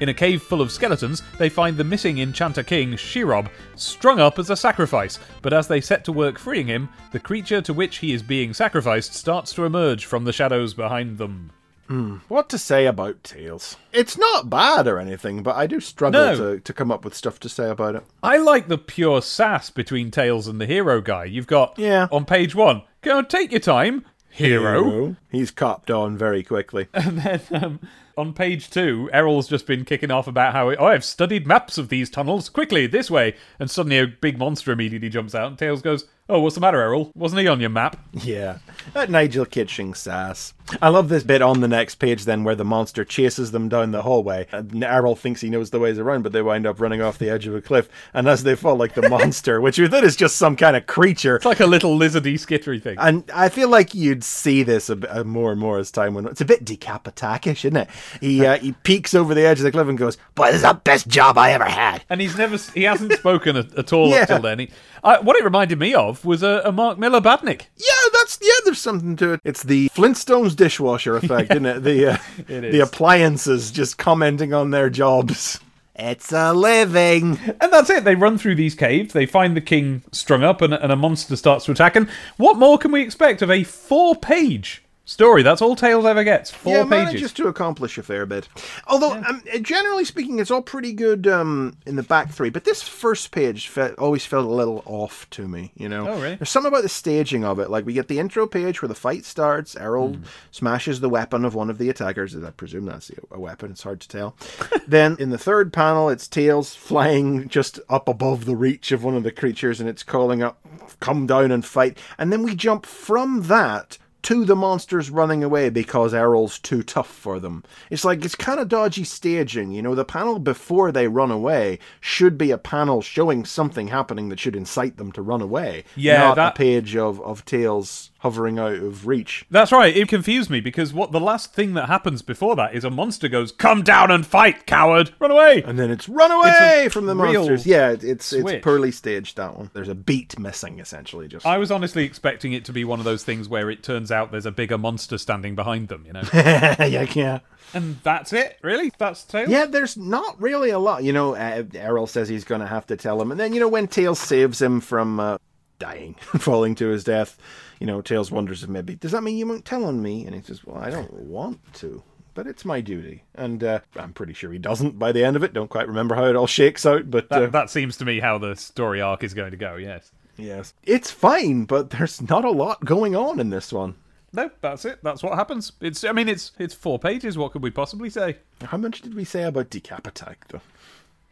[0.01, 4.39] In a cave full of skeletons, they find the missing Enchanter King, Shirob, strung up
[4.39, 7.97] as a sacrifice, but as they set to work freeing him, the creature to which
[7.97, 11.51] he is being sacrificed starts to emerge from the shadows behind them.
[11.87, 13.77] Hmm, what to say about Tails?
[13.93, 16.35] It's not bad or anything, but I do struggle No.
[16.55, 18.03] to, to come up with stuff to say about it.
[18.23, 21.25] I like the pure sass between Tails and the hero guy.
[21.25, 22.07] You've got, Yeah.
[22.11, 25.15] on page one, go and take your time, hero.
[25.29, 26.87] He's copped on very quickly.
[27.01, 27.79] And then um,
[28.17, 31.89] on page two, Errol's just been kicking off about how oh, I've studied maps of
[31.89, 32.47] these tunnels.
[32.49, 33.35] Quickly, this way.
[33.59, 36.79] And suddenly a big monster immediately jumps out, and Tails goes, "Oh, what's the matter,
[36.79, 37.11] Errol?
[37.15, 38.59] Wasn't he on your map?" yeah.
[38.93, 40.53] That Nigel Kitching sass.
[40.81, 43.91] I love this bit on the next page then where the monster chases them down
[43.91, 44.47] the hallway.
[44.51, 47.29] And Errol thinks he knows the ways around, but they wind up running off the
[47.29, 47.89] edge of a cliff.
[48.13, 50.85] And as they fall, like the monster, which you think is just some kind of
[50.87, 51.37] creature.
[51.37, 52.97] It's like a little lizardy, skittery thing.
[52.99, 56.13] And I feel like you'd see this a bit, uh, more and more as time
[56.13, 56.31] went on.
[56.31, 57.89] It's a bit decapitakish, isn't it?
[58.19, 60.61] He uh, he peeks over the edge of the cliff and goes, "Boy, this is
[60.63, 64.09] the best job I ever had." and he's never he hasn't spoken at, at all
[64.09, 64.21] Yeah.
[64.21, 64.59] up till then.
[64.59, 64.69] He,
[65.03, 67.63] I, what it reminded me of was a, a Mark Millar Badnik.
[67.77, 68.51] Yeah, that's yeah.
[68.65, 69.41] There's something to it.
[69.43, 71.83] It's the Flintstones dishwasher effect, isn't it?
[71.83, 72.17] The uh,
[72.47, 75.59] It the appliances just commenting on their jobs.
[75.95, 77.39] It's a living.
[77.59, 78.03] And that's it.
[78.03, 79.13] They run through these caves.
[79.13, 81.95] They find the king strung up, and, and a monster starts to attack.
[81.95, 82.07] And
[82.37, 85.43] what more can we expect of a four-page story?
[85.43, 86.49] That's all Tails ever gets.
[86.51, 86.89] Four yeah, pages.
[86.89, 88.47] manages to accomplish a fair bit.
[88.87, 92.49] Although, um, generally speaking, it's all pretty good um, in the back three.
[92.49, 95.71] But this first page fe- always felt a little off to me.
[95.75, 96.35] You know, Oh, really?
[96.35, 97.69] There's something about the staging of it.
[97.69, 99.75] Like we get the intro page where the fight starts.
[99.75, 100.23] Errol Hmm.
[100.51, 102.35] smashes the weapon of one of the attackers.
[102.35, 103.71] I presume that's a weapon.
[103.71, 104.35] It's hard to tell.
[104.87, 109.15] then in the third panel, it's Tails flying just up above the reach of one
[109.15, 110.59] of the creatures, and it's calling up,
[110.99, 115.69] "Come down and fight." And then we jump from that to the monsters running away
[115.69, 117.63] because Errol's too tough for them.
[117.89, 119.95] It's like it's kind of dodgy staging, you know.
[119.95, 124.55] The panel before they run away should be a panel showing something happening that should
[124.55, 125.83] incite them to run away.
[125.95, 129.45] Yeah, not that- a page of of tails hovering out of reach.
[129.49, 129.95] That's right.
[129.95, 133.27] It confused me because what the last thing that happens before that is a monster
[133.27, 135.11] goes, "Come down and fight, coward!
[135.19, 137.65] Run away!" And then it's run away a from the monsters.
[137.65, 138.55] Yeah, it's switch.
[138.55, 139.69] it's poorly staged that one.
[139.73, 141.27] There's a beat missing essentially.
[141.27, 144.11] Just I was honestly expecting it to be one of those things where it turns
[144.11, 146.23] out there's a bigger monster standing behind them, you know.
[146.33, 147.39] yeah, yeah.
[147.73, 148.91] and that's it, really.
[148.97, 149.49] That's Tails.
[149.49, 151.03] Yeah, there's not really a lot.
[151.03, 153.31] You know, uh, Errol says he's going to have to tell him.
[153.31, 155.37] And then, you know, when Tails saves him from uh,
[155.79, 157.37] dying, falling to his death,
[157.81, 160.23] you know, Tails wonders of maybe, does that mean you won't tell on me?
[160.27, 162.03] And he says, well, I don't want to.
[162.35, 163.23] But it's my duty.
[163.33, 165.51] And uh, I'm pretty sure he doesn't by the end of it.
[165.51, 167.09] Don't quite remember how it all shakes out.
[167.09, 169.77] But That, uh, that seems to me how the story arc is going to go.
[169.77, 170.11] Yes.
[170.37, 173.95] yes, it's fine, but there's not a lot going on in this one.
[174.31, 174.99] No, that's it.
[175.03, 175.73] That's what happens.
[175.81, 176.03] It's.
[176.05, 177.37] I mean, it's it's four pages.
[177.37, 178.37] What could we possibly say?
[178.63, 180.61] How much did we say about Decap Attack, though?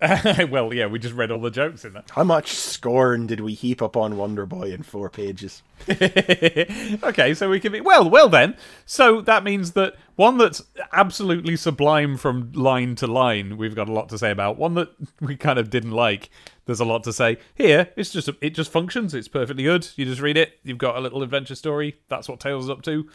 [0.50, 2.10] well, yeah, we just read all the jokes in that.
[2.12, 5.62] How much scorn did we heap upon Wonder Boy in four pages?
[5.90, 8.56] okay, so we can be well, well then.
[8.86, 10.62] So that means that one that's
[10.94, 14.58] absolutely sublime from line to line, we've got a lot to say about.
[14.58, 14.90] One that
[15.20, 16.30] we kind of didn't like,
[16.66, 17.38] there's a lot to say.
[17.54, 19.14] Here, it's just it just functions.
[19.14, 19.90] It's perfectly good.
[19.98, 20.60] You just read it.
[20.64, 22.00] You've got a little adventure story.
[22.08, 23.10] That's what Tails is up to.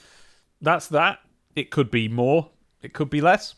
[0.60, 1.20] That's that.
[1.56, 2.50] It could be more.
[2.82, 3.54] It could be less.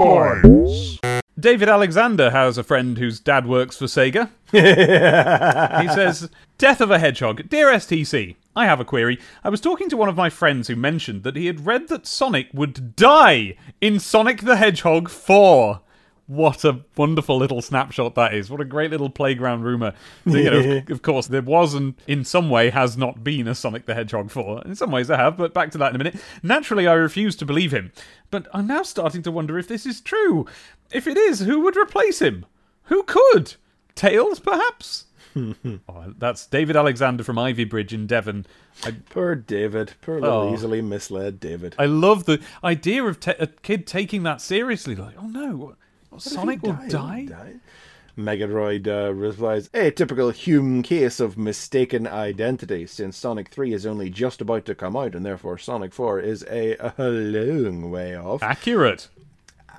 [0.00, 0.98] Lines.
[1.38, 4.30] David Alexander has a friend whose dad works for Sega.
[4.52, 7.48] he says, Death of a Hedgehog.
[7.48, 9.18] Dear STC, I have a query.
[9.42, 12.06] I was talking to one of my friends who mentioned that he had read that
[12.06, 15.80] Sonic would die in Sonic the Hedgehog 4.
[16.26, 18.50] What a wonderful little snapshot that is.
[18.50, 19.92] What a great little playground rumour.
[20.24, 23.54] You know, of, of course, there was and in some way has not been a
[23.54, 24.62] Sonic the Hedgehog 4.
[24.64, 26.16] In some ways I have, but back to that in a minute.
[26.42, 27.92] Naturally, I refuse to believe him.
[28.30, 30.46] But I'm now starting to wonder if this is true.
[30.90, 32.46] If it is, who would replace him?
[32.84, 33.54] Who could?
[33.94, 35.06] Tails, perhaps?
[35.36, 38.46] oh, that's David Alexander from Ivybridge in Devon.
[38.84, 39.92] I, Poor David.
[40.00, 40.54] Poor little Oh.
[40.54, 41.74] easily misled David.
[41.78, 44.94] I love the idea of a kid taking that seriously.
[44.94, 45.74] Like, oh no,
[46.18, 47.28] Sonic will die?
[48.16, 54.08] Megadroid uh, replies, A typical Hume case of mistaken identity, since Sonic 3 is only
[54.08, 58.40] just about to come out, and therefore Sonic 4 is a, a long way off.
[58.42, 59.08] Accurate.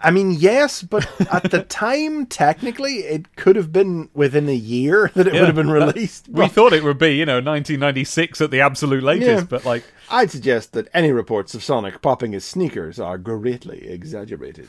[0.04, 5.10] I mean, yes, but at the time, technically, it could have been within a year
[5.16, 6.28] that it Yeah, would have been that- released.
[6.28, 9.42] We thought it would be, you know, 1996 at the absolute latest, Yeah.
[9.50, 14.68] but like, I'd suggest that any reports of Sonic popping his sneakers are greatly exaggerated.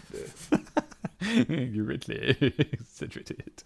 [1.49, 2.37] You really
[2.73, 3.63] exaggerated.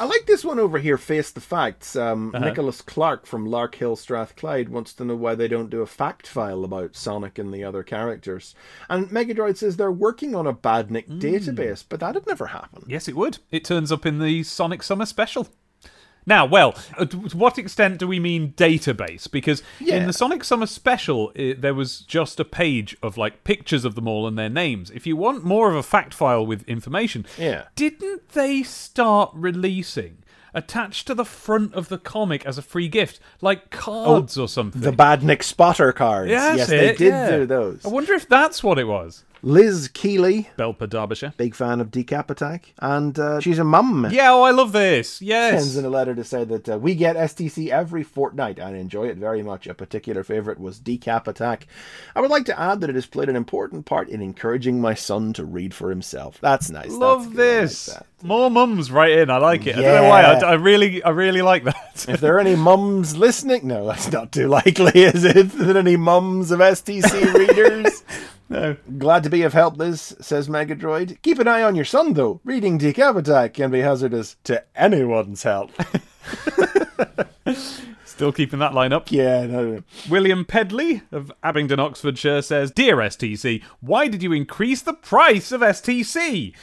[0.00, 1.96] I like this one over here, Face the Facts.
[1.96, 2.44] Um, Uh-huh.
[2.44, 6.64] Nicholas Clark from Larkhall Strathclyde wants to know why they don't do a fact file
[6.64, 8.54] about Sonic and the other characters.
[8.88, 11.18] And Megadroid says they're working on a Badnik Hmm.
[11.18, 12.84] database, but that'd never happen.
[12.86, 13.38] Yes, it would.
[13.50, 15.48] It turns up in the Sonic Summer Special.
[16.26, 19.30] Now, well, uh, to what extent do we mean database?
[19.30, 23.84] Because in the Sonic Summer Special, it, there was just a page of like pictures
[23.84, 24.90] of them all and their names.
[24.90, 27.64] If you want more of a fact file with information, Yeah.
[27.74, 30.18] didn't they start releasing
[30.56, 34.80] attached to the front of the comic as a free gift, like cards or something?
[34.80, 36.30] The Badnik spotter cards.
[36.30, 37.30] Yeah, yes, that's they did yeah.
[37.30, 37.84] do those.
[37.84, 39.24] I wonder if that's what it was.
[39.44, 41.34] Liz Keeley, Belper Derbyshire.
[41.36, 44.08] big fan of Decap Attack, and uh, she's a mum.
[44.10, 45.20] Yeah, oh, I love this.
[45.20, 45.60] Yes.
[45.60, 49.08] Sends in a letter to say that uh, we get STC every fortnight and enjoy
[49.08, 49.66] it very much.
[49.66, 51.66] A particular favourite was Decap Attack.
[52.16, 54.94] I would like to add that it has played an important part in encouraging my
[54.94, 56.38] son to read for himself.
[56.40, 56.92] That's nice.
[56.92, 57.86] Love like this.
[57.86, 58.06] that.
[58.22, 59.28] More mums right in.
[59.28, 59.76] I like it.
[59.76, 60.22] I don't know why.
[60.22, 62.06] I, I really, I really like that.
[62.08, 65.50] If there are any mums listening, no, that's not too likely, is it?
[65.52, 68.02] there any mums of STC readers?
[68.48, 68.76] no.
[68.98, 71.20] Glad to be of help, Liz, says Megadroid.
[71.22, 72.40] Keep an eye on your son, though.
[72.44, 75.72] Reading Decap Attack can be hazardous to anyone's health.
[78.04, 79.10] Still keeping that line up.
[79.10, 79.82] yeah, no, no.
[80.08, 85.60] William Pedley of Abingdon, Oxfordshire says, Dear STC, why did you increase the price of
[85.62, 86.54] STC?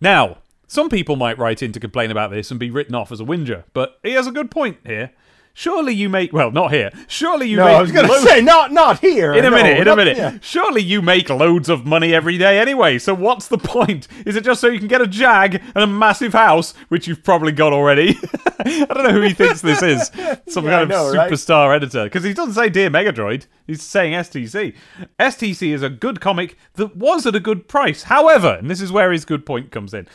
[0.00, 0.38] Now,
[0.68, 3.24] some people might write in to complain about this and be written off as a
[3.24, 5.10] whinger, but he has a good point here.
[5.52, 6.90] Surely you make, well, not here.
[7.08, 9.32] Surely you No, make I was going to say, not not here.
[9.32, 10.16] in a no, minute, in a minute.
[10.16, 10.38] yeah.
[10.40, 12.98] Surely you make loads of money every day anyway.
[12.98, 14.06] So what's the point?
[14.24, 17.22] Is it just so you can get a Jag and a massive house, which you've
[17.24, 18.16] probably got already?
[18.60, 20.06] I don't know who he thinks this is.
[20.48, 21.30] Some Yeah, kind of know, right?
[21.30, 22.04] superstar editor.
[22.04, 23.46] Because he doesn't say Dear Megadroid.
[23.66, 24.74] He's saying STC.
[25.18, 28.04] STC is a good comic that was at a good price.
[28.04, 30.06] However, and this is where his good point comes in.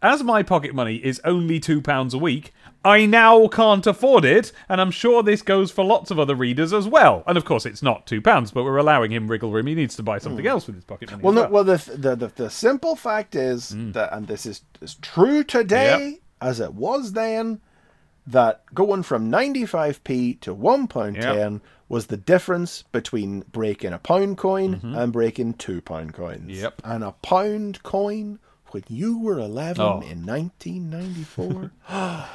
[0.00, 2.52] As my pocket money is only £2 a week,
[2.84, 6.72] I now can't afford it, and I'm sure this goes for lots of other readers
[6.72, 7.24] as well.
[7.26, 8.22] And of course, it's not £2,
[8.54, 9.66] but we're allowing him wriggle room.
[9.66, 11.22] He needs to buy something else with his pocket money.
[11.22, 13.92] Well, no, well, the, the the the simple fact is Mm.
[13.94, 17.60] that, and this is, is true today as it was then,
[18.26, 21.24] that going from 95p to one pound Yep.
[21.34, 26.42] ten was the difference between breaking a pound coin and breaking two pound coins.
[26.52, 26.62] Mm-hmm.
[26.62, 26.82] Yep.
[26.84, 28.38] And a pound coin
[28.72, 30.00] when you were 11 Oh.
[30.02, 31.70] in 1994,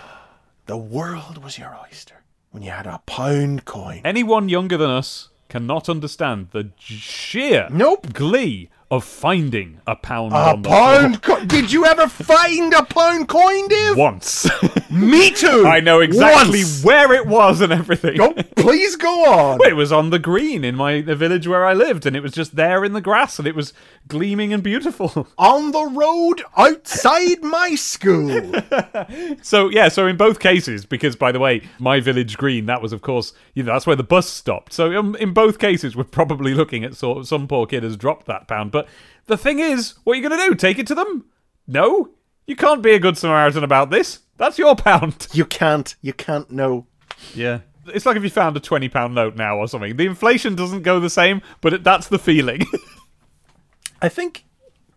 [0.66, 4.02] the world was your oyster when you had a pound coin.
[4.06, 8.14] Anyone younger than us cannot understand the sheer Nope.
[8.14, 11.48] glee of finding a pound A pound coin.
[11.48, 13.98] Did you ever find a pound coin, Dave?
[13.98, 14.48] Once.
[14.92, 15.66] Me too.
[15.66, 16.84] I know exactly Once.
[16.84, 18.18] where it was and everything.
[18.18, 19.60] Go, please go on.
[19.66, 22.34] It was on the green in my the village where I lived, and it was
[22.34, 23.74] just there in the grass, and it was
[24.08, 25.28] gleaming and beautiful.
[25.38, 28.52] On the road outside my school.
[29.42, 32.94] So yeah, so in both cases, because by the way, my village green, that was
[32.94, 34.74] of course, you know, that's where the bus stopped.
[34.74, 37.98] So um, in both cases, we're probably looking at sort of some poor kid has
[37.98, 38.72] dropped that pound.
[38.72, 38.83] But
[39.26, 40.56] the thing is, what are you going to do?
[40.56, 41.26] Take it to them?
[41.68, 42.12] No,
[42.46, 44.20] you can't be a good Samaritan about this.
[44.38, 45.28] That's your pound.
[45.34, 45.96] you can't.
[46.02, 46.88] You can't know.
[47.34, 47.60] Yeah.
[47.88, 49.98] It's like if you found a twenty pound note now or something.
[49.98, 52.66] The inflation doesn't go the same, but it, that's the feeling.
[54.02, 54.46] I think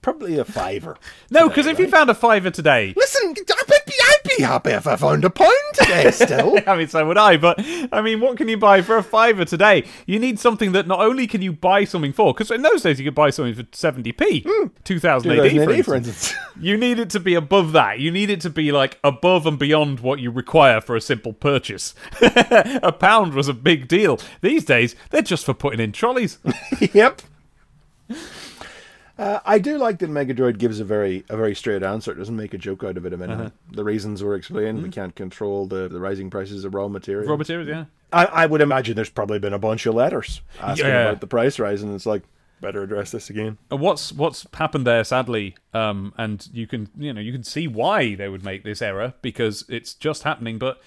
[0.06, 0.96] probably a fiver.
[1.32, 4.86] no, because if you found a fiver today, Listen, I'd be, I'd be happy if
[4.86, 6.60] I found a pound today still.
[6.68, 7.36] I mean, so would I.
[7.36, 7.58] But
[7.90, 9.82] I mean, what can you buy for a fiver today?
[10.06, 13.00] You need something that not only can you buy something for, because in those days
[13.00, 14.70] you could buy something for seventy p, mm.
[14.84, 15.86] two thousand AD, for instance.
[15.86, 16.34] for instance.
[16.58, 17.98] You need it to be above that.
[17.98, 21.34] You need it to be like above and beyond what you require for a simple
[21.34, 21.94] purchase.
[22.22, 24.18] a pound was a big deal.
[24.40, 26.38] These days, they're just for putting in trolleys.
[26.94, 27.20] yep.
[29.18, 32.12] Uh, I do like that Megadroid gives a very a very straight answer.
[32.12, 33.40] It doesn't make a joke out of it a minute.
[33.40, 33.50] Uh-huh.
[33.72, 34.80] The reasons were explained.
[34.80, 34.82] Mm.
[34.82, 37.28] We can't control the, the rising prices of raw materials.
[37.28, 37.84] Raw materials, yeah.
[38.12, 41.08] I, I would imagine there's probably been a bunch of letters asking Yeah.
[41.08, 42.22] about the price rise, and it's like
[42.60, 43.58] better address this again.
[43.70, 48.14] What's what's happened there sadly um and you can you know you can see why
[48.14, 50.80] they would make this error because it's just happening but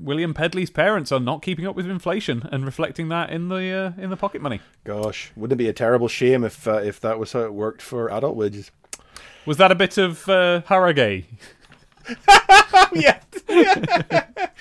[0.00, 4.02] William Pedley's parents are not keeping up with inflation and reflecting that in the uh,
[4.02, 4.60] in the pocket money.
[4.84, 7.82] Gosh, wouldn't it be a terrible shame if uh, if that was how it worked
[7.82, 8.70] for adult wages?
[9.46, 11.24] Was that a bit of uh, Haragei
[12.92, 14.52] yeah, that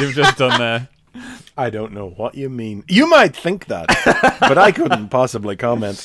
[0.00, 0.88] you've just done there?
[1.56, 2.84] I don't know what you mean.
[2.88, 3.86] You might think that,
[4.40, 5.96] but I couldn't possibly comment.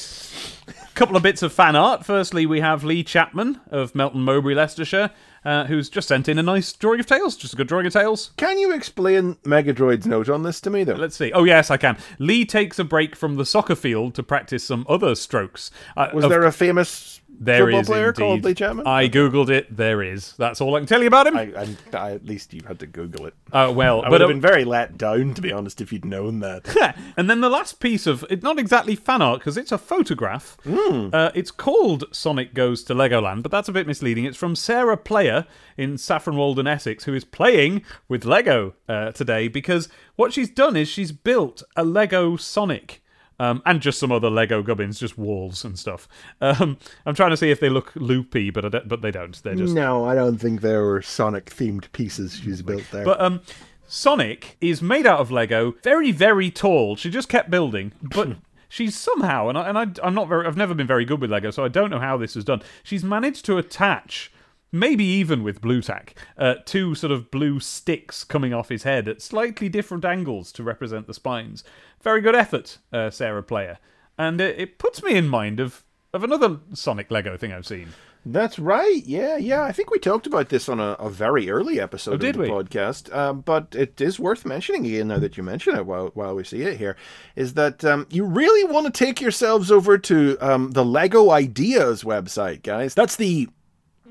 [0.99, 2.05] Couple of bits of fan art.
[2.05, 5.11] Firstly, we have Lee Chapman of Melton Mowbray, Leicestershire,
[5.45, 7.93] uh, who's just sent in a nice drawing of Tails, just a good drawing of
[7.93, 8.31] Tails.
[8.35, 10.95] Can you explain Megadroid's note on this to me, though?
[10.95, 11.31] Let's see.
[11.31, 11.97] Oh yes, I can.
[12.17, 15.71] Lee takes a break from the soccer field to practice some other strokes.
[15.95, 18.21] Uh, Was of there a famous There football is player indeed.
[18.21, 18.85] called Lee Chapman?
[18.85, 19.75] I googled it.
[19.75, 20.33] There is.
[20.37, 21.37] That's all I can tell you about him.
[21.37, 23.33] I, I, I, at least you had to Google it.
[23.53, 25.93] uh, well, I but would have uh, been very let down, to be honest, if
[25.93, 26.95] you'd known that.
[27.17, 30.57] and then the last piece of it's not exactly fan art because it's a photograph.
[30.65, 31.09] Hmm.
[31.13, 34.25] Uh, it's called Sonic Goes to Legoland, but that's a bit misleading.
[34.25, 35.45] It's from Sarah Player
[35.77, 39.87] in Saffron Walden, Essex, who is playing with Lego uh, today because
[40.17, 42.98] what she's done is she's built a Lego Sonic.
[43.39, 46.09] Um, and just some other Lego gubbins, just walls and stuff.
[46.41, 49.41] Um, I'm trying to see if they look loopy, but I don't, but they don't.
[49.41, 53.05] They're just no, I don't think there were Sonic themed pieces she's built there.
[53.05, 53.41] But um,
[53.87, 56.95] Sonic is made out of Lego, very, very tall.
[56.95, 58.37] She just kept building, but
[58.69, 61.31] she's somehow, and, I, and I, I'm not very, I've never been very good with
[61.31, 62.61] Lego, so I don't know how this was done.
[62.83, 64.31] She's managed to attach,
[64.71, 69.07] maybe even with Blu Tack, uh, two sort of blue sticks coming off his head
[69.07, 71.63] at slightly different angles to represent the spines.
[72.01, 73.77] Very good effort, uh, Sarah Player,
[74.17, 77.89] and it, it puts me in mind of of another Sonic Lego thing I've seen.
[78.25, 79.01] That's right.
[79.05, 79.63] Yeah, yeah.
[79.63, 82.39] I think we talked about this on a, a very early episode Oh, of the
[82.41, 82.49] we?
[82.49, 83.15] podcast.
[83.15, 86.43] Um, but it is worth mentioning again now that you mention it while, while we
[86.43, 86.97] see it here.
[87.37, 92.03] Is that um, you really want to take yourselves over to um, the Lego Ideas
[92.03, 92.93] website, guys?
[92.93, 93.47] That's the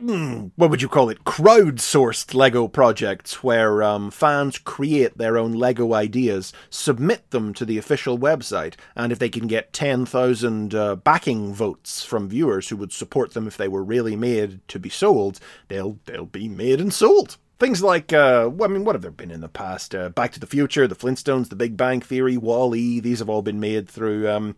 [0.01, 1.25] what would you call it?
[1.25, 7.79] Crowdsourced Lego projects where um, fans create their own Lego ideas, submit them to the
[7.79, 12.93] official website, and if they can get 10,000 uh, backing votes from viewers who would
[12.93, 16.93] support them if they were really made to be sold, they'll they'll be made and
[16.95, 17.37] sold.
[17.59, 19.93] Things like, uh, I mean, what have there been in the past?
[19.93, 23.01] Uh, Back to the Future, The Flintstones, The Big Bang Theory, Wall-E.
[23.01, 24.55] These have all been made through um,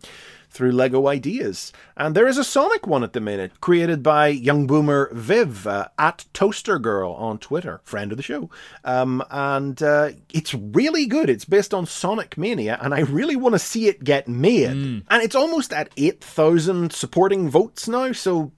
[0.51, 1.71] through Lego Ideas.
[1.95, 5.87] And there is a Sonic one at the minute, created by young boomer Viv uh,
[5.97, 8.49] at Toaster Girl on Twitter, friend of the show.
[8.83, 11.29] Um, and uh, it's really good.
[11.29, 14.51] It's based on Sonic Mania, and I really want to see it get made.
[15.09, 18.51] And it's almost at 8,000 supporting votes now, so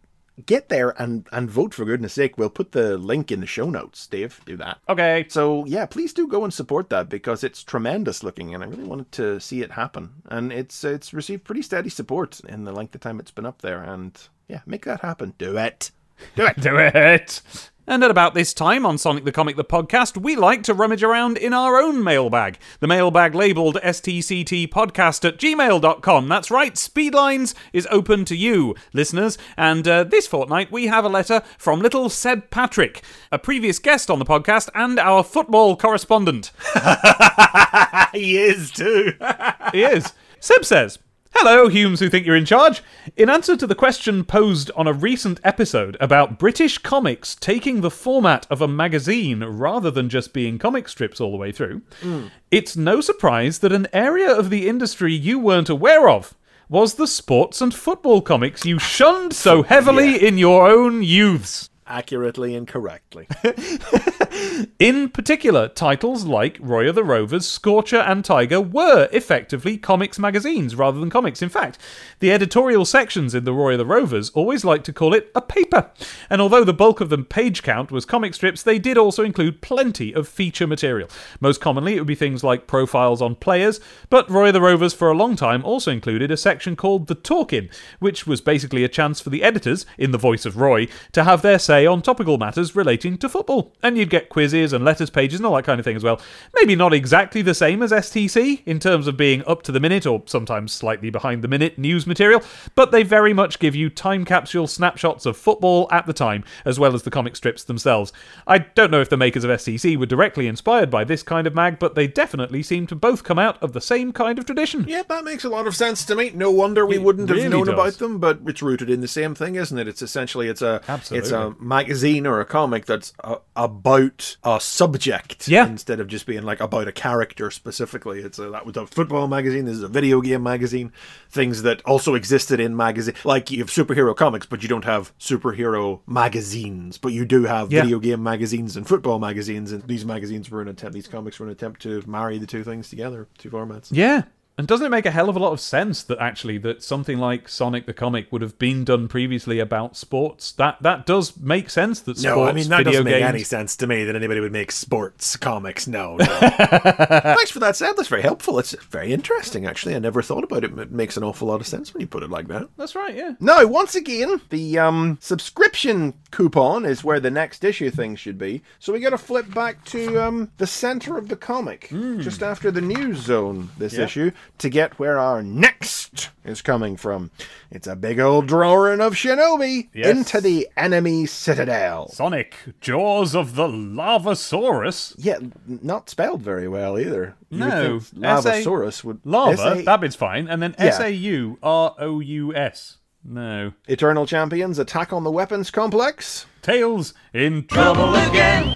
[0.45, 2.37] get there and, and vote for goodness sake.
[2.37, 4.41] We'll put the link in the show notes, Dave.
[4.45, 4.79] Do that.
[4.89, 8.67] Okay, So yeah, please do go and support that because it's tremendous looking, and I
[8.67, 10.21] really wanted to see it happen.
[10.25, 13.61] And it's it's received pretty steady support in the length of time it's been up
[13.61, 13.81] there.
[13.81, 15.33] And yeah, make that happen.
[15.37, 15.91] Do it.
[16.35, 16.55] Do it.
[16.61, 17.41] do it.
[17.85, 21.03] And at about this time on Sonic the Comic the podcast, we like to rummage
[21.03, 22.57] around in our own mailbag.
[22.79, 26.29] The mailbag labelled stctpodcast at gmail.com.
[26.29, 29.37] That's right, Speedlines is open to you, listeners.
[29.57, 33.01] And uh, this fortnight, we have a letter from little Seb Patrick,
[33.33, 36.51] a previous guest on the podcast and our football correspondent.
[38.13, 39.11] he is too.
[39.73, 40.13] he is.
[40.39, 40.99] Seb says,
[41.35, 42.83] Hello, Humes who think you're in charge.
[43.17, 47.89] In answer to the question posed on a recent episode about British comics taking the
[47.89, 52.27] format of a magazine rather than just being comic strips all the way through, hmm.
[52.51, 56.35] it's no surprise that an area of the industry you weren't aware of
[56.69, 61.67] was the sports and football comics you shunned so heavily in your own youths.
[61.85, 63.27] Accurately and correctly.
[64.79, 70.75] In particular, titles like Roy of the Rovers, Scorcher, and Tiger were effectively comics magazines
[70.75, 71.41] rather than comics.
[71.41, 71.77] In fact,
[72.19, 75.41] the editorial sections in the Roy of the Rovers always liked to call it a
[75.41, 75.91] paper.
[76.29, 79.61] And although the bulk of the page count was comic strips, they did also include
[79.61, 81.09] plenty of feature material.
[81.41, 84.93] Most commonly, it would be things like profiles on players, but Roy of the Rovers
[84.93, 87.69] for a long time also included a section called The Talkin',
[87.99, 91.41] which was basically a chance for the editors, in the voice of Roy, to have
[91.41, 93.73] their say on topical matters relating to football.
[93.81, 96.21] And you'd get quizzes and letters pages and all that kind of thing as well.
[96.55, 100.05] Maybe not exactly the same as STC in terms of being up to the minute
[100.05, 102.41] or sometimes slightly behind the minute news material,
[102.75, 106.79] but they very much give you time capsule snapshots of football at the time, as
[106.79, 108.13] well as the comic strips themselves.
[108.47, 111.55] I don't know if the makers of STC were directly inspired by this kind of
[111.55, 114.85] mag, but they definitely seem to both come out of the same kind of tradition.
[114.87, 116.31] Yeah, that makes a lot of sense to me.
[116.33, 117.73] No wonder we It wouldn't have known does.
[117.73, 119.87] about them, but it's rooted in the same thing, isn't it?
[119.87, 121.19] It's essentially it's a Absolutely.
[121.19, 125.67] it's a magazine or a comic that's uh, about a subject Yeah.
[125.67, 128.19] instead of just being like about a character specifically.
[128.19, 129.65] It's a, that was a football magazine.
[129.65, 130.91] This is a video game magazine.
[131.29, 135.17] Things that also existed in magazine, like you have superhero comics, but you don't have
[135.17, 137.83] superhero magazines, but you do have Yeah.
[137.83, 139.71] video game magazines and football magazines.
[139.71, 140.93] And these magazines were an attempt.
[140.93, 143.87] These comics were an attempt to marry the two things together, two formats.
[143.91, 144.23] Yeah.
[144.55, 147.17] And doesn't it make a hell of a lot of sense that actually that something
[147.17, 150.51] like Sonic the comic would have been done previously about sports?
[150.51, 153.41] That that does make sense that sports No, I mean that video doesn't make any
[153.43, 155.87] sense to me that anybody would make sports comics.
[155.87, 156.25] No, no.
[156.39, 157.93] Thanks for that, Sam.
[157.97, 158.59] That's very helpful.
[158.59, 159.95] It's very interesting, actually.
[159.95, 160.77] I never thought about it.
[160.77, 162.69] It makes an awful lot of sense when you put it like that.
[162.77, 163.33] That's right, yeah.
[163.39, 168.61] No, once again, the um, subscription coupon is where the next issue thing should be.
[168.79, 172.69] So we got to flip back to um, the center of the comic, just after
[172.71, 174.05] the news zone this Yeah.
[174.05, 177.31] issue, to get where our next is coming from.
[177.71, 180.07] It's a big old drawing of Shinobi Yes.
[180.07, 182.09] into the enemy citadel.
[182.09, 185.15] Sonic, Jaws of the Lavasaurus.
[185.17, 187.35] Yeah, not spelled very well either.
[187.49, 189.81] You No, Lavasaurus would Lava, S.A.
[189.83, 190.47] that bit's fine.
[190.47, 192.97] And then S A U R O U S.
[193.25, 193.71] No.
[193.87, 196.45] Eternal Champions attack on the weapons complex.
[196.61, 198.75] Tails in trouble again.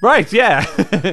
[0.00, 0.64] Right, yeah.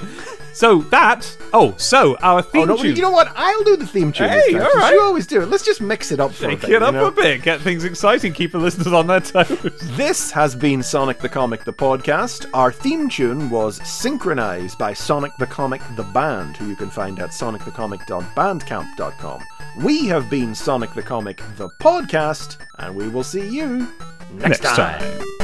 [0.59, 1.37] so that.
[1.53, 2.93] Oh, so our theme oh no, tune.
[2.95, 3.31] you know what?
[3.35, 4.27] I'll do the theme tune.
[4.29, 4.91] Hey, time, all.
[4.91, 5.45] You always do it.
[5.47, 6.71] Let's just mix it up for a Shake bit.
[6.71, 7.07] it up you know?
[7.07, 9.47] a bit, get things exciting, keep the listeners on their toes.
[9.95, 12.45] This has been Sonic the Comic, the podcast.
[12.53, 17.19] Our theme tune was synchronized by Sonic the Comic, the band, who you can find
[17.19, 19.43] at sonicthecomic.bandcamp.com.
[19.83, 23.87] We have been Sonic the Comic, the podcast, and we will see you
[24.33, 24.99] next, Next time.
[24.99, 25.38] time.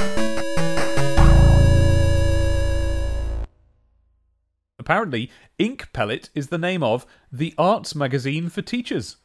[4.86, 9.16] Apparently, Ink Pellet is the name of the arts magazine for teachers.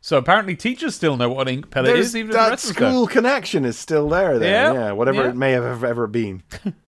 [0.00, 3.64] So apparently, teachers still know what an Ink Pellet There's is, even that school connection
[3.64, 4.38] is still there.
[4.38, 5.30] There, Yeah, yeah, whatever yeah.
[5.30, 6.44] it may have ever been.